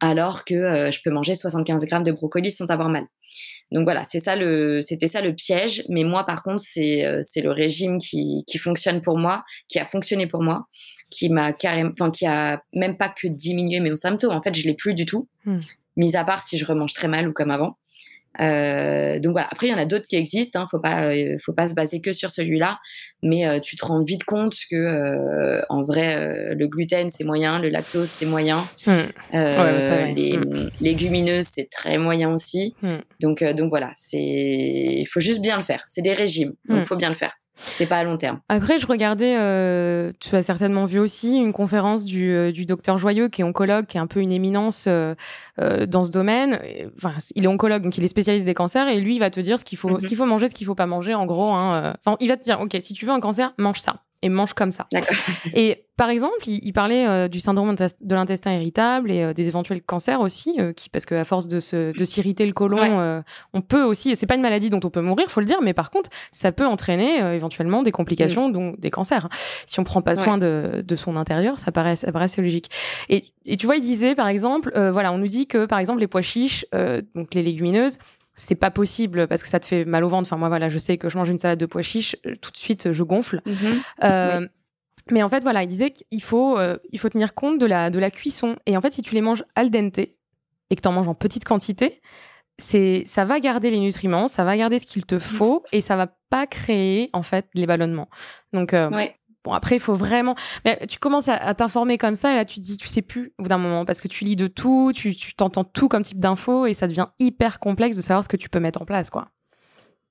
alors 0.00 0.44
que 0.44 0.90
je 0.92 0.98
peux 1.02 1.10
manger 1.10 1.34
75 1.34 1.86
grammes 1.86 2.04
de 2.04 2.12
brocoli 2.12 2.50
sans 2.50 2.66
avoir 2.66 2.90
mal. 2.90 3.06
Donc 3.72 3.84
voilà, 3.84 4.04
c'est 4.04 4.20
ça 4.20 4.36
le, 4.36 4.80
c'était 4.80 5.08
ça 5.08 5.20
le 5.20 5.34
piège. 5.34 5.84
Mais 5.88 6.04
moi, 6.04 6.24
par 6.24 6.42
contre, 6.42 6.60
c'est 6.60 7.04
euh, 7.04 7.18
c'est 7.22 7.42
le 7.42 7.50
régime 7.50 7.98
qui, 7.98 8.44
qui 8.46 8.58
fonctionne 8.58 9.00
pour 9.00 9.18
moi, 9.18 9.44
qui 9.68 9.78
a 9.78 9.86
fonctionné 9.86 10.26
pour 10.26 10.42
moi, 10.42 10.66
qui 11.10 11.28
m'a 11.28 11.52
carrément, 11.52 11.90
enfin 11.92 12.10
qui 12.10 12.26
a 12.26 12.62
même 12.72 12.96
pas 12.96 13.08
que 13.08 13.26
diminué 13.26 13.80
mes 13.80 13.94
symptômes. 13.96 14.32
En 14.32 14.42
fait, 14.42 14.54
je 14.54 14.66
l'ai 14.66 14.74
plus 14.74 14.94
du 14.94 15.04
tout. 15.04 15.28
Mmh. 15.44 15.60
Mis 15.96 16.14
à 16.16 16.24
part 16.24 16.44
si 16.44 16.58
je 16.58 16.64
remange 16.64 16.92
très 16.92 17.08
mal 17.08 17.28
ou 17.28 17.32
comme 17.32 17.50
avant. 17.50 17.78
Euh, 18.40 19.18
donc 19.18 19.32
voilà. 19.32 19.48
Après, 19.50 19.66
il 19.66 19.70
y 19.70 19.74
en 19.74 19.78
a 19.78 19.84
d'autres 19.84 20.06
qui 20.06 20.16
existent. 20.16 20.60
Hein. 20.60 20.68
Faut 20.70 20.78
pas, 20.78 21.08
euh, 21.08 21.36
faut 21.44 21.52
pas 21.52 21.66
se 21.66 21.74
baser 21.74 22.00
que 22.00 22.12
sur 22.12 22.30
celui-là. 22.30 22.78
Mais 23.22 23.46
euh, 23.46 23.60
tu 23.60 23.76
te 23.76 23.84
rends 23.84 24.02
vite 24.02 24.24
compte 24.24 24.54
que, 24.70 24.76
euh, 24.76 25.62
en 25.68 25.82
vrai, 25.82 26.16
euh, 26.16 26.54
le 26.54 26.68
gluten 26.68 27.08
c'est 27.10 27.24
moyen, 27.24 27.60
le 27.60 27.68
lactose 27.68 28.08
c'est 28.08 28.26
moyen, 28.26 28.64
mmh. 28.86 28.90
ouais, 29.32 30.14
les 30.14 30.38
mmh. 30.38 30.70
légumineuses 30.80 31.48
c'est 31.50 31.68
très 31.70 31.98
moyen 31.98 32.32
aussi. 32.32 32.74
Mmh. 32.82 32.96
Donc, 33.20 33.42
donc 33.42 33.70
voilà. 33.70 33.92
C'est, 33.96 34.18
il 34.18 35.06
faut 35.06 35.20
juste 35.20 35.40
bien 35.40 35.56
le 35.56 35.62
faire. 35.62 35.84
C'est 35.88 36.02
des 36.02 36.12
régimes, 36.12 36.54
donc 36.68 36.78
il 36.80 36.84
faut 36.84 36.96
bien 36.96 37.08
le 37.08 37.14
faire. 37.14 37.34
C'est 37.56 37.86
pas 37.86 37.96
à 37.96 38.04
long 38.04 38.18
terme. 38.18 38.40
Après, 38.48 38.78
je 38.78 38.86
regardais, 38.86 39.36
euh, 39.38 40.12
tu 40.20 40.36
as 40.36 40.42
certainement 40.42 40.84
vu 40.84 40.98
aussi 40.98 41.36
une 41.36 41.52
conférence 41.52 42.04
du, 42.04 42.30
euh, 42.30 42.52
du 42.52 42.66
docteur 42.66 42.98
Joyeux, 42.98 43.28
qui 43.28 43.40
est 43.40 43.44
oncologue, 43.44 43.86
qui 43.86 43.96
est 43.96 44.00
un 44.00 44.06
peu 44.06 44.20
une 44.20 44.32
éminence 44.32 44.86
euh, 44.88 45.14
dans 45.86 46.04
ce 46.04 46.10
domaine. 46.10 46.60
Enfin, 46.96 47.14
il 47.34 47.44
est 47.44 47.48
oncologue, 47.48 47.82
donc 47.82 47.96
il 47.96 48.04
est 48.04 48.08
spécialiste 48.08 48.44
des 48.46 48.54
cancers, 48.54 48.88
et 48.88 49.00
lui, 49.00 49.16
il 49.16 49.18
va 49.18 49.30
te 49.30 49.40
dire 49.40 49.58
ce 49.58 49.64
qu'il 49.64 49.78
faut, 49.78 49.88
ce 49.88 49.94
mhm. 49.94 50.00
qu'il 50.00 50.16
faut 50.16 50.26
manger, 50.26 50.48
ce 50.48 50.54
qu'il 50.54 50.66
faut 50.66 50.74
pas 50.74 50.86
manger, 50.86 51.14
en 51.14 51.24
gros. 51.24 51.52
Hein. 51.52 51.94
Enfin, 51.98 52.16
il 52.20 52.28
va 52.28 52.36
te 52.36 52.42
dire, 52.42 52.60
ok, 52.60 52.76
si 52.80 52.92
tu 52.92 53.06
veux 53.06 53.12
un 53.12 53.20
cancer, 53.20 53.54
mange 53.56 53.80
ça 53.80 54.02
et 54.22 54.28
mange 54.28 54.54
comme 54.54 54.70
ça. 54.70 54.86
Et 55.54 55.85
par 55.96 56.10
exemple, 56.10 56.46
il, 56.46 56.72
parlait 56.74 57.06
euh, 57.06 57.26
du 57.26 57.40
syndrome 57.40 57.74
de 57.74 58.14
l'intestin 58.14 58.52
irritable 58.52 59.10
et 59.10 59.22
euh, 59.22 59.32
des 59.32 59.48
éventuels 59.48 59.80
cancers 59.82 60.20
aussi, 60.20 60.56
euh, 60.58 60.74
qui 60.74 60.90
parce 60.90 61.06
qu'à 61.06 61.24
force 61.24 61.48
de 61.48 61.56
de 61.56 62.04
s'irriter 62.04 62.44
le 62.44 62.52
côlon, 62.52 63.22
on 63.54 63.60
peut 63.62 63.82
aussi. 63.82 64.14
C'est 64.14 64.26
pas 64.26 64.34
une 64.34 64.42
maladie 64.42 64.68
dont 64.68 64.80
on 64.84 64.90
peut 64.90 65.00
mourir, 65.00 65.30
faut 65.30 65.40
le 65.40 65.46
dire, 65.46 65.62
mais 65.62 65.72
par 65.72 65.90
contre, 65.90 66.10
ça 66.30 66.52
peut 66.52 66.66
entraîner 66.66 67.18
éventuellement 67.34 67.82
des 67.82 67.92
complications, 67.92 68.48
mm. 68.48 68.52
donc 68.52 68.80
des 68.80 68.90
cancers. 68.90 69.28
Si 69.66 69.80
on 69.80 69.84
prend 69.84 70.02
pas 70.02 70.14
soin 70.14 70.36
de, 70.36 70.84
de, 70.86 70.96
son 70.96 71.16
intérieur, 71.16 71.58
ça 71.58 71.72
paraît, 71.72 71.96
ça 71.96 72.12
paraît 72.12 72.26
assez 72.26 72.42
logique. 72.42 72.68
Et, 73.08 73.24
et 73.46 73.56
tu 73.56 73.66
vois, 73.66 73.76
il 73.76 73.82
disait 73.82 74.14
par 74.14 74.28
exemple, 74.28 74.70
voilà, 74.90 75.12
on 75.12 75.18
nous 75.18 75.26
dit 75.26 75.46
que 75.46 75.64
par 75.64 75.78
exemple 75.78 76.00
les 76.00 76.08
pois 76.08 76.22
chiches, 76.22 76.66
donc 77.14 77.34
les 77.34 77.42
légumineuses, 77.42 77.98
c'est 78.36 78.54
pas 78.54 78.70
possible 78.70 79.26
parce 79.26 79.42
que 79.42 79.48
ça 79.48 79.58
te 79.58 79.66
fait 79.66 79.84
mal 79.84 80.04
au 80.04 80.08
ventre. 80.08 80.28
Enfin, 80.28 80.36
moi, 80.36 80.48
voilà, 80.48 80.68
je 80.68 80.78
sais 80.78 80.98
que 80.98 81.08
je 81.08 81.16
mange 81.16 81.30
une 81.30 81.38
salade 81.38 81.58
de 81.58 81.66
pois 81.66 81.82
chiches, 81.82 82.16
euh, 82.26 82.36
tout 82.40 82.50
de 82.50 82.56
suite, 82.56 82.92
je 82.92 83.02
gonfle. 83.02 83.40
Mhm. 83.46 83.54
Euh, 84.04 84.46
mais 85.10 85.22
en 85.22 85.28
fait, 85.28 85.42
voilà, 85.42 85.62
il 85.62 85.68
disait 85.68 85.90
qu'il 85.90 86.22
faut, 86.22 86.58
euh, 86.58 86.78
il 86.90 86.98
faut 86.98 87.08
tenir 87.08 87.34
compte 87.34 87.60
de 87.60 87.66
la, 87.66 87.90
de 87.90 87.98
la 87.98 88.10
cuisson. 88.10 88.56
Et 88.66 88.76
en 88.76 88.80
fait, 88.80 88.92
si 88.92 89.02
tu 89.02 89.14
les 89.14 89.20
manges 89.20 89.44
al 89.54 89.70
dente, 89.70 89.98
et 90.70 90.76
que 90.76 90.80
tu 90.80 90.88
en 90.88 90.92
manges 90.92 91.08
en 91.08 91.14
petite 91.14 91.44
quantité, 91.44 92.00
c'est 92.58 93.04
ça 93.06 93.24
va 93.24 93.40
garder 93.40 93.70
les 93.70 93.80
nutriments, 93.80 94.28
ça 94.28 94.44
va 94.44 94.56
garder 94.56 94.78
ce 94.78 94.86
qu'il 94.86 95.04
te 95.04 95.18
faut 95.18 95.62
et 95.72 95.80
ça 95.80 95.96
va 95.96 96.08
pas 96.30 96.46
créer 96.46 97.10
en 97.12 97.22
fait 97.22 97.46
les 97.54 97.66
ballonnements. 97.66 98.08
Donc 98.52 98.72
euh, 98.72 98.90
bon 99.44 99.52
après 99.52 99.76
il 99.76 99.80
faut 99.80 99.94
vraiment 99.94 100.34
mais 100.64 100.78
tu 100.88 100.98
commences 100.98 101.28
à, 101.28 101.54
t'informer 101.54 101.98
comme 101.98 102.14
ça 102.14 102.32
et 102.32 102.36
là 102.36 102.44
tu 102.44 102.56
te 102.56 102.64
dis 102.64 102.78
tu 102.78 102.88
sais 102.88 103.02
plus 103.02 103.32
au 103.38 103.42
bout 103.42 103.48
d'un 103.48 103.58
moment 103.58 103.84
parce 103.84 104.00
que 104.00 104.08
tu 104.08 104.24
lis 104.24 104.36
de 104.36 104.46
tout, 104.46 104.92
tu 104.94 105.14
tu 105.14 105.34
t'entends 105.34 105.64
tout 105.64 105.88
comme 105.88 106.02
type 106.02 106.18
d'infos 106.18 106.66
et 106.66 106.74
ça 106.74 106.86
devient 106.86 107.06
hyper 107.18 107.60
complexe 107.60 107.96
de 107.96 108.02
savoir 108.02 108.24
ce 108.24 108.28
que 108.28 108.36
tu 108.36 108.48
peux 108.48 108.60
mettre 108.60 108.82
en 108.82 108.86
place 108.86 109.10
quoi. 109.10 109.28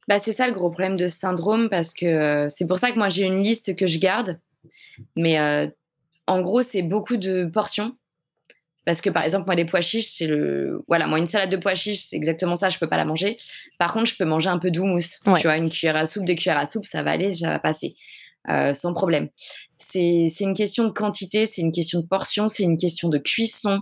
Bah 0.07 0.19
c'est 0.19 0.33
ça 0.33 0.47
le 0.47 0.53
gros 0.53 0.69
problème 0.69 0.97
de 0.97 1.07
ce 1.07 1.17
syndrome 1.17 1.67
parce 1.67 1.95
que 1.95 2.05
euh, 2.05 2.49
c'est 2.49 2.67
pour 2.67 2.77
ça 2.77 2.91
que 2.91 2.97
moi 2.97 3.09
j'ai 3.09 3.23
une 3.23 3.41
liste 3.41 3.75
que 3.75 3.87
je 3.87 3.97
garde 3.97 4.39
mais 5.15 5.39
euh, 5.39 5.67
en 6.27 6.41
gros 6.41 6.61
c'est 6.61 6.81
beaucoup 6.81 7.17
de 7.17 7.45
portions 7.45 7.95
parce 8.85 9.01
que 9.01 9.09
par 9.09 9.23
exemple, 9.23 9.47
moi, 9.47 9.55
des 9.55 9.65
pois 9.65 9.81
chiches, 9.81 10.09
c'est 10.09 10.27
le. 10.27 10.83
Voilà, 10.87 11.07
moi, 11.07 11.17
une 11.17 11.27
salade 11.27 11.49
de 11.49 11.57
pois 11.57 11.73
chiches, 11.73 12.01
c'est 12.01 12.15
exactement 12.15 12.55
ça, 12.55 12.69
je 12.69 12.77
peux 12.77 12.87
pas 12.87 12.97
la 12.97 13.05
manger. 13.05 13.35
Par 13.79 13.91
contre, 13.91 14.05
je 14.05 14.15
peux 14.15 14.25
manger 14.25 14.49
un 14.49 14.59
peu 14.59 14.69
d'houmous. 14.69 15.21
Tu 15.25 15.41
vois, 15.43 15.57
une 15.57 15.69
cuillère 15.69 15.95
à 15.95 16.05
soupe, 16.05 16.23
deux 16.23 16.35
cuillères 16.35 16.59
à 16.59 16.67
soupe, 16.67 16.85
ça 16.85 17.01
va 17.01 17.11
aller, 17.11 17.33
ça 17.33 17.49
va 17.49 17.59
passer. 17.59 17.95
Euh, 18.49 18.73
sans 18.73 18.93
problème. 18.93 19.29
C'est 19.77 20.29
une 20.39 20.53
question 20.53 20.83
de 20.83 20.91
quantité, 20.91 21.47
c'est 21.47 21.61
une 21.61 21.71
question 21.71 21.99
de 22.01 22.05
portion, 22.05 22.47
c'est 22.47 22.63
une 22.63 22.77
question 22.77 23.09
de 23.09 23.17
cuisson. 23.17 23.81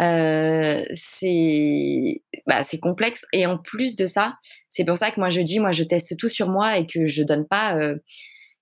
Euh, 0.00 0.82
c'est 0.94 2.22
bah, 2.46 2.62
complexe. 2.80 3.24
Et 3.32 3.46
en 3.46 3.58
plus 3.58 3.94
de 3.94 4.06
ça, 4.06 4.38
c'est 4.68 4.84
pour 4.84 4.96
ça 4.96 5.12
que 5.12 5.20
moi, 5.20 5.30
je 5.30 5.40
dis, 5.40 5.60
moi, 5.60 5.70
je 5.70 5.84
teste 5.84 6.16
tout 6.16 6.28
sur 6.28 6.48
moi 6.48 6.78
et 6.78 6.86
que 6.86 7.06
je 7.06 7.22
donne 7.22 7.46
pas 7.46 7.76
euh, 7.76 7.96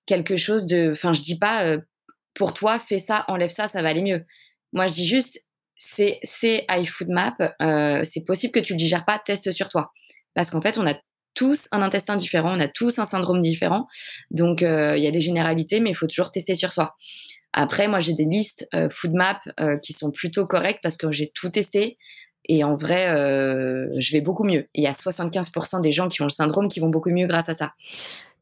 quelque 0.05 0.37
chose 0.37 0.65
de. 0.65 0.91
Enfin, 0.91 1.13
je 1.13 1.21
dis 1.21 1.37
pas, 1.37 1.65
euh, 1.65 1.79
pour 2.33 2.53
toi, 2.53 2.79
fais 2.79 2.99
ça, 2.99 3.25
enlève 3.27 3.49
ça, 3.51 3.67
ça 3.67 3.81
va 3.81 3.89
aller 3.89 4.01
mieux. 4.01 4.25
Moi, 4.73 4.87
je 4.87 4.93
dis 4.93 5.05
juste, 5.05 5.45
c'est 6.23 6.65
iFoodMap, 6.69 7.55
euh, 7.61 8.01
c'est 8.03 8.23
possible 8.23 8.53
que 8.53 8.59
tu 8.59 8.73
le 8.73 8.77
digères 8.77 9.05
pas, 9.05 9.19
teste 9.19 9.51
sur 9.51 9.69
toi. 9.69 9.91
Parce 10.33 10.49
qu'en 10.49 10.61
fait, 10.61 10.77
on 10.77 10.87
a 10.87 10.95
tous 11.33 11.67
un 11.71 11.81
intestin 11.81 12.15
différent, 12.15 12.57
on 12.57 12.59
a 12.59 12.67
tous 12.67 12.99
un 12.99 13.05
syndrome 13.05 13.41
différent. 13.41 13.87
Donc, 14.31 14.63
euh, 14.63 14.97
il 14.97 15.03
y 15.03 15.07
a 15.07 15.11
des 15.11 15.19
généralités, 15.19 15.79
mais 15.79 15.89
il 15.89 15.95
faut 15.95 16.07
toujours 16.07 16.31
tester 16.31 16.55
sur 16.55 16.71
soi. 16.71 16.95
Après, 17.53 17.87
moi, 17.87 17.99
j'ai 17.99 18.13
des 18.13 18.25
listes 18.25 18.67
euh, 18.73 18.89
FoodMap 18.89 19.39
qui 19.83 19.93
sont 19.93 20.11
plutôt 20.11 20.45
correctes 20.45 20.79
parce 20.81 20.97
que 20.97 21.11
j'ai 21.11 21.31
tout 21.33 21.49
testé. 21.49 21.97
Et 22.47 22.63
en 22.63 22.75
vrai, 22.75 23.05
je 23.97 24.11
vais 24.11 24.21
beaucoup 24.21 24.43
mieux. 24.43 24.67
Il 24.73 24.83
y 24.83 24.87
a 24.87 24.93
75% 24.93 25.79
des 25.81 25.91
gens 25.91 26.09
qui 26.09 26.21
ont 26.21 26.25
le 26.25 26.31
syndrome 26.31 26.69
qui 26.69 26.79
vont 26.79 26.89
beaucoup 26.89 27.11
mieux 27.11 27.27
grâce 27.27 27.49
à 27.49 27.53
ça. 27.53 27.73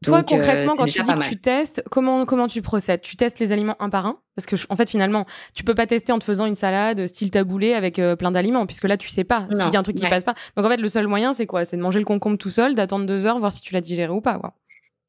Toi, 0.04 0.24
concrètement, 0.24 0.76
quand 0.76 0.86
tu 0.86 1.02
dis 1.02 1.14
que 1.14 1.30
tu 1.30 1.38
testes, 1.38 1.84
comment, 1.92 2.26
comment 2.26 2.48
tu 2.48 2.62
procèdes? 2.62 3.02
Tu 3.02 3.16
testes 3.18 3.40
les 3.40 3.52
aliments 3.52 3.76
un 3.80 3.90
par 3.90 4.06
un? 4.06 4.20
Parce 4.36 4.46
que, 4.46 4.56
en 4.70 4.76
fait, 4.76 4.90
finalement, 4.90 5.26
tu 5.54 5.64
peux 5.64 5.76
pas 5.76 5.86
tester 5.86 6.14
en 6.14 6.20
te 6.20 6.24
faisant 6.24 6.46
une 6.46 6.56
salade 6.56 7.06
style 7.06 7.32
taboulé 7.32 7.74
avec 7.74 8.02
plein 8.18 8.32
d'aliments, 8.32 8.66
puisque 8.66 8.86
là, 8.86 8.98
tu 8.98 9.10
sais 9.10 9.24
pas 9.26 9.48
s'il 9.52 9.74
y 9.74 9.76
a 9.76 9.80
un 9.80 9.84
truc 9.84 9.98
qui 9.98 10.08
passe 10.08 10.24
pas. 10.24 10.34
Donc, 10.56 10.66
en 10.66 10.70
fait, 10.70 10.78
le 10.78 10.88
seul 10.88 11.08
moyen, 11.08 11.34
c'est 11.34 11.46
quoi? 11.46 11.66
C'est 11.66 11.76
de 11.78 11.82
manger 11.82 12.00
le 12.00 12.06
concombre 12.06 12.38
tout 12.38 12.50
seul, 12.50 12.76
d'attendre 12.76 13.06
deux 13.06 13.26
heures, 13.26 13.40
voir 13.40 13.52
si 13.52 13.62
tu 13.62 13.74
l'as 13.74 13.82
digéré 13.82 14.12
ou 14.12 14.22
pas. 14.22 14.40
Quoi. 14.40 14.54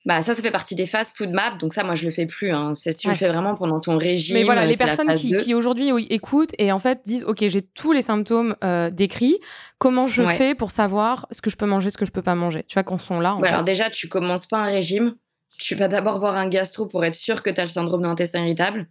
Bah 0.07 0.23
ça, 0.23 0.35
ça 0.35 0.43
fait 0.43 0.51
partie 0.51 0.75
des 0.75 0.87
phases 0.87 1.13
food 1.15 1.31
map. 1.31 1.51
Donc 1.59 1.75
ça, 1.75 1.85
moi, 1.85 1.95
je 1.95 2.05
le 2.05 2.11
fais 2.11 2.27
plus. 2.27 2.51
Hein. 2.53 2.75
C'est 2.75 2.95
tu 2.95 3.09
le 3.09 3.15
fais 3.15 3.29
vraiment 3.29 3.55
pendant 3.55 3.81
ton 3.81 3.99
régime. 3.99 4.37
Mais 4.37 4.45
voilà, 4.45 4.65
les 4.65 4.77
personnes 4.77 5.13
qui, 5.13 5.37
qui 5.37 5.55
aujourd'hui 5.55 5.91
écoutent 6.09 6.53
et 6.59 6.73
en 6.73 6.79
fait 6.79 7.01
disent, 7.05 7.25
ok, 7.25 7.47
j'ai 7.49 7.63
tous 7.63 7.93
les 7.93 8.01
symptômes 8.01 8.57
euh, 8.65 8.89
décrits. 8.91 9.39
Comment 9.79 10.07
je 10.07 10.23
fais 10.23 10.55
pour 10.55 10.71
savoir 10.71 11.27
ce 11.31 11.43
que 11.43 11.51
je 11.51 11.57
peux 11.57 11.67
manger, 11.67 11.91
ce 11.91 11.99
que 11.99 12.07
je 12.07 12.13
peux 12.13 12.23
pas 12.23 12.35
manger? 12.35 12.65
Tu 12.67 12.75
vois 12.75 12.83
qu'on 12.83 12.99
sont 12.99 13.21
là. 13.21 13.39
alors 13.43 13.65
déjà, 13.65 13.91
tu 13.91 14.09
commences 14.09 14.47
pas 14.47 14.59
un 14.59 14.67
régime. 14.67 15.17
Tu 15.59 15.75
vas 15.75 15.89
d'abord 15.89 16.19
voir 16.19 16.37
un 16.37 16.49
gastro 16.49 16.87
pour 16.87 17.05
être 17.05 17.15
sûr 17.15 17.43
que 17.43 17.51
tu 17.51 17.61
as 17.61 17.65
le 17.65 17.71
syndrome 17.71 18.01
de 18.01 18.07
l'intestin 18.07 18.41
irritable. 18.41 18.89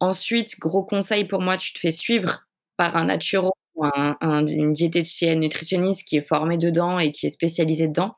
Ensuite, 0.00 0.58
gros 0.58 0.82
conseil 0.82 1.26
pour 1.26 1.42
moi, 1.42 1.58
tu 1.58 1.74
te 1.74 1.78
fais 1.78 1.90
suivre 1.90 2.46
par 2.78 2.96
un 2.96 3.06
naturo 3.06 3.52
ou 3.74 3.84
un, 3.84 4.16
un, 4.22 4.46
une 4.46 4.72
diététicienne 4.72 5.40
nutritionniste 5.40 6.08
qui 6.08 6.16
est 6.16 6.26
formée 6.26 6.56
dedans 6.56 6.98
et 6.98 7.12
qui 7.12 7.26
est 7.26 7.30
spécialisée 7.30 7.88
dedans. 7.88 8.14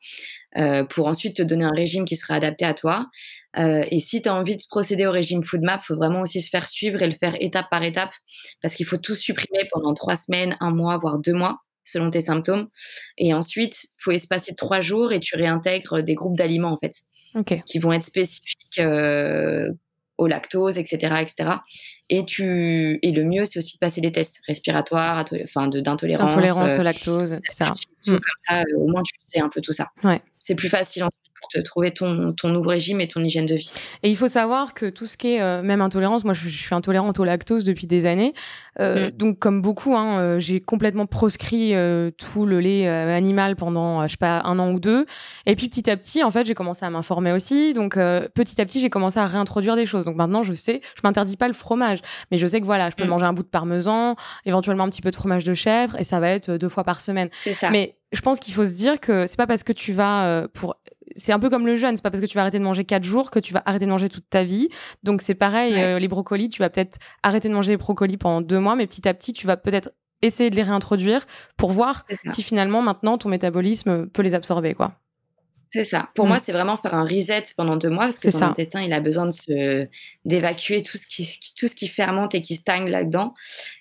Euh, 0.57 0.83
pour 0.83 1.07
ensuite 1.07 1.37
te 1.37 1.41
donner 1.41 1.63
un 1.63 1.71
régime 1.71 2.03
qui 2.05 2.17
sera 2.17 2.35
adapté 2.35 2.65
à 2.65 2.73
toi. 2.73 3.07
Euh, 3.57 3.85
et 3.89 3.99
si 3.99 4.21
tu 4.21 4.29
as 4.29 4.35
envie 4.35 4.57
de 4.57 4.63
procéder 4.69 5.05
au 5.05 5.11
régime 5.11 5.43
FoodMap, 5.43 5.81
il 5.83 5.85
faut 5.85 5.95
vraiment 5.95 6.21
aussi 6.21 6.41
se 6.41 6.49
faire 6.49 6.67
suivre 6.67 7.01
et 7.01 7.07
le 7.07 7.15
faire 7.15 7.35
étape 7.39 7.69
par 7.69 7.83
étape 7.83 8.11
parce 8.61 8.75
qu'il 8.75 8.85
faut 8.85 8.97
tout 8.97 9.15
supprimer 9.15 9.67
pendant 9.71 9.93
trois 9.93 10.15
semaines, 10.15 10.57
un 10.59 10.71
mois, 10.71 10.97
voire 10.97 11.19
deux 11.19 11.33
mois 11.33 11.59
selon 11.83 12.11
tes 12.11 12.21
symptômes. 12.21 12.67
Et 13.17 13.33
ensuite, 13.33 13.83
il 13.83 14.03
faut 14.03 14.11
espacer 14.11 14.53
trois 14.55 14.81
jours 14.81 15.13
et 15.13 15.19
tu 15.19 15.35
réintègres 15.35 16.03
des 16.03 16.15
groupes 16.15 16.37
d'aliments 16.37 16.71
en 16.71 16.77
fait, 16.77 17.01
qui 17.65 17.79
vont 17.79 17.91
être 17.91 18.03
spécifiques 18.03 18.79
euh, 18.79 19.71
au 20.21 20.27
lactose, 20.27 20.77
etc., 20.77 21.15
etc. 21.21 21.49
Et 22.09 22.25
tu 22.25 22.99
et 23.01 23.11
le 23.11 23.23
mieux, 23.23 23.45
c'est 23.45 23.59
aussi 23.59 23.75
de 23.75 23.79
passer 23.79 24.01
des 24.01 24.11
tests 24.11 24.41
respiratoires, 24.47 25.25
enfin 25.43 25.67
d'intolérance, 25.67 26.33
intolérance 26.33 26.77
au 26.77 26.83
lactose, 26.83 27.33
etc. 27.33 27.71
Comme 28.05 28.19
ça, 28.47 28.63
au 28.77 28.87
moins 28.87 29.01
tu 29.03 29.15
sais 29.19 29.41
un 29.41 29.49
peu 29.49 29.61
tout 29.61 29.73
ça. 29.73 29.89
Ouais 30.03 30.21
c'est 30.41 30.55
plus 30.55 30.69
facile 30.69 31.03
pour 31.41 31.49
te 31.49 31.59
trouver 31.59 31.91
ton, 31.91 32.33
ton 32.33 32.49
nouveau 32.49 32.69
régime 32.69 33.01
et 33.01 33.07
ton 33.07 33.23
hygiène 33.23 33.47
de 33.47 33.55
vie. 33.55 33.71
Et 34.03 34.09
il 34.09 34.15
faut 34.15 34.27
savoir 34.27 34.73
que 34.73 34.85
tout 34.89 35.05
ce 35.05 35.17
qui 35.17 35.33
est 35.33 35.41
euh, 35.41 35.61
même 35.63 35.81
intolérance, 35.81 36.23
moi 36.23 36.33
je, 36.33 36.47
suis 36.47 36.75
intolérante 36.75 37.19
au 37.19 37.23
lactose 37.23 37.63
depuis 37.63 37.87
des 37.87 38.05
années. 38.05 38.33
Euh, 38.79 39.07
mm. 39.07 39.11
Donc 39.11 39.39
comme 39.39 39.61
beaucoup, 39.61 39.95
hein, 39.95 40.19
euh, 40.19 40.39
j'ai 40.39 40.61
complètement 40.61 41.07
proscrit 41.07 41.73
tout 42.17 42.45
le 42.45 42.59
lait 42.59 42.87
animal 42.87 43.55
pendant, 43.55 44.07
je 44.07 44.11
sais 44.11 44.17
pas, 44.17 44.41
un 44.45 44.59
an 44.59 44.71
ou 44.71 44.79
deux. 44.79 45.05
Et 45.45 45.55
puis 45.55 45.67
petit 45.67 45.89
à 45.89 45.97
petit, 45.97 46.23
en 46.23 46.31
fait, 46.31 46.45
j'ai 46.45 46.53
commencé 46.53 46.85
à 46.85 46.89
m'informer 46.89 47.31
aussi. 47.31 47.73
Donc 47.73 47.95
petit 47.95 48.61
à 48.61 48.65
petit, 48.65 48.79
j'ai 48.79 48.89
commencé 48.89 49.19
à 49.19 49.25
réintroduire 49.25 49.75
des 49.75 49.85
choses. 49.85 50.05
Donc 50.05 50.15
maintenant, 50.15 50.43
je 50.43 50.53
sais, 50.53 50.81
je 50.95 51.01
m'interdis 51.03 51.37
pas 51.37 51.47
le 51.47 51.53
fromage, 51.53 51.99
mais 52.29 52.37
je 52.37 52.45
sais 52.45 52.61
que 52.61 52.65
voilà, 52.65 52.89
je 52.89 52.95
peux 52.95 53.05
mm. 53.05 53.09
manger 53.09 53.25
un 53.25 53.33
bout 53.33 53.43
de 53.43 53.47
parmesan, 53.47 54.15
éventuellement 54.45 54.83
un 54.83 54.89
petit 54.89 55.01
peu 55.01 55.09
de 55.09 55.15
fromage 55.15 55.43
de 55.43 55.53
chèvre, 55.53 55.95
et 55.99 56.03
ça 56.03 56.19
va 56.19 56.29
être 56.29 56.51
deux 56.51 56.69
fois 56.69 56.83
par 56.83 57.01
semaine. 57.01 57.29
C'est 57.43 57.55
ça. 57.55 57.71
Mais 57.71 57.97
je 58.11 58.21
pense 58.21 58.39
qu'il 58.39 58.53
faut 58.53 58.65
se 58.65 58.73
dire 58.73 58.99
que 58.99 59.25
c'est 59.25 59.37
pas 59.37 59.47
parce 59.47 59.63
que 59.63 59.73
tu 59.73 59.93
vas 59.93 60.47
pour 60.53 60.75
c'est 61.15 61.31
un 61.31 61.39
peu 61.39 61.49
comme 61.49 61.65
le 61.65 61.75
jeûne, 61.75 61.95
c'est 61.95 62.01
pas 62.01 62.11
parce 62.11 62.21
que 62.21 62.27
tu 62.27 62.35
vas 62.35 62.41
arrêter 62.41 62.59
de 62.59 62.63
manger 62.63 62.85
quatre 62.85 63.03
jours 63.03 63.31
que 63.31 63.39
tu 63.39 63.53
vas 63.53 63.63
arrêter 63.65 63.85
de 63.85 63.91
manger 63.91 64.09
toute 64.09 64.29
ta 64.29 64.43
vie. 64.43 64.69
Donc 65.03 65.21
c'est 65.21 65.35
pareil, 65.35 65.73
euh, 65.75 65.99
les 65.99 66.07
brocolis, 66.07 66.49
tu 66.49 66.59
vas 66.59 66.69
peut-être 66.69 66.97
arrêter 67.23 67.49
de 67.49 67.53
manger 67.53 67.73
les 67.73 67.77
brocolis 67.77 68.17
pendant 68.17 68.41
deux 68.41 68.59
mois, 68.59 68.75
mais 68.75 68.87
petit 68.87 69.07
à 69.07 69.13
petit, 69.13 69.33
tu 69.33 69.47
vas 69.47 69.57
peut-être 69.57 69.91
essayer 70.21 70.49
de 70.49 70.55
les 70.55 70.63
réintroduire 70.63 71.25
pour 71.57 71.71
voir 71.71 72.05
si 72.27 72.43
finalement 72.43 72.81
maintenant 72.81 73.17
ton 73.17 73.29
métabolisme 73.29 74.07
peut 74.07 74.21
les 74.21 74.35
absorber, 74.35 74.73
quoi. 74.73 74.93
C'est 75.73 75.85
ça. 75.85 76.09
Pour 76.15 76.27
moi, 76.27 76.37
mm. 76.37 76.41
c'est 76.43 76.51
vraiment 76.51 76.75
faire 76.75 76.93
un 76.95 77.05
reset 77.05 77.43
pendant 77.55 77.77
deux 77.77 77.89
mois 77.89 78.03
parce 78.03 78.19
que 78.19 78.29
ton 78.29 78.41
intestin, 78.41 78.81
il 78.81 78.91
a 78.91 78.99
besoin 78.99 79.25
de 79.25 79.31
se 79.31 79.87
d'évacuer 80.25 80.83
tout 80.83 80.97
ce 80.97 81.07
qui 81.07 81.25
tout 81.57 81.67
ce 81.67 81.75
qui 81.75 81.87
fermente 81.87 82.35
et 82.35 82.41
qui 82.41 82.55
stagne 82.55 82.89
là-dedans. 82.89 83.33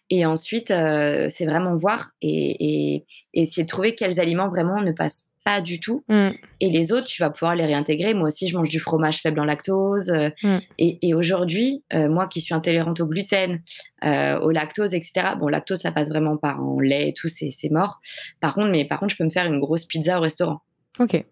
Et 0.09 0.25
ensuite, 0.25 0.71
euh, 0.71 1.27
c'est 1.29 1.47
vraiment 1.47 1.75
voir 1.75 2.11
et, 2.23 2.95
et, 2.95 3.07
essayer 3.35 3.65
de 3.65 3.69
trouver 3.69 3.97
quels 3.97 4.21
aliments 4.21 4.49
vraiment 4.49 4.81
ne 4.83 4.93
passent 4.93 5.27
pas 5.45 5.61
du 5.61 5.81
tout. 5.81 6.05
Mm. 6.09 6.31
Et 6.61 6.71
les 6.71 6.93
autres, 6.93 7.07
tu 7.07 7.23
vas 7.23 7.31
pouvoir 7.31 7.55
les 7.55 7.67
réintégrer. 7.67 8.15
Moi 8.15 8.29
aussi, 8.29 8.49
je 8.49 8.57
mange 8.57 8.69
du 8.69 8.81
fromage 8.81 9.21
faible 9.21 9.41
en 9.41 9.45
lactose. 9.45 10.11
Euh, 10.11 10.31
mm. 10.43 10.59
Et, 10.79 11.15
aujourd'hui, 11.15 11.83
euh, 11.93 12.09
moi 12.09 12.29
qui 12.29 12.41
suis 12.41 12.55
intolérante 12.55 13.01
au 13.01 13.07
gluten, 13.07 13.61
au 14.03 14.51
lactose, 14.51 14.95
etc. 14.95 15.35
Bon, 15.39 15.49
lactose, 15.49 15.81
ça 15.81 15.93
passe 15.93 16.09
vraiment 16.09 16.37
pas 16.37 16.55
en 16.55 16.81
lait 16.81 17.09
et 17.09 17.13
tout, 17.13 17.29
c'est 17.29 17.71
mort. 17.71 18.01
Par 18.41 18.55
contre, 18.55 18.71
mais 18.71 18.85
par 18.85 19.01
contre, 19.01 19.13
je 19.13 19.19
peux 19.19 19.25
me 19.25 19.31
faire 19.31 19.47
une 19.47 19.61
grosse 19.61 19.85
pizza 19.85 20.19
au 20.19 20.21
restaurant. 20.21 20.61
Ok 20.99 21.25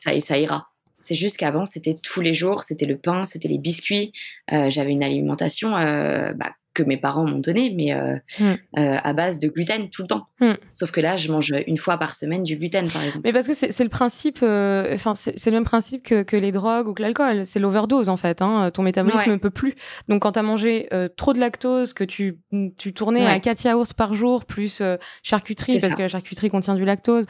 ça, 0.00 0.18
ça 0.20 0.38
ira. 0.38 0.68
C'est 0.98 1.14
juste 1.14 1.36
qu'avant, 1.36 1.64
c'était 1.64 1.96
tous 2.02 2.20
les 2.20 2.34
jours, 2.34 2.62
c'était 2.62 2.86
le 2.86 2.98
pain, 2.98 3.24
c'était 3.24 3.48
les 3.48 3.58
biscuits. 3.58 4.12
Euh, 4.52 4.70
j'avais 4.70 4.92
une 4.92 5.02
alimentation 5.02 5.76
euh, 5.76 6.32
bah, 6.34 6.52
que 6.80 6.88
mes 6.88 6.96
parents 6.96 7.24
m'ont 7.24 7.38
donné, 7.38 7.72
mais 7.76 7.92
euh, 7.92 8.16
mm. 8.38 8.78
euh, 8.78 8.98
à 9.02 9.12
base 9.12 9.38
de 9.38 9.48
gluten 9.48 9.88
tout 9.88 10.02
le 10.02 10.08
temps. 10.08 10.26
Mm. 10.40 10.52
Sauf 10.72 10.90
que 10.90 11.00
là, 11.00 11.16
je 11.16 11.30
mange 11.30 11.52
une 11.66 11.78
fois 11.78 11.98
par 11.98 12.14
semaine 12.14 12.42
du 12.42 12.56
gluten, 12.56 12.88
par 12.88 13.04
exemple. 13.04 13.22
Mais 13.24 13.32
parce 13.32 13.46
que 13.46 13.54
c'est 13.54 13.82
le 13.82 13.88
principe, 13.88 14.38
euh, 14.42 14.94
enfin, 14.94 15.14
c'est 15.14 15.46
le 15.46 15.52
même 15.52 15.64
principe 15.64 16.02
que, 16.02 16.22
que, 16.22 16.36
les 16.36 16.52
drogues 16.52 16.88
ou 16.88 16.94
que 16.94 17.02
l'alcool. 17.02 17.44
C'est 17.44 17.60
l'overdose, 17.60 18.08
en 18.08 18.16
fait. 18.16 18.42
Hein. 18.42 18.70
Ton 18.72 18.82
métabolisme 18.82 19.30
ne 19.30 19.36
peut 19.36 19.50
plus. 19.50 19.74
Donc, 20.08 20.22
quand 20.22 20.32
tu 20.32 20.38
as 20.38 20.42
mangé 20.42 20.88
trop 21.16 21.32
de 21.32 21.38
lactose, 21.38 21.92
que 21.92 22.04
tu, 22.04 22.38
tu 22.76 22.92
tournais 22.92 23.26
à 23.26 23.38
4 23.38 23.64
yaourts 23.64 23.94
par 23.96 24.14
jour, 24.14 24.44
plus 24.44 24.82
charcuterie, 25.22 25.78
parce 25.78 25.94
que 25.94 26.02
la 26.02 26.08
charcuterie 26.08 26.50
contient 26.50 26.74
du 26.74 26.84
lactose, 26.84 27.26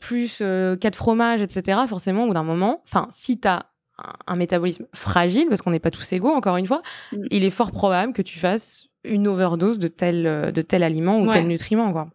plus 0.00 0.38
4 0.38 0.96
fromages, 0.96 1.42
etc., 1.42 1.80
forcément, 1.86 2.24
au 2.24 2.28
bout 2.28 2.34
d'un 2.34 2.42
moment, 2.42 2.82
enfin, 2.86 3.06
si 3.10 3.38
tu 3.40 3.48
as 3.48 3.66
un, 4.26 4.36
métabolisme 4.36 4.86
fragile, 4.94 5.46
parce 5.48 5.62
qu'on 5.62 5.70
n'est 5.70 5.80
pas 5.80 5.90
tous 5.90 6.12
égaux, 6.12 6.32
encore 6.32 6.56
une 6.56 6.66
fois, 6.66 6.82
mm. 7.12 7.26
il 7.30 7.44
est 7.44 7.50
fort 7.50 7.70
probable 7.70 8.12
que 8.12 8.22
tu 8.22 8.38
fasses 8.38 8.88
une 9.04 9.28
overdose 9.28 9.78
de 9.78 9.88
tel, 9.88 10.52
de 10.52 10.62
tel 10.62 10.82
aliment 10.82 11.20
ou 11.20 11.30
tel 11.30 11.46
nutriment, 11.46 11.92
quoi. 11.92 12.08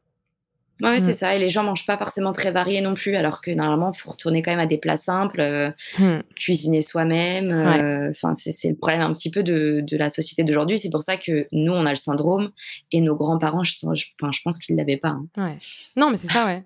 Ouais, 0.82 1.00
c'est 1.00 1.12
mm. 1.12 1.16
ça. 1.16 1.36
Et 1.36 1.40
les 1.40 1.50
gens 1.50 1.64
mangent 1.64 1.86
pas 1.86 1.98
forcément 1.98 2.32
très 2.32 2.52
variés 2.52 2.82
non 2.82 2.94
plus, 2.94 3.16
alors 3.16 3.42
que 3.42 3.52
normalement, 3.52 3.92
il 3.94 3.98
faut 3.98 4.12
retourner 4.12 4.42
quand 4.42 4.52
même 4.52 4.60
à 4.60 4.66
des 4.66 4.78
plats 4.78 4.98
simples, 4.98 5.42
euh, 5.42 5.72
mm. 5.98 6.20
cuisiner 6.36 6.82
soi-même. 6.82 7.52
Euh, 7.52 8.10
enfin, 8.12 8.34
c'est 8.36 8.70
le 8.70 8.76
problème 8.76 9.02
un 9.02 9.14
petit 9.14 9.30
peu 9.30 9.44
de, 9.44 9.82
de 9.82 9.98
la 9.98 10.10
société 10.10 10.44
d'aujourd'hui. 10.44 10.78
C'est 10.78 10.90
pour 10.90 11.04
ça 11.04 11.18
que 11.18 11.48
nous, 11.52 11.74
on 11.74 11.86
a 11.86 11.90
le 11.90 11.98
syndrome 11.98 12.52
et 12.92 13.02
nos 13.02 13.16
grands-parents, 13.16 13.64
je, 13.64 13.74
je, 13.94 14.06
je, 14.32 14.40
pense 14.44 14.60
qu'ils 14.60 14.76
l'avaient 14.78 14.98
pas. 14.98 15.10
Hein. 15.10 15.28
Ouais. 15.38 15.56
Non, 15.96 16.10
mais 16.12 16.18
c'est 16.18 16.32
ça, 16.32 16.46
ouais. 16.46 16.64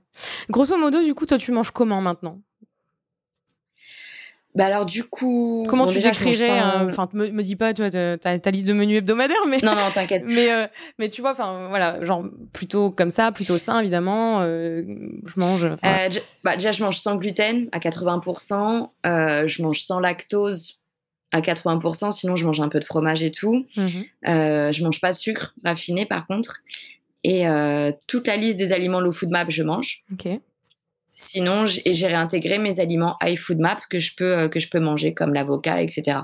Grosso 0.49 0.77
modo, 0.77 1.03
du 1.03 1.15
coup, 1.15 1.25
toi, 1.25 1.37
tu 1.37 1.51
manges 1.51 1.71
comment 1.71 2.01
maintenant? 2.01 2.39
Bah 4.55 4.67
alors 4.67 4.85
du 4.85 5.03
coup, 5.03 5.65
comment 5.67 5.87
tu 5.87 5.99
décrirais 5.99 6.61
Enfin, 6.85 7.09
me, 7.13 7.29
me 7.29 7.41
dis 7.41 7.55
pas, 7.55 7.73
toi, 7.73 7.89
ta, 7.89 8.17
ta 8.17 8.51
liste 8.51 8.67
de 8.67 8.73
menus 8.73 8.99
hebdomadaires, 8.99 9.45
mais 9.47 9.57
non, 9.63 9.73
non, 9.73 9.89
t'inquiète. 9.93 10.23
mais 10.27 10.51
euh, 10.51 10.67
mais 10.99 11.09
tu 11.09 11.21
vois, 11.21 11.31
enfin 11.31 11.69
voilà, 11.69 12.03
genre 12.05 12.25
plutôt 12.53 12.91
comme 12.91 13.09
ça, 13.09 13.31
plutôt 13.31 13.57
sain 13.57 13.79
évidemment. 13.79 14.41
Euh, 14.41 14.83
je 15.25 15.39
mange. 15.39 15.65
Euh, 15.65 16.09
bah, 16.43 16.55
déjà, 16.55 16.71
je 16.71 16.83
mange 16.83 16.97
sans 16.97 17.15
gluten 17.15 17.67
à 17.71 17.79
80%. 17.79 18.89
je 19.03 19.61
mange 19.61 19.79
sans 19.79 19.99
lactose 19.99 20.79
à 21.31 21.41
80%. 21.41 22.11
Sinon, 22.11 22.35
je 22.35 22.45
mange 22.45 22.61
un 22.61 22.69
peu 22.69 22.79
de 22.79 22.85
fromage 22.85 23.23
et 23.23 23.31
tout. 23.31 23.65
Mmh 23.75 23.87
je 24.25 24.83
mange 24.83 25.01
pas 25.01 25.13
de 25.13 25.17
sucre 25.17 25.55
raffiné, 25.65 26.05
par 26.05 26.27
contre. 26.27 26.61
Et 27.23 27.45
toute 28.05 28.27
la 28.27 28.37
liste 28.37 28.59
des 28.59 28.71
aliments 28.71 28.99
low 28.99 29.11
food 29.11 29.29
map, 29.29 29.45
je 29.49 29.63
mange. 29.63 30.03
Ok. 30.13 30.27
Sinon, 31.15 31.65
j'ai 31.67 32.07
réintégré 32.07 32.57
mes 32.57 32.79
aliments 32.79 33.17
iFoodMap 33.21 33.81
que 33.87 33.99
je 33.99 34.15
peux 34.15 34.37
euh, 34.37 34.49
que 34.49 34.59
je 34.59 34.67
peux 34.67 34.79
manger 34.79 35.13
comme 35.13 35.33
l'avocat, 35.33 35.81
etc. 35.83 36.21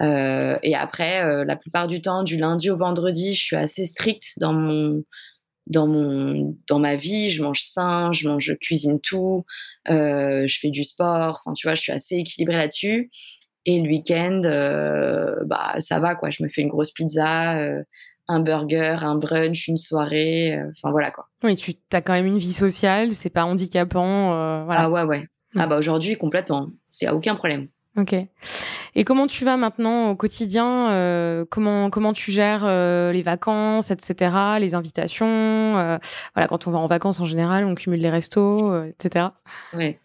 Euh, 0.00 0.56
et 0.62 0.74
après, 0.74 1.22
euh, 1.22 1.44
la 1.44 1.56
plupart 1.56 1.88
du 1.88 2.00
temps, 2.00 2.22
du 2.22 2.38
lundi 2.38 2.70
au 2.70 2.76
vendredi, 2.76 3.34
je 3.34 3.42
suis 3.42 3.56
assez 3.56 3.84
stricte 3.84 4.38
dans 4.38 4.54
mon 4.54 5.04
dans 5.66 5.86
mon 5.86 6.56
dans 6.68 6.78
ma 6.78 6.96
vie. 6.96 7.28
Je 7.28 7.42
mange 7.42 7.60
sain, 7.60 8.12
je 8.12 8.26
mange, 8.26 8.44
je 8.44 8.54
cuisine 8.54 8.98
tout, 8.98 9.44
je 9.86 10.58
fais 10.58 10.70
du 10.70 10.84
sport. 10.84 11.42
Enfin, 11.44 11.52
tu 11.52 11.66
vois, 11.66 11.74
je 11.74 11.82
suis 11.82 11.92
assez 11.92 12.16
équilibrée 12.16 12.56
là-dessus. 12.56 13.10
Et 13.66 13.80
le 13.80 13.88
week-end, 13.88 14.40
bah 15.46 15.74
ça 15.80 16.00
va 16.00 16.14
quoi. 16.14 16.30
Je 16.30 16.42
me 16.42 16.48
fais 16.48 16.62
une 16.62 16.68
grosse 16.68 16.92
pizza 16.92 17.58
un 18.28 18.40
burger, 18.40 18.98
un 19.02 19.16
brunch, 19.16 19.68
une 19.68 19.76
soirée, 19.76 20.56
euh, 20.56 20.70
enfin 20.76 20.90
voilà 20.90 21.10
quoi. 21.10 21.28
Oui, 21.42 21.56
tu 21.56 21.74
as 21.92 22.00
quand 22.00 22.12
même 22.12 22.26
une 22.26 22.38
vie 22.38 22.52
sociale, 22.52 23.12
c'est 23.12 23.30
pas 23.30 23.44
handicapant, 23.44 24.32
euh, 24.32 24.64
voilà. 24.64 24.82
Ah 24.82 24.90
ouais 24.90 25.02
ouais. 25.02 25.20
Mm. 25.54 25.60
Ah 25.60 25.66
bah 25.66 25.78
aujourd'hui 25.78 26.16
complètement, 26.16 26.70
c'est 26.90 27.08
aucun 27.10 27.34
problème. 27.34 27.68
Ok. 27.96 28.14
Et 28.96 29.04
comment 29.04 29.26
tu 29.28 29.44
vas 29.44 29.56
maintenant 29.56 30.10
au 30.10 30.16
quotidien 30.16 30.90
euh, 30.90 31.44
Comment 31.48 31.90
comment 31.90 32.12
tu 32.12 32.32
gères 32.32 32.66
les 32.66 33.22
vacances, 33.22 33.90
etc. 33.90 34.34
Les 34.58 34.74
invitations 34.74 35.72
Voilà, 36.34 36.48
quand 36.48 36.66
on 36.66 36.70
va 36.70 36.78
en 36.78 36.86
vacances 36.86 37.20
en 37.20 37.24
général, 37.24 37.64
on 37.64 37.74
cumule 37.74 38.00
les 38.00 38.10
restos, 38.10 38.84
etc. 38.84 39.26
Ouais. 39.74 40.00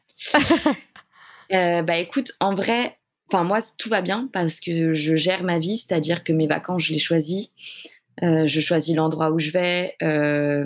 bah 1.52 1.98
écoute, 1.98 2.32
en 2.40 2.54
vrai, 2.54 3.00
enfin 3.32 3.44
moi 3.44 3.60
tout 3.78 3.90
va 3.90 4.02
bien 4.02 4.30
parce 4.34 4.60
que 4.60 4.94
je 4.94 5.16
gère 5.16 5.44
ma 5.44 5.58
vie, 5.58 5.78
c'est-à-dire 5.78 6.24
que 6.24 6.34
mes 6.34 6.48
vacances 6.48 6.84
je 6.84 6.94
les 6.94 7.00
choisis. 7.00 7.52
Euh, 8.24 8.48
je 8.48 8.60
choisis 8.60 8.96
l'endroit 8.96 9.32
où 9.32 9.40
je 9.40 9.52
vais. 9.52 9.96
Euh, 10.04 10.64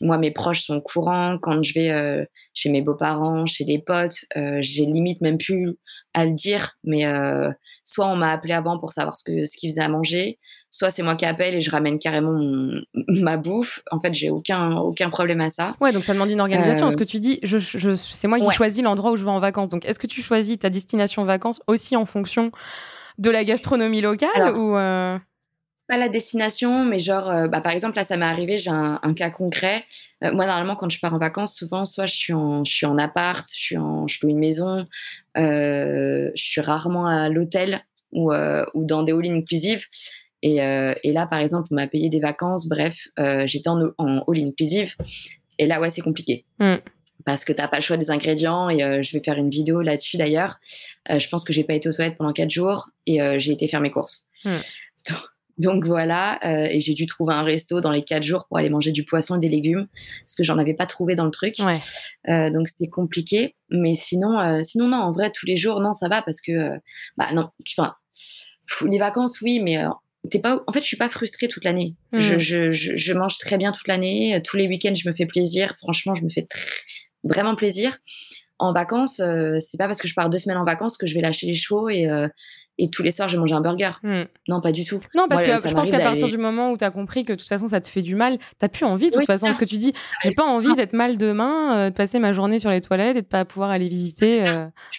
moi, 0.00 0.18
mes 0.18 0.30
proches 0.30 0.62
sont 0.64 0.76
au 0.76 0.80
courant. 0.80 1.38
Quand 1.40 1.62
je 1.62 1.74
vais 1.74 1.90
euh, 1.90 2.24
chez 2.54 2.70
mes 2.70 2.82
beaux-parents, 2.82 3.46
chez 3.46 3.64
des 3.64 3.78
potes, 3.78 4.24
j'ai 4.60 4.86
limite 4.86 5.20
même 5.20 5.38
plus 5.38 5.76
à 6.12 6.24
le 6.24 6.32
dire. 6.32 6.76
Mais 6.84 7.04
soit 7.84 8.06
on 8.06 8.16
m'a 8.16 8.30
appelé 8.30 8.52
avant 8.52 8.78
pour 8.78 8.92
savoir 8.92 9.16
ce 9.16 9.24
que 9.24 9.44
ce 9.44 9.56
qu'ils 9.56 9.70
faisaient 9.70 9.82
à 9.82 9.88
manger, 9.88 10.38
soit 10.70 10.90
c'est 10.90 11.02
moi 11.02 11.16
qui 11.16 11.24
appelle 11.24 11.54
et 11.54 11.60
je 11.60 11.70
ramène 11.70 11.98
carrément 11.98 12.38
ma 13.08 13.36
bouffe. 13.36 13.82
En 13.90 13.98
fait, 13.98 14.14
j'ai 14.14 14.30
aucun 14.30 14.76
aucun 14.76 15.10
problème 15.10 15.40
à 15.40 15.50
ça. 15.50 15.74
Ouais, 15.80 15.92
donc 15.92 16.04
ça 16.04 16.12
demande 16.12 16.30
une 16.30 16.40
organisation. 16.40 16.90
Ce 16.90 16.96
que 16.96 17.04
tu 17.04 17.18
dis, 17.18 17.40
je, 17.42 17.58
je 17.58 17.94
c'est 17.94 18.28
moi 18.28 18.38
qui 18.38 18.50
choisis 18.52 18.84
l'endroit 18.84 19.10
où 19.10 19.16
je 19.16 19.24
vais 19.24 19.30
en 19.30 19.38
vacances. 19.38 19.70
Donc, 19.70 19.84
est-ce 19.84 19.98
que 19.98 20.06
tu 20.06 20.22
choisis 20.22 20.58
ta 20.58 20.70
destination 20.70 21.24
vacances 21.24 21.60
aussi 21.66 21.96
en 21.96 22.06
fonction 22.06 22.52
de 23.18 23.30
la 23.30 23.44
gastronomie 23.44 24.00
locale 24.00 24.56
ou 24.56 24.76
pas 25.86 25.96
la 25.98 26.08
destination, 26.08 26.84
mais 26.84 26.98
genre, 26.98 27.30
euh, 27.30 27.48
bah, 27.48 27.60
par 27.60 27.72
exemple, 27.72 27.96
là, 27.96 28.04
ça 28.04 28.16
m'est 28.16 28.24
arrivé, 28.24 28.56
j'ai 28.58 28.70
un, 28.70 29.14
cas 29.14 29.30
concret. 29.30 29.84
Euh, 30.22 30.32
moi, 30.32 30.46
normalement, 30.46 30.76
quand 30.76 30.88
je 30.88 30.98
pars 30.98 31.12
en 31.12 31.18
vacances, 31.18 31.54
souvent, 31.54 31.84
soit 31.84 32.06
je 32.06 32.14
suis 32.14 32.32
en, 32.32 32.64
je 32.64 32.72
suis 32.72 32.86
en 32.86 32.96
appart, 32.96 33.46
je, 33.52 33.58
suis 33.58 33.76
en, 33.76 34.06
je 34.08 34.18
loue 34.22 34.30
une 34.30 34.38
maison, 34.38 34.86
euh, 35.36 36.30
je 36.34 36.42
suis 36.42 36.60
rarement 36.60 37.06
à 37.06 37.28
l'hôtel 37.28 37.84
ou, 38.12 38.32
ou 38.32 38.84
dans 38.84 39.02
des 39.02 39.12
all 39.12 39.26
inclusive. 39.26 39.86
Et, 40.42 40.56
et, 40.58 41.12
là, 41.12 41.26
par 41.26 41.38
exemple, 41.40 41.68
on 41.70 41.74
m'a 41.74 41.86
payé 41.86 42.10
des 42.10 42.20
vacances, 42.20 42.68
bref, 42.68 43.08
j'étais 43.46 43.68
en, 43.68 43.90
en 43.98 44.24
all 44.28 44.38
inclusive. 44.38 44.94
Et 45.58 45.66
là, 45.66 45.80
ouais, 45.80 45.90
c'est 45.90 46.02
compliqué. 46.02 46.44
Mm. 46.60 46.76
Parce 47.24 47.44
que 47.44 47.52
t'as 47.52 47.66
pas 47.66 47.78
le 47.78 47.82
choix 47.82 47.96
des 47.96 48.10
ingrédients 48.10 48.68
et 48.68 49.02
je 49.02 49.16
vais 49.16 49.24
faire 49.24 49.38
une 49.38 49.50
vidéo 49.50 49.80
là-dessus 49.80 50.16
d'ailleurs. 50.16 50.60
je 51.08 51.26
pense 51.28 51.42
que 51.42 51.52
j'ai 51.52 51.64
pas 51.64 51.74
été 51.74 51.88
aux 51.88 51.92
toilettes 51.92 52.16
pendant 52.16 52.32
quatre 52.32 52.50
jours 52.50 52.90
et 53.06 53.18
j'ai 53.40 53.52
été 53.52 53.66
faire 53.66 53.80
mes 53.80 53.90
courses. 53.90 54.26
Mm. 54.44 54.50
Donc 55.10 55.33
voilà, 55.58 56.38
euh, 56.44 56.68
et 56.70 56.80
j'ai 56.80 56.94
dû 56.94 57.06
trouver 57.06 57.34
un 57.34 57.42
resto 57.42 57.80
dans 57.80 57.90
les 57.90 58.02
quatre 58.02 58.22
jours 58.22 58.46
pour 58.48 58.58
aller 58.58 58.70
manger 58.70 58.92
du 58.92 59.04
poisson 59.04 59.36
et 59.36 59.38
des 59.38 59.48
légumes, 59.48 59.86
parce 60.20 60.34
que 60.36 60.42
j'en 60.42 60.58
avais 60.58 60.74
pas 60.74 60.86
trouvé 60.86 61.14
dans 61.14 61.24
le 61.24 61.30
truc. 61.30 61.56
Ouais. 61.60 61.78
Euh, 62.28 62.50
donc 62.50 62.68
c'était 62.68 62.88
compliqué. 62.88 63.54
Mais 63.70 63.94
sinon, 63.94 64.38
euh, 64.40 64.62
sinon 64.62 64.88
non, 64.88 64.98
en 64.98 65.12
vrai, 65.12 65.30
tous 65.30 65.46
les 65.46 65.56
jours, 65.56 65.80
non, 65.80 65.92
ça 65.92 66.08
va 66.08 66.22
parce 66.22 66.40
que, 66.40 66.70
bah 67.16 67.32
non, 67.32 67.50
enfin, 67.76 67.94
les 68.88 68.98
vacances, 68.98 69.40
oui, 69.40 69.60
mais 69.60 69.78
t'es 70.30 70.38
pas. 70.38 70.62
En 70.66 70.72
fait, 70.72 70.80
je 70.80 70.86
suis 70.86 70.96
pas 70.96 71.08
frustrée 71.08 71.48
toute 71.48 71.64
l'année. 71.64 71.96
Mmh. 72.12 72.20
Je, 72.20 72.38
je, 72.38 72.70
je, 72.70 72.96
je, 72.96 73.12
mange 73.12 73.38
très 73.38 73.58
bien 73.58 73.72
toute 73.72 73.88
l'année. 73.88 74.40
Tous 74.44 74.56
les 74.56 74.68
week-ends, 74.68 74.94
je 74.94 75.08
me 75.08 75.14
fais 75.14 75.26
plaisir. 75.26 75.74
Franchement, 75.78 76.14
je 76.14 76.22
me 76.22 76.28
fais 76.28 76.46
vraiment 77.24 77.54
plaisir 77.56 77.98
en 78.58 78.72
vacances, 78.72 79.20
euh, 79.20 79.58
c'est 79.58 79.78
pas 79.78 79.86
parce 79.86 80.00
que 80.00 80.08
je 80.08 80.14
pars 80.14 80.30
deux 80.30 80.38
semaines 80.38 80.58
en 80.58 80.64
vacances 80.64 80.96
que 80.96 81.06
je 81.06 81.14
vais 81.14 81.20
lâcher 81.20 81.46
les 81.46 81.56
chevaux 81.56 81.88
et, 81.88 82.06
euh, 82.06 82.28
et 82.78 82.90
tous 82.90 83.02
les 83.02 83.10
soirs 83.10 83.28
je 83.28 83.38
manger 83.38 83.54
un 83.54 83.60
burger. 83.60 83.92
Hmm. 84.02 84.22
Non, 84.48 84.60
pas 84.60 84.72
du 84.72 84.84
tout. 84.84 85.00
Non, 85.14 85.26
parce 85.28 85.42
que 85.42 85.68
je 85.68 85.74
pense 85.74 85.90
qu'à 85.90 86.00
partir 86.00 86.28
du 86.28 86.38
moment 86.38 86.70
où 86.70 86.76
tu 86.76 86.84
as 86.84 86.90
compris 86.90 87.24
que 87.24 87.32
de 87.32 87.38
toute 87.38 87.48
façon 87.48 87.66
ça 87.66 87.80
te 87.80 87.88
fait 87.88 88.02
du 88.02 88.14
mal, 88.14 88.38
t'as 88.58 88.68
plus 88.68 88.84
envie 88.84 89.10
de 89.10 89.16
toute 89.16 89.26
façon. 89.26 89.52
Ce 89.52 89.58
que 89.58 89.64
tu 89.64 89.76
dis, 89.76 89.92
j'ai 90.22 90.32
pas 90.32 90.44
envie 90.44 90.74
d'être 90.74 90.94
mal 90.94 91.16
demain, 91.16 91.76
euh, 91.76 91.90
de 91.90 91.94
passer 91.94 92.18
ma 92.18 92.32
journée 92.32 92.58
sur 92.58 92.70
les 92.70 92.80
toilettes 92.80 93.16
et 93.16 93.22
de 93.22 93.26
pas 93.26 93.44
pouvoir 93.44 93.70
aller 93.70 93.88
visiter. 93.88 94.42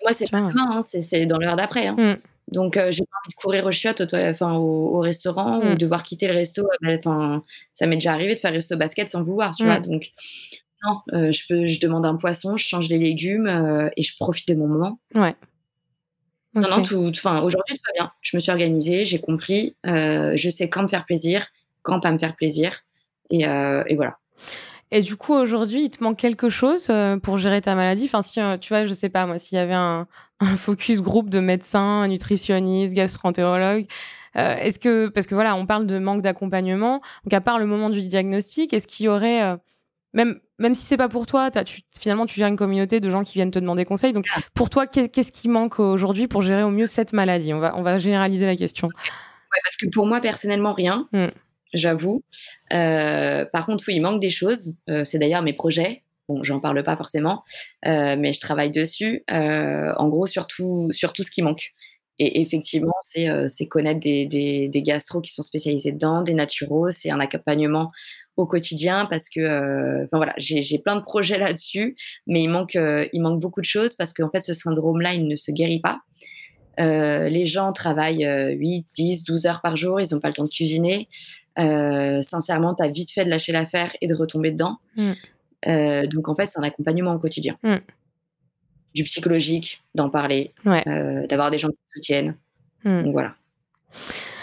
Moi, 0.04 0.14
c'est 0.14 0.30
pas 0.30 0.42
demain, 0.42 0.70
hein, 0.72 0.82
c'est 0.82 1.26
dans 1.26 1.38
l'heure 1.38 1.56
d'après. 1.56 1.88
Hein. 1.88 1.96
Hmm. 1.98 2.16
Donc, 2.52 2.76
j'ai 2.76 3.04
pas 3.04 3.18
envie 3.24 3.36
de 3.36 3.42
courir 3.42 3.66
au 3.66 3.72
chiottes 3.72 4.02
au, 4.02 4.16
enfin, 4.16 4.54
au, 4.54 5.00
restaurant 5.00 5.60
ou 5.60 5.72
hmm. 5.72 5.78
devoir 5.78 6.04
quitter 6.04 6.28
le 6.28 6.36
resto. 6.36 6.68
Bah, 6.82 6.92
enfin, 6.98 7.44
ça 7.74 7.88
m'est 7.88 7.96
déjà 7.96 8.14
arrivé 8.14 8.36
de 8.36 8.40
faire 8.40 8.52
resto 8.52 8.78
basket 8.78 9.10
sans 9.10 9.24
vouloir, 9.24 9.56
tu 9.56 9.66
vois. 9.66 9.80
Donc, 9.80 10.12
euh, 11.14 11.32
je, 11.32 11.42
peux, 11.48 11.68
je 11.68 11.80
demande 11.80 12.06
un 12.06 12.16
poisson, 12.16 12.58
je 12.58 12.66
change 12.66 12.90
les 12.90 13.00
légumes 13.00 13.48
euh, 13.48 13.90
et 13.98 14.04
je 14.04 14.16
profite 14.18 14.48
de 14.48 14.56
mon 14.56 14.68
moment. 14.68 15.00
Ouais. 15.14 15.36
Non, 16.56 16.70
non, 16.70 16.84
tout, 16.84 17.10
enfin, 17.10 17.42
aujourd'hui, 17.42 17.76
tout 17.76 17.84
va 17.88 18.04
bien. 18.04 18.12
Je 18.22 18.38
me 18.38 18.40
suis 18.40 18.52
organisée, 18.52 19.06
j'ai 19.06 19.20
compris. 19.20 19.76
Euh, 19.86 20.34
je 20.36 20.50
sais 20.50 20.70
quand 20.70 20.84
me 20.84 20.88
faire 20.88 21.06
plaisir, 21.06 21.48
quand 21.82 22.00
pas 22.00 22.12
me 22.12 22.18
faire 22.18 22.36
plaisir. 22.36 22.82
Et, 23.30 23.42
et 23.42 23.96
voilà. 23.96 24.18
Et 24.92 25.02
du 25.02 25.16
coup, 25.16 25.34
aujourd'hui, 25.34 25.86
il 25.86 25.90
te 25.90 26.04
manque 26.04 26.18
quelque 26.18 26.48
chose 26.48 26.92
pour 27.24 27.38
gérer 27.38 27.60
ta 27.60 27.76
maladie? 27.76 28.06
Enfin, 28.06 28.22
si, 28.22 28.40
tu 28.62 28.70
vois, 28.70 28.86
je 28.86 28.94
sais 28.94 29.10
pas, 29.10 29.26
moi, 29.26 29.38
s'il 29.38 29.58
y 29.58 29.60
avait 29.60 29.74
un, 29.74 30.08
un, 30.40 30.58
focus 30.58 31.02
groupe 31.02 31.30
de 31.30 31.40
médecins, 31.40 32.08
nutritionnistes, 32.08 32.94
gastroentérologues, 32.94 33.88
est-ce 34.36 34.80
que, 34.80 35.08
parce 35.08 35.28
que 35.28 35.36
voilà, 35.36 35.56
on 35.56 35.66
parle 35.66 35.86
de 35.86 35.98
manque 35.98 36.22
d'accompagnement, 36.22 37.02
donc 37.24 37.34
à 37.34 37.42
part 37.42 37.58
le 37.58 37.66
moment 37.66 37.90
du 37.90 38.02
diagnostic, 38.02 38.74
est-ce 38.74 38.88
qu'il 38.88 39.06
y 39.08 39.10
aurait 39.10 39.58
même 40.16 40.40
même 40.58 40.74
si 40.74 40.86
c'est 40.86 40.98
pas 40.98 41.10
pour 41.10 41.26
toi, 41.26 41.52
tu, 41.52 41.82
finalement 42.00 42.26
tu 42.26 42.40
gères 42.40 42.48
une 42.48 42.56
communauté 42.56 43.02
de 43.02 43.10
gens 43.10 43.24
qui 43.24 43.34
viennent 43.34 43.52
te 43.52 43.60
demander 43.60 43.84
conseil. 43.86 44.14
Donc 44.14 44.26
ah. 44.36 44.40
pour 44.54 44.70
toi, 44.70 44.88
qu'est-ce 44.88 45.32
qui 45.32 45.50
manque 45.50 45.80
aujourd'hui 45.80 46.28
pour 46.28 46.42
gérer 46.42 46.64
au 46.64 46.72
mieux 46.72 46.86
cette 46.86 47.14
maladie? 47.14 47.54
On 47.54 47.60
va 47.60 47.76
on 47.78 47.82
va 47.82 47.98
généraliser 47.98 48.46
la 48.46 48.56
question. 48.56 48.90
parce 49.64 49.76
que 49.76 49.88
pour 49.90 50.08
moi 50.08 50.22
personnellement 50.22 50.74
rien, 50.74 51.08
hmm. 51.12 51.28
j'avoue. 51.74 52.24
Euh, 52.74 53.46
par 53.52 53.66
contre 53.66 53.84
oui, 53.88 53.96
il 53.96 54.02
manque 54.02 54.22
des 54.22 54.30
choses. 54.30 54.76
Euh, 54.90 55.04
c'est 55.04 55.20
d'ailleurs 55.20 55.44
mes 55.44 55.54
projets. 55.54 56.04
Bon, 56.28 56.44
j'en 56.44 56.60
parle 56.60 56.82
pas 56.82 56.98
forcément, 56.98 57.44
euh, 57.86 58.16
mais 58.18 58.34
je 58.34 58.40
travaille 58.40 58.72
dessus. 58.72 59.24
en 59.30 60.08
gros, 60.08 60.26
surtout 60.26 60.88
sur 60.92 61.14
tout 61.14 61.22
ce 61.22 61.30
qui 61.30 61.44
manque. 61.44 61.74
Et 62.18 62.42
effectivement, 62.42 62.96
c'est 63.02 63.68
connaître 63.68 64.00
des, 64.00 64.26
des, 64.26 64.70
des, 64.70 64.82
gastros 64.82 65.22
qui 65.22 65.34
sont 65.34 65.44
spécialisés 65.44 65.92
dedans, 65.92 66.22
des 66.22 66.34
naturaux, 66.34 66.90
c'est 66.90 67.10
un 67.10 67.20
accompagnement 67.20 67.92
au 68.38 68.46
quotidien 68.46 69.06
parce 69.10 69.30
que, 69.30 70.04
enfin 70.06 70.18
voilà, 70.18 70.34
j'ai 70.38 70.80
plein 70.80 70.96
de 70.96 71.02
projets 71.02 71.38
là-dessus, 71.38 71.96
mais 72.28 72.44
il 72.44 72.50
manque, 72.50 72.76
il 72.76 73.22
manque 73.22 73.40
beaucoup 73.40 73.62
de 73.62 73.66
choses 73.66 73.94
parce 73.94 74.14
qu'en 74.14 74.30
fait, 74.30 74.42
ce 74.42 74.54
syndrome-là, 74.54 75.14
il 75.14 75.28
ne 75.28 75.36
se 75.36 75.52
guérit 75.52 75.82
pas. 75.82 76.02
les 76.78 77.46
gens 77.46 77.72
travaillent 77.72 78.28
8, 78.58 78.88
10, 78.94 79.24
12 79.24 79.46
heures 79.46 79.62
par 79.62 79.78
jour, 79.78 80.02
ils 80.02 80.14
n'ont 80.14 80.20
pas 80.20 80.30
le 80.30 80.34
temps 80.34 80.44
de 80.44 80.50
cuisiner. 80.50 81.08
sincèrement, 81.58 82.76
tu 82.76 82.84
as 82.84 82.90
vite 82.90 83.12
fait 83.12 83.26
de 83.26 83.30
lâcher 83.30 83.52
l'affaire 83.52 83.96
et 84.02 84.08
de 84.08 84.14
retomber 84.14 84.52
dedans. 84.52 84.78
Mmh. 84.98 86.08
donc 86.08 86.28
en 86.28 86.36
fait, 86.36 86.48
c'est 86.48 86.60
un 86.60 86.64
accompagnement 86.64 87.14
au 87.14 87.20
quotidien. 87.20 87.58
Mmh 87.64 87.78
du 88.96 89.04
psychologique, 89.04 89.84
d'en 89.94 90.10
parler, 90.10 90.54
euh, 90.66 91.28
d'avoir 91.28 91.52
des 91.52 91.60
gens 91.60 91.68
qui 91.68 91.78
soutiennent. 91.94 92.38
Hmm. 92.86 93.04
Donc 93.04 93.12
voilà. 93.12 93.36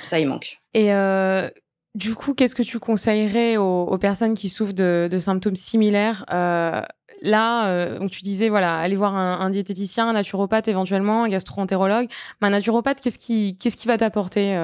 Ça, 0.03 0.21
il 0.21 0.29
manque. 0.29 0.61
Et 0.75 0.93
euh, 0.93 1.49
du 1.95 2.15
coup, 2.15 2.35
qu'est-ce 2.35 2.55
que 2.55 2.63
tu 2.63 2.79
conseillerais 2.79 3.57
aux, 3.57 3.99
personnes 3.99 4.35
qui 4.35 4.49
souffrent 4.49 4.75
de, 4.75 5.19
symptômes 5.19 5.57
similaires 5.57 6.25
euh, 6.33 6.83
Là, 7.21 7.99
donc 7.99 8.11
tu 8.11 8.23
disais, 8.23 8.49
voilà, 8.49 8.79
aller 8.79 8.97
voir 8.97 9.15
un, 9.15 9.49
diététicien, 9.51 10.09
un 10.09 10.15
naturopathe 10.15 10.67
éventuellement, 10.67 11.23
un 11.25 11.29
gastro-entérologue. 11.29 12.09
Mais 12.41 12.49
un 12.49 12.51
naturopathe, 12.51 13.01
qu'est-ce 13.01 13.19
qui, 13.19 13.57
qu'est-ce 13.59 13.77
qui 13.77 13.87
va 13.87 13.97
t'apporter 13.97 14.57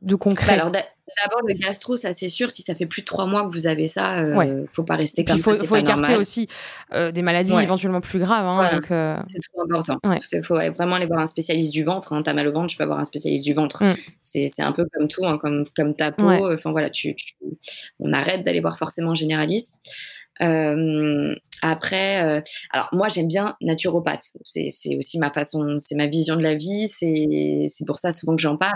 de 0.00 0.14
concret? 0.16 0.56
bah, 0.56 0.62
Alors 0.62 0.72
d'abord 1.22 1.40
le 1.46 1.54
gastro, 1.54 1.96
ça 1.96 2.12
c'est 2.12 2.28
sûr. 2.28 2.50
Si 2.50 2.62
ça 2.62 2.74
fait 2.74 2.86
plus 2.86 3.02
de 3.02 3.06
trois 3.06 3.26
mois 3.26 3.44
que 3.44 3.52
vous 3.52 3.66
avez 3.66 3.88
ça, 3.88 4.18
euh, 4.18 4.64
faut 4.72 4.84
pas 4.84 4.96
rester 4.96 5.24
comme 5.24 5.38
ça. 5.38 5.52
Il 5.60 5.66
faut 5.66 5.76
écarter 5.76 6.16
aussi 6.16 6.48
euh, 6.92 7.12
des 7.12 7.22
maladies 7.22 7.54
éventuellement 7.54 8.00
plus 8.00 8.18
graves. 8.18 8.46
Hein, 8.46 8.80
euh, 8.90 9.16
C'est 9.24 9.38
tout 9.38 9.60
important. 9.60 9.98
Il 10.32 10.44
faut 10.44 10.54
vraiment 10.54 10.96
aller 10.96 11.06
voir 11.06 11.20
un 11.20 11.26
spécialiste 11.26 11.72
du 11.72 11.84
ventre. 11.84 12.12
Hein. 12.12 12.22
T'as 12.22 12.34
mal 12.34 12.48
au 12.48 12.52
ventre, 12.52 12.68
tu 12.68 12.76
peux 12.76 12.84
avoir 12.84 12.98
un 12.98 13.04
spécialiste 13.04 13.44
du 13.44 13.54
ventre. 13.54 13.84
Mm. 13.84 13.96
C'est 14.22 14.62
un 14.62 14.72
peu 14.72 14.86
comme 14.92 15.08
tout, 15.08 15.26
hein, 15.26 15.38
comme, 15.38 15.64
comme 15.76 15.94
ta 15.94 16.12
peau. 16.12 16.52
Enfin 16.52 16.70
voilà, 16.70 16.90
tu, 16.90 17.14
on 18.00 18.12
arrête 18.12 18.42
d'aller 18.42 18.60
voir 18.60 18.78
forcément 18.78 19.14
généraliste. 19.14 19.80
Après, 20.40 22.42
alors 22.70 22.88
moi 22.92 23.08
j'aime 23.08 23.28
bien 23.28 23.56
naturopathe. 23.60 24.32
C'est 24.44 24.96
aussi 24.96 25.18
ma 25.18 25.30
façon, 25.30 25.76
c'est 25.78 25.94
ma 25.94 26.06
vision 26.06 26.36
de 26.36 26.42
la 26.42 26.54
vie. 26.54 26.88
C'est 26.88 27.84
pour 27.86 27.98
ça 27.98 28.12
souvent 28.12 28.36
que 28.36 28.42
j'en 28.42 28.56
parle. 28.56 28.74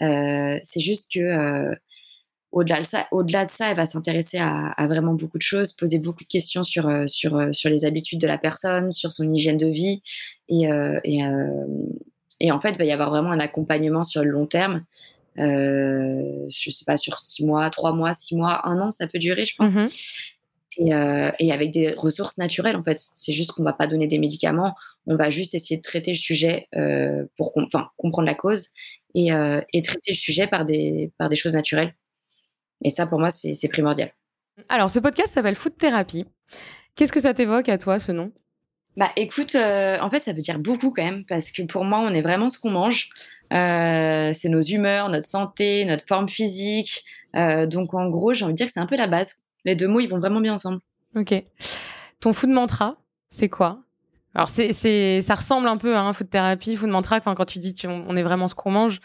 c'est 0.00 0.80
juste 0.80 1.12
que 1.12 1.74
au-delà 2.50 2.80
de 2.80 2.86
ça, 2.86 3.06
au-delà 3.12 3.44
de 3.44 3.50
ça, 3.50 3.70
elle 3.70 3.76
va 3.76 3.84
s'intéresser 3.84 4.38
à, 4.38 4.86
vraiment 4.88 5.12
beaucoup 5.12 5.38
de 5.38 5.42
choses, 5.42 5.72
poser 5.72 5.98
beaucoup 5.98 6.24
de 6.24 6.28
questions 6.28 6.62
sur 6.62 6.90
sur 7.06 7.48
sur 7.52 7.70
les 7.70 7.84
habitudes 7.84 8.20
de 8.20 8.26
la 8.26 8.38
personne, 8.38 8.90
sur 8.90 9.12
son 9.12 9.32
hygiène 9.32 9.58
de 9.58 9.68
vie, 9.68 10.02
et 10.48 10.68
et, 12.40 12.52
en 12.52 12.60
fait, 12.60 12.70
il 12.70 12.78
va 12.78 12.84
y 12.84 12.92
avoir 12.92 13.10
vraiment 13.10 13.32
un 13.32 13.40
accompagnement 13.40 14.04
sur 14.04 14.22
le 14.22 14.30
long 14.30 14.46
terme 14.46 14.84
euh, 15.38 16.46
je 16.48 16.70
sais 16.70 16.84
pas, 16.84 16.96
sur 16.96 17.20
six 17.20 17.44
mois, 17.44 17.70
trois 17.70 17.92
mois, 17.92 18.12
six 18.12 18.36
mois, 18.36 18.66
un 18.66 18.80
an, 18.80 18.90
ça 18.90 19.06
peut 19.06 19.18
durer, 19.18 19.44
je 19.44 19.54
pense. 19.56 19.74
Mmh 19.74 19.88
et, 20.78 20.94
euh, 20.94 21.30
et, 21.38 21.52
avec 21.52 21.72
des 21.72 21.92
ressources 21.92 22.38
naturelles, 22.38 22.76
en 22.76 22.82
fait. 22.82 22.98
C'est 23.14 23.32
juste 23.32 23.52
qu'on 23.52 23.64
va 23.64 23.72
pas 23.72 23.86
donner 23.86 24.06
des 24.06 24.18
médicaments, 24.18 24.74
on 25.06 25.16
va 25.16 25.28
juste 25.28 25.54
essayer 25.54 25.76
de 25.76 25.82
traiter 25.82 26.12
le 26.12 26.16
sujet 26.16 26.68
euh, 26.76 27.24
pour 27.36 27.52
comprendre 27.52 28.26
la 28.26 28.34
cause 28.34 28.68
et, 29.14 29.32
euh, 29.32 29.60
et, 29.72 29.82
traiter 29.82 30.12
le 30.12 30.16
sujet 30.16 30.46
par 30.46 30.64
des, 30.64 31.12
par 31.18 31.28
des 31.28 31.36
choses 31.36 31.54
naturelles. 31.54 31.94
Et 32.84 32.90
ça, 32.90 33.06
pour 33.06 33.18
moi, 33.18 33.30
c'est 33.30 33.68
primordial. 33.68 34.12
Alors, 34.68 34.88
ce 34.88 35.00
podcast 35.00 35.34
s'appelle 35.34 35.56
Food 35.56 35.76
Therapy. 35.76 36.24
Qu'est-ce 36.94 37.12
que 37.12 37.20
ça 37.20 37.34
t'évoque 37.34 37.68
à 37.68 37.78
toi, 37.78 37.98
ce 37.98 38.12
nom? 38.12 38.32
Bah 38.96 39.10
écoute, 39.14 39.54
en 39.54 40.10
fait, 40.10 40.22
ça 40.24 40.32
veut 40.32 40.42
dire 40.42 40.58
beaucoup 40.58 40.90
quand 40.90 41.04
même, 41.04 41.24
parce 41.24 41.52
que 41.52 41.62
pour 41.62 41.84
moi, 41.84 42.00
on 42.00 42.12
est 42.14 42.22
vraiment 42.22 42.48
ce 42.48 42.58
qu'on 42.58 42.70
mange. 42.70 43.10
C'est 43.50 44.48
nos 44.48 44.60
humeurs, 44.60 45.08
notre 45.08 45.26
santé, 45.26 45.84
notre 45.84 46.04
forme 46.06 46.28
physique. 46.28 47.04
Donc 47.34 47.94
en 47.94 48.08
gros, 48.10 48.34
j'ai 48.34 48.44
envie 48.44 48.54
de 48.54 48.56
dire 48.56 48.66
que 48.66 48.72
c'est 48.72 48.80
un 48.80 48.86
peu 48.86 48.96
la 48.96 49.06
base. 49.06 49.40
Les 49.64 49.74
deux 49.74 49.88
mots, 49.88 50.00
ils 50.00 50.08
vont 50.08 50.18
vraiment 50.18 50.40
bien 50.40 50.54
ensemble. 50.54 50.80
Ok. 51.16 51.34
Ton 52.20 52.32
food 52.32 52.50
mantra, 52.50 52.96
c'est 53.28 53.48
quoi? 53.48 53.82
Alors 54.34 54.48
c'est, 54.48 54.72
c'est, 54.72 55.20
ça 55.22 55.34
ressemble 55.34 55.66
un 55.68 55.78
peu 55.78 55.96
à 55.96 56.02
un 56.02 56.12
food 56.12 56.28
thérapie, 56.28 56.76
food 56.76 56.90
mantra. 56.90 57.16
Enfin, 57.16 57.34
quand 57.34 57.46
tu 57.46 57.58
dis 57.58 57.74
on 57.86 58.16
est 58.16 58.22
vraiment 58.22 58.46
ce 58.46 58.54
qu'on 58.54 58.70
mange, 58.70 59.00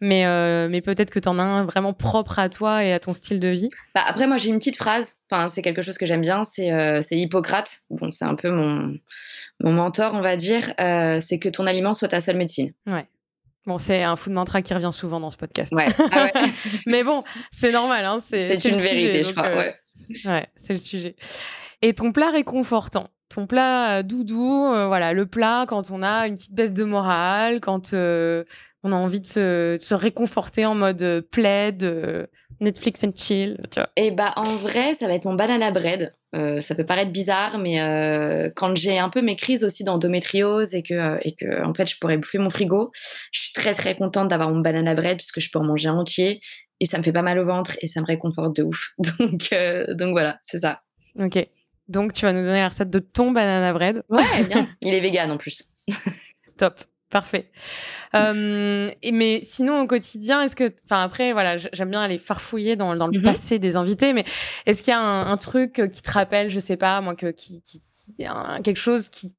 mais 0.00 0.26
euh, 0.26 0.68
mais 0.70 0.80
peut-être 0.80 1.10
que 1.10 1.18
tu 1.18 1.28
en 1.28 1.38
as 1.38 1.42
un 1.42 1.64
vraiment 1.64 1.92
propre 1.92 2.38
à 2.38 2.48
toi 2.48 2.84
et 2.84 2.92
à 2.92 3.00
ton 3.00 3.14
style 3.14 3.40
de 3.40 3.48
vie. 3.48 3.70
Bah, 3.94 4.02
après 4.06 4.26
moi 4.26 4.36
j'ai 4.36 4.50
une 4.50 4.58
petite 4.58 4.76
phrase. 4.76 5.16
Enfin 5.30 5.48
c'est 5.48 5.62
quelque 5.62 5.82
chose 5.82 5.98
que 5.98 6.06
j'aime 6.06 6.20
bien. 6.20 6.44
C'est 6.44 6.72
euh, 6.72 7.00
c'est 7.02 7.16
Hippocrate. 7.16 7.80
Bon 7.90 8.12
c'est 8.12 8.26
un 8.26 8.34
peu 8.34 8.50
mon 8.50 8.94
mon 9.60 9.72
mentor 9.72 10.14
on 10.14 10.20
va 10.20 10.36
dire. 10.36 10.72
Euh, 10.78 11.18
c'est 11.20 11.38
que 11.38 11.48
ton 11.48 11.66
aliment 11.66 11.94
soit 11.94 12.08
ta 12.08 12.20
seule 12.20 12.36
médecine. 12.36 12.72
Ouais. 12.86 13.08
Bon, 13.66 13.78
c'est 13.78 14.04
un 14.04 14.14
food 14.14 14.32
mantra 14.32 14.62
qui 14.62 14.72
revient 14.74 14.92
souvent 14.92 15.18
dans 15.18 15.30
ce 15.30 15.36
podcast. 15.36 15.72
Ouais. 15.74 15.86
Ah 16.12 16.24
ouais. 16.26 16.32
mais 16.86 17.02
bon, 17.02 17.24
c'est 17.50 17.72
normal. 17.72 18.04
Hein, 18.04 18.18
c'est, 18.22 18.60
c'est, 18.60 18.68
une 18.68 18.76
vérité, 18.76 19.24
je 19.24 19.32
crois. 19.32 19.56
ouais, 19.56 19.74
ouais 20.24 20.48
c'est 20.56 20.72
le 20.72 20.78
sujet. 20.78 21.16
Et 21.82 21.94
ton 21.94 22.12
plat 22.12 22.30
réconfortant? 22.30 23.10
Ton 23.28 23.46
plat 23.46 23.98
euh, 23.98 24.02
doudou, 24.02 24.66
euh, 24.72 24.86
voilà, 24.86 25.12
le 25.12 25.26
plat 25.26 25.66
quand 25.68 25.90
on 25.90 26.02
a 26.02 26.26
une 26.26 26.36
petite 26.36 26.54
baisse 26.54 26.72
de 26.72 26.84
morale, 26.84 27.60
quand 27.60 27.92
euh, 27.92 28.44
on 28.82 28.92
a 28.92 28.94
envie 28.94 29.20
de 29.20 29.26
se, 29.26 29.94
réconforter 29.94 30.64
en 30.64 30.74
mode 30.74 31.26
plaid, 31.32 32.28
Netflix 32.60 33.04
and 33.04 33.12
chill, 33.14 33.58
tu 33.70 33.80
vois. 33.80 33.90
Et 33.96 34.06
eh 34.06 34.10
bah 34.10 34.32
en 34.36 34.42
vrai, 34.42 34.94
ça 34.94 35.06
va 35.06 35.14
être 35.14 35.24
mon 35.24 35.34
banana 35.34 35.70
bread. 35.70 36.14
ça 36.32 36.74
peut 36.74 36.86
paraître 36.86 37.12
bizarre, 37.12 37.58
mais 37.58 37.78
quand 38.56 38.76
j'ai 38.76 38.98
un 38.98 39.08
peu 39.08 39.22
mes 39.22 39.36
crises 39.36 39.64
aussi 39.64 39.84
d'endométriose 39.84 40.74
et 40.74 40.82
que, 40.82 41.18
et 41.26 41.34
que 41.34 41.64
en 41.64 41.74
fait 41.74 41.88
je 41.88 41.98
pourrais 41.98 42.16
bouffer 42.16 42.38
mon 42.38 42.50
frigo, 42.50 42.92
je 43.32 43.40
suis 43.40 43.52
très 43.52 43.74
très 43.74 43.96
contente 43.96 44.28
d'avoir 44.28 44.50
mon 44.50 44.60
banana 44.60 44.94
bread 44.94 45.16
puisque 45.16 45.40
je 45.40 45.50
peux 45.50 45.58
en 45.58 45.64
manger 45.64 45.88
entier 45.88 46.40
et 46.80 46.86
ça 46.86 46.98
me 46.98 47.02
fait 47.02 47.12
pas 47.12 47.22
mal 47.22 47.38
au 47.38 47.44
ventre 47.44 47.76
et 47.80 47.86
ça 47.86 48.00
me 48.00 48.06
réconforte 48.06 48.56
de 48.56 48.62
ouf. 48.62 48.94
Donc 48.98 49.50
donc 49.96 50.12
voilà, 50.12 50.38
c'est 50.42 50.58
ça. 50.58 50.82
Ok. 51.18 51.46
Donc, 51.88 52.12
tu 52.12 52.24
vas 52.24 52.32
nous 52.32 52.42
donner 52.42 52.60
la 52.60 52.68
recette 52.68 52.90
de 52.90 52.98
ton 52.98 53.30
banana 53.30 53.72
bread. 53.72 54.02
Ouais, 54.08 54.44
bien. 54.48 54.68
Il 54.80 54.92
est 54.94 55.00
vegan 55.00 55.30
en 55.30 55.36
plus. 55.36 55.62
Top. 56.56 56.80
Parfait. 57.10 57.50
Euh, 58.14 58.90
mais 59.12 59.40
sinon, 59.42 59.80
au 59.80 59.86
quotidien, 59.86 60.42
est-ce 60.42 60.56
que, 60.56 60.64
enfin 60.84 61.02
après, 61.02 61.32
voilà, 61.32 61.56
j'aime 61.56 61.90
bien 61.90 62.02
aller 62.02 62.18
farfouiller 62.18 62.74
dans, 62.74 62.92
le 62.94 62.98
mm-hmm. 62.98 63.22
passé 63.22 63.58
des 63.60 63.76
invités, 63.76 64.12
mais 64.12 64.24
est-ce 64.66 64.82
qu'il 64.82 64.90
y 64.90 64.94
a 64.94 65.00
un, 65.00 65.36
truc 65.36 65.74
qui 65.92 66.02
te 66.02 66.10
rappelle, 66.10 66.50
je 66.50 66.58
sais 66.58 66.76
pas, 66.76 67.00
moi, 67.00 67.14
que 67.14 67.30
qui, 67.30 67.62
qui, 67.62 67.80
quelque 68.62 68.78
chose 68.78 69.08
qui 69.08 69.36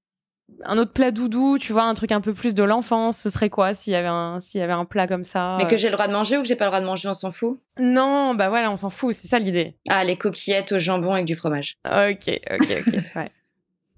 un 0.64 0.78
autre 0.78 0.94
plat 0.94 1.12
doudou, 1.12 1.58
tu 1.60 1.74
vois, 1.74 1.84
un 1.84 1.94
truc 1.94 2.12
un 2.12 2.22
peu 2.22 2.34
plus 2.34 2.54
de 2.54 2.64
l'enfance, 2.64 3.18
ce 3.18 3.30
serait 3.30 3.50
quoi 3.50 3.74
s'il 3.74 3.94
y 3.94 3.96
avait 3.96 4.08
un 4.08 4.40
s'il 4.40 4.62
y 4.62 4.64
avait 4.64 4.74
un 4.74 4.86
plat 4.86 5.08
comme 5.08 5.26
ça 5.26 5.58
Mais 5.58 5.68
que 5.68 5.78
j'ai 5.78 5.90
le 5.90 5.94
droit 5.94 6.08
de 6.08 6.14
manger 6.14 6.38
ou 6.38 6.42
que 6.42 6.48
j'ai 6.48 6.56
pas 6.56 6.66
le 6.66 6.70
droit 6.70 6.80
de 6.80 6.86
manger, 6.86 7.10
on 7.10 7.14
s'en 7.14 7.32
fout? 7.32 7.60
Non, 7.80 8.34
bah 8.34 8.50
voilà, 8.50 8.72
on 8.72 8.78
s'en 8.78 8.90
fout, 8.90 9.14
c'est 9.14 9.28
ça 9.28 9.40
l'idée. 9.40 9.78
Ah, 9.90 10.04
les 10.04 10.18
coquillettes 10.18 10.72
au 10.72 10.80
jambon 10.80 11.14
avec 11.14 11.26
du 11.26 11.36
fromage. 11.36 11.76
OK, 11.86 12.40
OK, 12.52 12.68
OK, 12.88 12.94
ouais. 13.16 13.32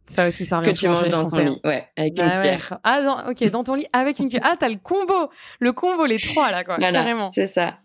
Ça 0.09 0.27
aussi, 0.27 0.43
ça 0.43 0.57
revient 0.57 0.71
Que 0.71 0.75
tu 0.75 0.87
manges 0.87 1.09
dans 1.09 1.27
ton 1.27 1.37
lit, 1.37 1.61
ouais, 1.63 1.87
avec 1.95 2.17
une 2.17 2.25
bah 2.25 2.39
cuillère. 2.39 2.79
Ah, 2.83 3.27
ok, 3.29 3.43
dans 3.51 3.63
ton 3.63 3.75
lit 3.75 3.85
avec 3.93 4.17
une 4.17 4.27
cuillère. 4.27 4.47
Ah, 4.51 4.55
t'as 4.57 4.69
le 4.69 4.77
combo, 4.77 5.29
le 5.59 5.71
combo, 5.71 6.05
les 6.05 6.19
trois 6.19 6.49
là, 6.51 6.63
quoi, 6.63 6.77
carrément. 6.77 7.29
C'est 7.29 7.45
ça. 7.45 7.77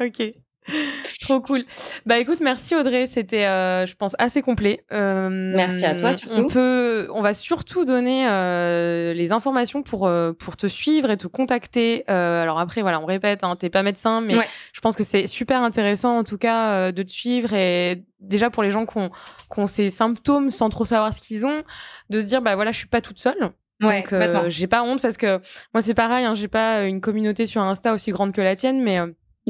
ok. 0.00 0.22
Trop 1.20 1.40
cool. 1.40 1.64
Bah 2.06 2.18
écoute, 2.18 2.40
merci 2.40 2.74
Audrey, 2.74 3.06
c'était, 3.06 3.46
euh, 3.46 3.86
je 3.86 3.94
pense, 3.94 4.14
assez 4.18 4.42
complet. 4.42 4.84
Euh, 4.92 5.28
merci 5.30 5.84
à 5.84 5.94
toi 5.94 6.12
surtout. 6.12 6.38
On 6.38 6.46
peut, 6.46 7.08
on 7.14 7.20
va 7.20 7.34
surtout 7.34 7.84
donner 7.84 8.26
euh, 8.28 9.12
les 9.14 9.32
informations 9.32 9.82
pour 9.82 10.10
pour 10.38 10.56
te 10.56 10.66
suivre 10.66 11.10
et 11.10 11.16
te 11.16 11.26
contacter. 11.26 12.06
alors 12.08 12.58
après, 12.58 12.82
voilà, 12.82 13.00
on 13.00 13.06
répète, 13.06 13.44
hein, 13.44 13.56
t'es 13.56 13.70
pas 13.70 13.82
médecin, 13.82 14.20
mais 14.20 14.36
je 14.72 14.80
pense 14.80 14.96
que 14.96 15.04
c'est 15.04 15.26
super 15.26 15.62
intéressant 15.62 16.18
en 16.18 16.24
tout 16.24 16.38
cas 16.38 16.92
de 16.92 17.02
te 17.02 17.10
suivre 17.10 17.52
et 17.54 18.02
déjà 18.20 18.50
pour 18.50 18.62
les 18.62 18.70
gens 18.70 18.86
qui 18.86 18.98
ont, 18.98 19.10
qui 19.52 19.60
ont 19.60 19.66
ces 19.66 19.90
symptômes 19.90 20.50
sans 20.50 20.68
trop 20.68 20.84
savoir 20.84 21.14
ce 21.14 21.20
qu'ils 21.20 21.46
ont, 21.46 21.62
de 22.10 22.20
se 22.20 22.26
dire 22.26 22.42
bah 22.42 22.54
voilà, 22.54 22.72
je 22.72 22.78
suis 22.78 22.88
pas 22.88 23.00
toute 23.00 23.18
seule. 23.18 23.50
Donc 23.80 24.14
j'ai 24.48 24.66
pas 24.66 24.82
honte 24.82 25.00
parce 25.00 25.16
que 25.16 25.40
moi 25.72 25.80
c'est 25.80 25.94
pareil, 25.94 26.24
hein, 26.24 26.34
j'ai 26.34 26.48
pas 26.48 26.84
une 26.84 27.00
communauté 27.00 27.46
sur 27.46 27.62
Insta 27.62 27.94
aussi 27.94 28.10
grande 28.10 28.32
que 28.32 28.42
la 28.42 28.54
tienne, 28.56 28.82
mais 28.82 29.00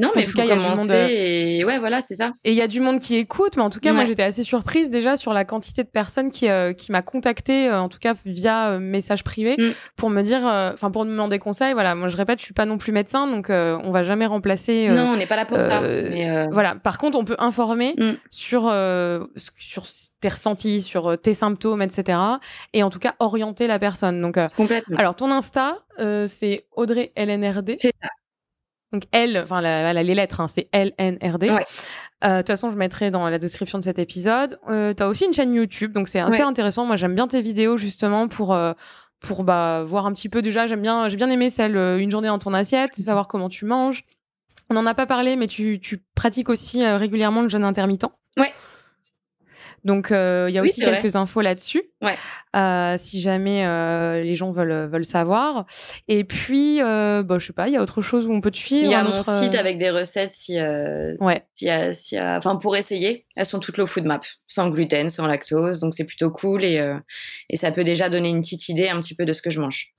non, 0.01 0.09
mais 0.15 0.23
en 0.23 0.25
tout 0.25 0.33
cas, 0.33 0.43
il 0.43 0.49
y 0.49 0.51
a 0.51 0.55
du 0.55 0.75
monde. 0.75 0.89
Euh, 0.89 1.07
et 1.09 1.63
ouais, 1.63 1.77
voilà, 1.77 2.01
c'est 2.01 2.15
ça. 2.15 2.31
Et 2.43 2.51
il 2.51 2.57
y 2.57 2.61
a 2.61 2.67
du 2.67 2.81
monde 2.81 2.99
qui 2.99 3.17
écoute, 3.17 3.55
mais 3.55 3.61
en 3.61 3.69
tout 3.69 3.79
cas, 3.79 3.93
moi, 3.93 4.03
j'étais 4.03 4.23
assez 4.23 4.43
surprise 4.43 4.89
déjà 4.89 5.15
sur 5.15 5.31
la 5.31 5.45
quantité 5.45 5.83
de 5.83 5.89
personnes 5.89 6.31
qui, 6.31 6.49
euh, 6.49 6.73
qui 6.73 6.91
m'a 6.91 7.03
contacté, 7.03 7.69
euh, 7.69 7.79
en 7.79 7.87
tout 7.87 7.99
cas 7.99 8.15
via 8.25 8.79
message 8.79 9.23
privé, 9.23 9.55
mm. 9.59 9.71
pour 9.95 10.09
me 10.09 10.23
dire, 10.23 10.41
enfin, 10.43 10.89
pour 10.89 11.05
me 11.05 11.11
demander 11.11 11.37
conseil. 11.37 11.73
Voilà, 11.73 11.93
moi, 11.93 12.07
je 12.07 12.17
répète, 12.17 12.39
je 12.39 12.45
suis 12.45 12.53
pas 12.53 12.65
non 12.65 12.79
plus 12.79 12.91
médecin, 12.91 13.27
donc 13.27 13.49
on 13.49 13.91
va 13.91 14.01
jamais 14.01 14.25
remplacer. 14.25 14.89
non, 14.89 15.11
on 15.13 15.17
n'est 15.17 15.27
pas 15.27 15.35
là 15.35 15.45
pour 15.45 15.59
ça. 15.59 15.81
Voilà. 16.51 16.75
Par 16.75 16.97
contre, 16.97 17.17
on 17.19 17.23
peut 17.23 17.37
informer 17.37 17.93
mm. 17.97 18.13
sur 18.31 18.61
sur 19.35 19.83
tes 20.19 20.29
ressentis, 20.29 20.81
sur 20.81 21.19
tes 21.21 21.35
symptômes, 21.35 21.83
etc. 21.83 22.17
Et 22.73 22.81
en 22.81 22.89
tout 22.89 22.99
cas, 22.99 23.13
orienter 23.19 23.67
la 23.67 23.77
personne. 23.77 24.19
Donc, 24.19 24.39
complètement. 24.55 24.97
Alors, 24.97 25.15
ton 25.15 25.29
Insta, 25.29 25.77
c'est 26.25 26.65
Audrey 26.75 27.11
LNRD. 27.15 27.75
C'est 27.77 27.93
ça. 28.01 28.09
Donc 28.91 29.03
L, 29.11 29.39
enfin 29.41 29.61
les 29.61 30.15
lettres, 30.15 30.41
hein, 30.41 30.47
c'est 30.47 30.69
LNRD. 30.73 31.49
Euh, 32.23 32.37
de 32.37 32.37
toute 32.39 32.47
façon, 32.47 32.69
je 32.69 32.75
mettrai 32.75 33.09
dans 33.09 33.27
la 33.29 33.39
description 33.39 33.79
de 33.79 33.83
cet 33.83 33.99
épisode. 33.99 34.59
Euh, 34.69 34.93
tu 34.93 35.01
as 35.01 35.07
aussi 35.07 35.25
une 35.25 35.33
chaîne 35.33 35.53
YouTube, 35.53 35.91
donc 35.91 36.07
c'est 36.07 36.19
assez 36.19 36.41
intéressant. 36.41 36.85
Moi, 36.85 36.95
j'aime 36.95 37.15
bien 37.15 37.27
tes 37.27 37.41
vidéos 37.41 37.77
justement 37.77 38.27
pour 38.27 38.53
euh, 38.53 38.73
pour 39.19 39.43
bah, 39.43 39.83
voir 39.83 40.05
un 40.05 40.13
petit 40.13 40.29
peu 40.29 40.41
déjà. 40.41 40.67
J'aime 40.67 40.81
bien, 40.81 41.07
j'ai 41.07 41.17
bien 41.17 41.29
aimé 41.29 41.49
celle 41.49 41.75
une 41.75 42.11
journée 42.11 42.27
dans 42.27 42.39
ton 42.39 42.53
assiette, 42.53 42.97
mhm. 42.97 43.05
savoir 43.05 43.27
comment 43.27 43.49
tu 43.49 43.65
manges. 43.65 44.03
On 44.69 44.73
n'en 44.73 44.85
a 44.85 44.93
pas 44.93 45.05
parlé, 45.05 45.35
mais 45.35 45.47
tu, 45.47 45.79
tu 45.79 46.03
pratiques 46.15 46.49
aussi 46.49 46.85
régulièrement 46.85 47.41
le 47.41 47.49
jeûne 47.49 47.63
intermittent. 47.63 48.05
Ouais. 48.37 48.53
Donc 49.83 50.11
euh, 50.11 50.45
il 50.49 50.53
y 50.53 50.59
a 50.59 50.61
aussi 50.61 50.81
quelques 50.81 51.15
infos 51.15 51.41
là-dessus, 51.41 51.81
ouais. 52.01 52.13
euh, 52.55 52.95
si 52.97 53.19
jamais 53.19 53.65
euh, 53.65 54.21
les 54.21 54.35
gens 54.35 54.51
veulent 54.51 54.85
veulent 54.85 55.05
savoir. 55.05 55.65
Et 56.07 56.23
puis, 56.23 56.79
bah, 56.79 57.37
je 57.39 57.45
sais 57.45 57.53
pas, 57.53 57.67
il 57.67 57.73
y 57.73 57.77
a 57.77 57.81
autre 57.81 58.01
chose 58.01 58.27
où 58.27 58.31
on 58.31 58.41
peut 58.41 58.51
te 58.51 58.57
suivre. 58.57 58.85
Il 58.85 58.91
y 58.91 58.95
a 58.95 59.03
mon 59.03 59.21
site 59.21 59.55
avec 59.55 59.79
des 59.79 59.89
recettes 59.89 60.31
si, 60.31 60.57
ouais. 61.19 61.41
si, 61.53 61.67
si, 61.93 62.19
enfin 62.19 62.57
pour 62.57 62.75
essayer. 62.75 63.25
Elles 63.35 63.45
sont 63.45 63.59
toutes 63.59 63.77
low 63.77 63.87
food 63.87 64.05
map, 64.05 64.21
sans 64.47 64.69
gluten, 64.69 65.09
sans 65.09 65.25
lactose, 65.25 65.79
donc 65.79 65.93
c'est 65.93 66.05
plutôt 66.05 66.29
cool 66.29 66.63
et 66.63 66.81
et 67.49 67.55
ça 67.55 67.71
peut 67.71 67.83
déjà 67.83 68.09
donner 68.09 68.29
une 68.29 68.41
petite 68.41 68.69
idée 68.69 68.89
un 68.89 68.99
petit 68.99 69.15
peu 69.15 69.25
de 69.25 69.33
ce 69.33 69.41
que 69.41 69.49
je 69.49 69.59
mange. 69.59 69.93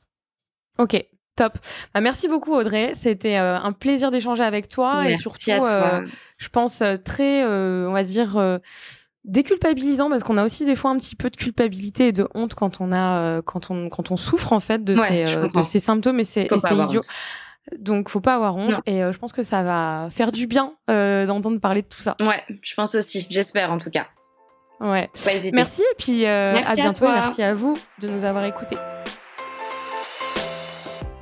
Ok, 0.79 1.05
Top. 1.35 1.55
Bah, 1.95 2.01
merci 2.03 2.29
beaucoup 2.29 2.55
Audrey. 2.55 2.93
C'était 2.95 3.37
un 3.37 3.73
plaisir 3.73 4.11
d'échanger 4.13 4.45
avec 4.45 4.69
toi 4.69 5.03
merci 5.03 5.15
et 5.15 5.19
surtout, 5.19 5.65
je 6.37 6.49
pense 6.51 6.83
très, 7.05 7.45
on 7.45 7.93
va 7.93 8.05
dire 8.05 8.61
déculpabilisant 9.25 10.11
parce 10.11 10.23
qu'on 10.23 10.37
a 10.37 10.45
aussi 10.45 10.65
des 10.65 10.77
fois 10.77 10.91
un 10.91 10.99
petit 10.99 11.17
peu 11.17 11.31
de 11.31 11.37
culpabilité 11.37 12.09
et 12.09 12.13
de 12.13 12.29
honte 12.35 12.55
quand 12.55 12.81
on 12.81 12.93
a 12.93 13.21
euh, 13.21 13.43
quand 13.43 13.71
on 13.71 13.89
quand 13.89 14.11
on 14.11 14.17
souffre 14.17 14.53
en 14.53 14.61
fait 14.61 14.83
de 14.83 14.95
ces 14.95 15.37
euh, 15.37 15.49
de 15.49 15.63
ces 15.63 15.81
symptômes 15.81 16.21
et 16.21 16.25
c'est 16.25 16.49
idiot. 16.53 17.03
Donc, 17.79 18.09
faut 18.09 18.21
pas 18.21 18.35
avoir 18.35 18.57
honte. 18.57 18.81
Et 18.87 18.99
je 18.99 19.19
pense 19.19 19.33
que 19.33 19.45
ça 19.45 19.63
va 19.63 20.09
faire 20.11 20.33
du 20.33 20.49
bien 20.49 20.75
d'entendre 20.89 21.61
parler 21.61 21.83
de 21.83 21.87
tout 21.87 22.01
ça. 22.01 22.17
Ouais, 22.21 22.43
je 22.63 22.75
pense 22.75 22.95
aussi. 22.95 23.27
J'espère 23.31 23.71
en 23.71 23.79
tout 23.79 23.91
cas. 23.91 24.07
Ouais. 24.81 25.09
Merci 25.53 25.83
et 25.83 25.95
puis 25.97 26.27
à 26.27 26.75
bientôt. 26.75 27.07
merci 27.07 27.43
à 27.43 27.55
vous 27.55 27.79
de 28.01 28.09
nous 28.09 28.25
avoir 28.25 28.45
écoutés. 28.45 28.77